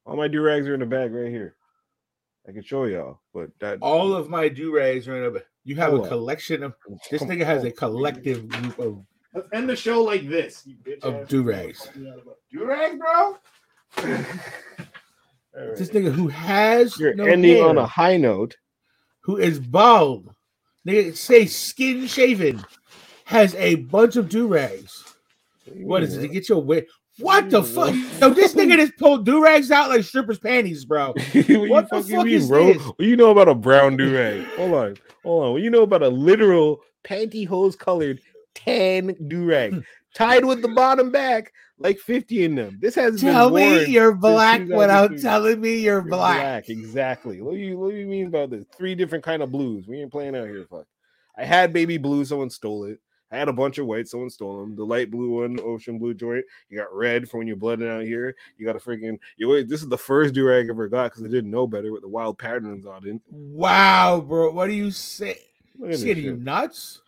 All 0.07 0.17
my 0.17 0.29
do 0.29 0.41
rags 0.41 0.67
are 0.69 0.75
in 0.75 0.81
the 0.81 0.87
bag 0.87 1.13
right 1.13 1.31
here. 1.31 1.57
I 2.49 2.53
can 2.53 2.63
show 2.63 2.85
y'all, 2.85 3.21
but 3.35 3.51
that 3.59 3.79
All 3.83 4.15
of 4.15 4.29
my 4.31 4.49
do-rags 4.49 5.09
are 5.09 5.17
in 5.27 5.37
a 5.37 5.41
you 5.65 5.75
have 5.77 5.91
Hold 5.91 6.03
a 6.03 6.05
on. 6.05 6.09
collection 6.11 6.63
of 6.63 6.75
this 7.11 7.23
nigga 7.23 7.45
has 7.45 7.65
a 7.65 7.73
collective 7.73 8.47
group 8.49 8.79
of 8.79 9.05
Let's 9.35 9.49
end 9.53 9.69
the 9.69 9.75
show 9.75 10.01
like 10.03 10.29
this. 10.29 10.63
You 10.65 10.77
bitch 10.77 11.01
Of 11.03 11.15
ass. 11.17 11.29
do-rags. 11.29 11.89
Do-rags, 12.53 12.97
bro. 12.97 13.37
this 15.77 15.89
nigga 15.91 16.13
who 16.13 16.29
has 16.29 16.97
You're 17.01 17.15
no 17.15 17.25
ending 17.25 17.63
on 17.65 17.79
a 17.79 17.87
high 17.87 18.17
note. 18.17 18.57
who 19.21 19.39
is 19.39 19.59
bald. 19.59 20.33
Nigga 20.87 21.17
say 21.17 21.47
skin 21.47 22.07
shaven 22.07 22.65
has 23.25 23.57
a 23.57 23.75
bunch 23.75 24.15
of 24.15 24.29
do-rags. 24.29 25.17
What 25.75 26.05
is 26.05 26.17
it 26.17 26.21
to 26.23 26.29
get 26.29 26.49
your 26.49 26.63
wig? 26.63 26.87
What 27.19 27.49
the 27.51 27.63
fuck? 27.63 27.95
Yo, 28.21 28.31
this 28.31 28.55
nigga 28.55 28.77
just 28.77 28.97
pulled 28.99 29.25
do-rags 29.25 29.71
out 29.71 29.89
like 29.89 30.05
strippers' 30.05 30.39
panties, 30.39 30.85
bro. 30.85 31.09
what 31.33 31.89
the 31.91 32.03
fuck 32.03 32.27
mean, 32.27 32.29
is 32.29 32.49
bro? 32.49 32.73
this? 32.73 32.83
What 32.83 33.01
you 33.01 33.17
know 33.17 33.31
about 33.31 33.49
a 33.49 33.55
brown 33.55 33.97
do-rag? 33.97 34.45
hold 34.57 34.75
on, 34.75 34.97
hold 35.23 35.45
on. 35.45 35.53
What 35.53 35.63
you 35.63 35.71
know 35.71 35.83
about 35.83 36.03
a 36.03 36.09
literal 36.09 36.81
pantyhose 37.05 37.79
colored 37.79 38.21
tan 38.55 39.17
do-rag 39.29 39.73
hmm. 39.73 39.81
tied 40.15 40.45
with 40.45 40.61
the 40.61 40.69
bottom 40.69 41.11
back, 41.11 41.53
like 41.79 41.99
50 41.99 42.45
in 42.45 42.55
them. 42.55 42.79
This 42.81 42.95
has 42.97 43.21
Tell 43.21 43.51
me 43.51 43.87
you're 43.87 44.15
black 44.15 44.67
without 44.69 45.17
telling 45.19 45.61
me 45.61 45.79
you're 45.79 46.01
You're 46.01 46.11
black. 46.11 46.69
Exactly. 46.69 47.41
What 47.41 47.53
do 47.53 47.59
you 47.59 47.79
what 47.79 47.93
do 47.93 47.97
you 47.97 48.07
mean 48.07 48.27
about 48.27 48.51
this? 48.51 48.67
Three 48.77 48.95
different 48.95 49.25
kind 49.25 49.43
of 49.43 49.51
blues. 49.51 49.87
We 49.87 50.01
ain't 50.03 50.13
playing 50.13 50.37
out 50.37 50.49
here. 50.49 50.67
Fuck. 50.69 50.87
I 51.39 51.45
had 51.45 51.73
baby 51.73 51.99
blue, 51.99 52.25
someone 52.25 52.51
stole 52.51 52.85
it. 52.85 52.99
I 53.31 53.37
had 53.37 53.49
a 53.49 53.53
bunch 53.53 53.79
of 53.79 53.87
white, 53.87 54.07
someone 54.09 54.31
stole 54.31 54.61
them. 54.61 54.77
The 54.77 54.85
light 54.85 55.11
blue 55.11 55.41
one, 55.41 55.59
ocean 55.61 55.99
blue 55.99 56.15
joint. 56.15 56.45
You 56.69 56.79
got 56.79 56.95
red 56.95 57.29
for 57.29 57.39
when 57.39 57.47
you're 57.47 57.57
blooding 57.57 57.89
out 57.89 58.03
here. 58.05 58.37
You 58.57 58.67
got 58.67 58.77
a 58.77 58.79
freaking 58.79 59.19
you 59.37 59.49
wait, 59.49 59.69
this 59.69 59.83
is 59.83 59.89
the 59.89 59.99
first 59.99 60.35
do-rag 60.35 60.67
I 60.67 60.71
ever 60.71 60.89
got 60.89 61.11
because 61.11 61.25
I 61.25 61.29
didn't 61.29 61.51
know 61.51 61.67
better 61.67 61.93
with 61.93 62.03
the 62.03 62.09
wild 62.09 62.39
patterns 62.39 62.87
on 62.87 63.07
it. 63.07 63.21
Wow, 63.31 64.21
bro. 64.21 64.53
What 64.53 64.69
do 64.69 64.75
you 64.75 64.91
say? 64.91 65.39
At 65.85 65.99
Shit, 65.99 66.19
you 66.19 66.31
shit. 66.31 66.41
nuts? 66.41 67.03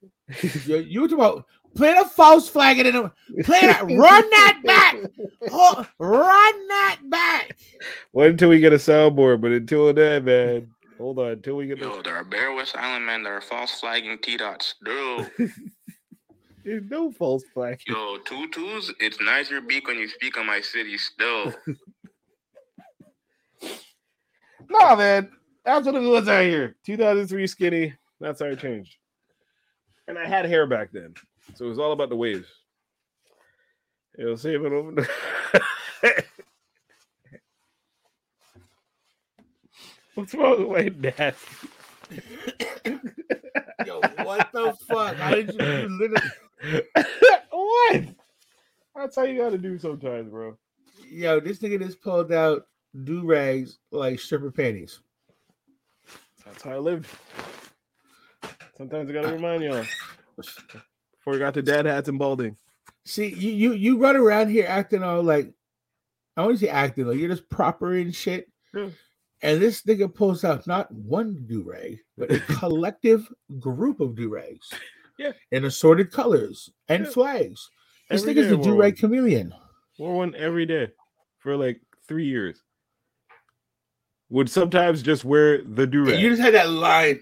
you, 0.66 0.76
you 0.76 1.00
talking 1.08 1.14
about 1.14 1.46
play 1.74 1.94
the 1.94 2.04
false 2.04 2.48
flag 2.48 2.78
and 2.78 2.94
then 2.94 3.44
play 3.44 3.60
that, 3.60 3.82
run 3.82 4.30
that 4.30 4.60
back, 4.64 4.96
Ho- 5.50 5.86
run 5.98 6.68
that 6.68 7.00
back. 7.04 7.56
Wait 8.12 8.30
until 8.30 8.48
we 8.48 8.60
get 8.60 8.72
a 8.72 8.76
soundboard, 8.76 9.40
but 9.40 9.50
until 9.52 9.92
then, 9.92 10.24
man, 10.24 10.70
hold 11.00 11.18
on 11.18 11.32
until 11.32 11.56
we 11.56 11.66
get 11.66 11.78
Yo, 11.78 11.96
the 11.96 12.02
there 12.02 12.16
are 12.16 12.24
Bare 12.24 12.54
West 12.54 12.76
Island 12.76 13.06
men 13.06 13.22
that 13.22 13.30
are 13.30 13.40
false 13.40 13.80
flagging 13.80 14.18
T 14.18 14.36
dots. 14.36 14.74
No. 14.82 15.26
there's 16.64 16.84
no 16.90 17.10
false 17.10 17.42
flag. 17.54 17.80
Yo, 17.86 18.18
tutus, 18.18 18.92
it's 19.00 19.20
nize 19.20 19.50
your 19.50 19.62
beak 19.62 19.86
when 19.86 19.98
you 19.98 20.08
speak 20.08 20.36
on 20.38 20.46
my 20.46 20.60
city 20.60 20.96
still. 20.98 21.54
Nah, 24.70 24.94
man. 24.94 25.30
That's 25.64 25.84
what 25.84 25.96
it 25.96 26.00
was 26.00 26.28
out 26.28 26.44
here. 26.44 26.76
2003 26.86 27.46
skinny. 27.46 27.94
That's 28.20 28.40
how 28.40 28.46
it 28.46 28.60
changed. 28.60 28.96
And 30.08 30.18
I 30.18 30.26
had 30.26 30.46
hair 30.46 30.66
back 30.66 30.90
then. 30.92 31.14
So 31.54 31.66
it 31.66 31.68
was 31.68 31.78
all 31.78 31.92
about 31.92 32.08
the 32.08 32.16
waves. 32.16 32.46
Yo, 34.16 34.36
save 34.36 34.64
it 34.64 34.72
over. 34.72 35.06
What's 40.14 40.34
wrong 40.34 40.68
with 40.68 41.02
my 41.02 41.10
dad? 41.10 41.34
Yo, 43.86 44.00
what 44.24 44.50
the 44.52 44.76
fuck? 44.88 45.18
I 45.20 45.36
you 45.36 45.88
literally? 45.88 46.30
what? 47.50 48.02
That's 48.94 49.16
how 49.16 49.22
you 49.22 49.38
gotta 49.38 49.58
do 49.58 49.78
sometimes, 49.78 50.30
bro. 50.30 50.58
Yo, 51.08 51.40
this 51.40 51.58
nigga 51.60 51.80
just 51.80 52.00
pulled 52.00 52.32
out 52.32 52.66
do 53.04 53.24
rags 53.24 53.78
like 53.92 54.18
stripper 54.18 54.50
panties. 54.50 55.00
That's 56.44 56.62
how 56.62 56.72
I 56.72 56.78
lived. 56.78 57.06
Sometimes 58.76 59.10
I 59.10 59.12
gotta 59.12 59.28
ah. 59.28 59.32
remind 59.32 59.62
y'all. 59.62 59.84
Before 60.36 61.34
we 61.34 61.38
got 61.38 61.54
to 61.54 61.62
dad 61.62 61.86
hats 61.86 62.08
and 62.08 62.18
balding. 62.18 62.56
See, 63.04 63.28
you 63.28 63.50
you 63.50 63.72
you 63.72 63.98
run 63.98 64.16
around 64.16 64.48
here 64.48 64.66
acting 64.68 65.02
all 65.02 65.22
like 65.22 65.52
I 66.36 66.42
want 66.42 66.58
to 66.58 66.66
say 66.66 66.70
acting 66.70 67.06
like 67.06 67.18
you're 67.18 67.28
just 67.28 67.48
proper 67.48 67.94
and 67.94 68.14
shit. 68.14 68.48
Yeah. 68.74 68.88
And 69.42 69.60
this 69.60 69.82
nigga 69.82 70.12
pulls 70.14 70.44
out 70.44 70.66
not 70.66 70.92
one 70.92 71.44
do 71.48 71.62
rag, 71.62 71.98
but 72.18 72.30
a 72.30 72.40
collective 72.58 73.26
group 73.58 74.00
of 74.00 74.14
do 74.14 74.28
rags. 74.28 74.70
Yeah. 75.18 75.32
In 75.52 75.64
assorted 75.64 76.12
colors 76.12 76.70
and 76.88 77.04
Yeah. 77.04 77.10
flags. 77.10 77.70
This 78.10 78.22
Every 78.22 78.34
nigga's 78.34 78.52
I 78.52 78.56
do 78.62 78.76
rag 78.76 78.98
chameleon. 78.98 79.54
Wore 79.98 80.16
one 80.16 80.34
every 80.34 80.66
day 80.66 80.88
for 81.38 81.56
like 81.56 81.80
three 82.08 82.26
years. 82.26 82.62
Would 84.30 84.48
sometimes 84.50 85.02
just 85.02 85.24
wear 85.24 85.62
the 85.62 85.86
do 85.86 86.04
You 86.16 86.30
just 86.30 86.42
had 86.42 86.54
that 86.54 86.70
line. 86.70 87.20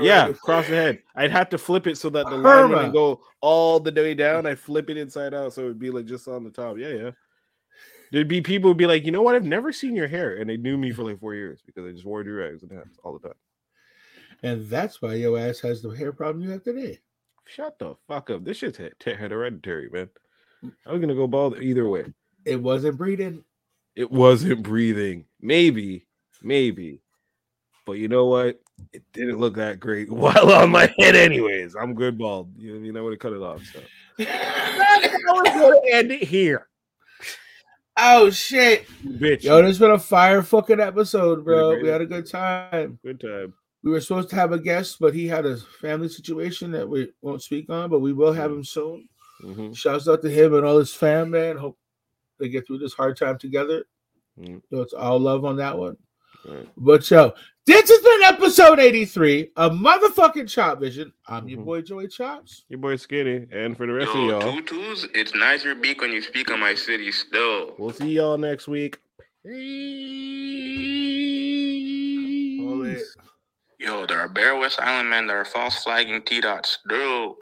Yeah, 0.00 0.28
across 0.28 0.66
the 0.68 0.76
head. 0.76 1.02
I'd 1.16 1.32
have 1.32 1.48
to 1.50 1.58
flip 1.58 1.86
it 1.88 1.98
so 1.98 2.08
that 2.10 2.28
the 2.28 2.36
line 2.36 2.64
Herma. 2.66 2.68
wouldn't 2.70 2.92
go 2.94 3.20
all 3.40 3.80
the 3.80 3.90
way 3.92 4.14
down. 4.14 4.46
I'd 4.46 4.58
flip 4.60 4.88
it 4.90 4.96
inside 4.96 5.34
out 5.34 5.52
so 5.54 5.62
it'd 5.62 5.78
be 5.80 5.90
like 5.90 6.06
just 6.06 6.28
on 6.28 6.44
the 6.44 6.50
top. 6.50 6.78
Yeah, 6.78 6.88
yeah. 6.90 7.10
There'd 8.10 8.28
be 8.28 8.40
people 8.40 8.70
who'd 8.70 8.76
be 8.76 8.86
like, 8.86 9.04
you 9.04 9.12
know 9.12 9.22
what? 9.22 9.34
I've 9.34 9.44
never 9.44 9.72
seen 9.72 9.94
your 9.94 10.08
hair. 10.08 10.36
And 10.36 10.48
they 10.48 10.56
knew 10.56 10.78
me 10.78 10.92
for 10.92 11.04
like 11.04 11.20
four 11.20 11.34
years 11.34 11.60
because 11.64 11.86
I 11.86 11.92
just 11.92 12.04
wore 12.04 12.24
do 12.24 12.32
rags 12.32 12.62
and 12.62 12.72
hats 12.72 12.98
all 13.04 13.18
the 13.18 13.28
time. 13.28 13.36
And 14.42 14.68
that's 14.68 15.02
why 15.02 15.14
your 15.14 15.38
ass 15.38 15.60
has 15.60 15.82
the 15.82 15.90
hair 15.90 16.12
problem 16.12 16.44
you 16.44 16.50
have 16.50 16.62
today. 16.62 17.00
Shut 17.44 17.78
the 17.78 17.94
fuck 18.06 18.30
up. 18.30 18.44
This 18.44 18.58
shit's 18.58 18.78
he- 18.78 19.10
hereditary, 19.10 19.88
man. 19.90 20.10
Mm. 20.64 20.72
I 20.86 20.92
was 20.92 21.00
gonna 21.00 21.14
go 21.14 21.26
bald 21.26 21.60
either 21.60 21.88
way. 21.88 22.12
It 22.44 22.62
wasn't 22.62 22.98
breeding. 22.98 23.44
It 23.96 24.10
wasn't 24.10 24.62
breathing. 24.62 25.24
Maybe, 25.40 26.06
maybe. 26.42 27.02
But 27.84 27.92
you 27.92 28.08
know 28.08 28.26
what? 28.26 28.60
It 28.92 29.02
didn't 29.12 29.38
look 29.38 29.56
that 29.56 29.80
great 29.80 30.10
while 30.12 30.52
on 30.52 30.70
my 30.70 30.92
head, 30.98 31.16
anyways. 31.16 31.74
I'm 31.74 31.94
good 31.94 32.18
bald. 32.18 32.52
You 32.56 32.74
know, 32.74 32.84
you 32.84 32.92
know 32.92 33.02
what 33.02 33.10
to 33.10 33.16
cut 33.16 33.32
it 33.32 33.42
off. 33.42 33.62
So 33.64 33.80
I 34.20 35.08
was 35.26 35.48
gonna 35.52 35.80
end 35.90 36.12
it 36.12 36.22
here. 36.22 36.68
Oh 38.00 38.30
shit. 38.30 38.86
Bitch. 39.04 39.42
Yo, 39.42 39.60
this 39.60 39.78
been 39.78 39.90
a 39.90 39.98
fire 39.98 40.42
fucking 40.42 40.78
episode, 40.78 41.44
bro. 41.44 41.80
We 41.80 41.88
had 41.88 42.00
a 42.00 42.06
good 42.06 42.26
time. 42.30 42.98
good 43.02 43.20
time. 43.20 43.54
We 43.82 43.90
were 43.90 44.00
supposed 44.00 44.30
to 44.30 44.36
have 44.36 44.52
a 44.52 44.58
guest, 44.58 44.98
but 45.00 45.14
he 45.14 45.26
had 45.26 45.46
a 45.46 45.56
family 45.56 46.08
situation 46.08 46.70
that 46.72 46.88
we 46.88 47.12
won't 47.22 47.42
speak 47.42 47.68
on, 47.70 47.90
but 47.90 48.00
we 48.00 48.12
will 48.12 48.32
have 48.32 48.52
him 48.52 48.64
soon. 48.64 49.08
Mhm. 49.42 49.76
Shouts 49.76 50.08
out 50.08 50.22
to 50.22 50.30
him 50.30 50.54
and 50.54 50.64
all 50.64 50.78
his 50.78 50.94
fam, 50.94 51.30
man. 51.30 51.56
Hope 51.56 51.78
they 52.38 52.48
get 52.48 52.66
through 52.66 52.78
this 52.78 52.94
hard 52.94 53.16
time 53.16 53.38
together. 53.38 53.84
Mm. 54.38 54.62
So 54.70 54.80
it's 54.80 54.92
all 54.92 55.18
love 55.18 55.44
on 55.44 55.56
that 55.56 55.76
one. 55.76 55.96
Right. 56.44 56.68
But 56.76 57.10
yo, 57.10 57.34
this 57.66 57.90
has 57.90 58.00
been 58.00 58.22
episode 58.22 58.78
83 58.78 59.50
of 59.56 59.72
motherfucking 59.72 60.48
Chop 60.48 60.80
Vision. 60.80 61.12
I'm 61.26 61.48
your 61.48 61.60
Mhm. 61.60 61.64
boy 61.64 61.80
Joey 61.82 62.08
Chops. 62.08 62.64
Your 62.68 62.78
boy 62.78 62.96
Skinny. 62.96 63.46
And 63.50 63.76
for 63.76 63.86
the 63.86 63.92
rest 63.92 64.14
Yo, 64.14 64.28
of 64.30 64.42
y'all, 64.42 64.62
tutus, 64.62 65.06
it's 65.14 65.34
nize 65.34 65.64
your 65.64 65.74
beak 65.74 66.00
when 66.00 66.12
you 66.12 66.22
speak 66.22 66.50
on 66.50 66.60
my 66.60 66.74
city 66.74 67.10
still. 67.12 67.74
we'll 67.78 67.92
see 67.92 68.12
y'all 68.12 68.38
next 68.38 68.68
week. 68.68 68.98
Peace. 69.44 69.54
Yo, 73.78 74.06
there 74.06 74.18
are 74.18 74.28
Bare 74.28 74.56
West 74.56 74.80
Island 74.80 75.08
men 75.08 75.28
that 75.28 75.34
are 75.34 75.44
false 75.44 75.82
flagging 75.84 76.20
T-Dot 76.22 76.66
still. 76.66 77.36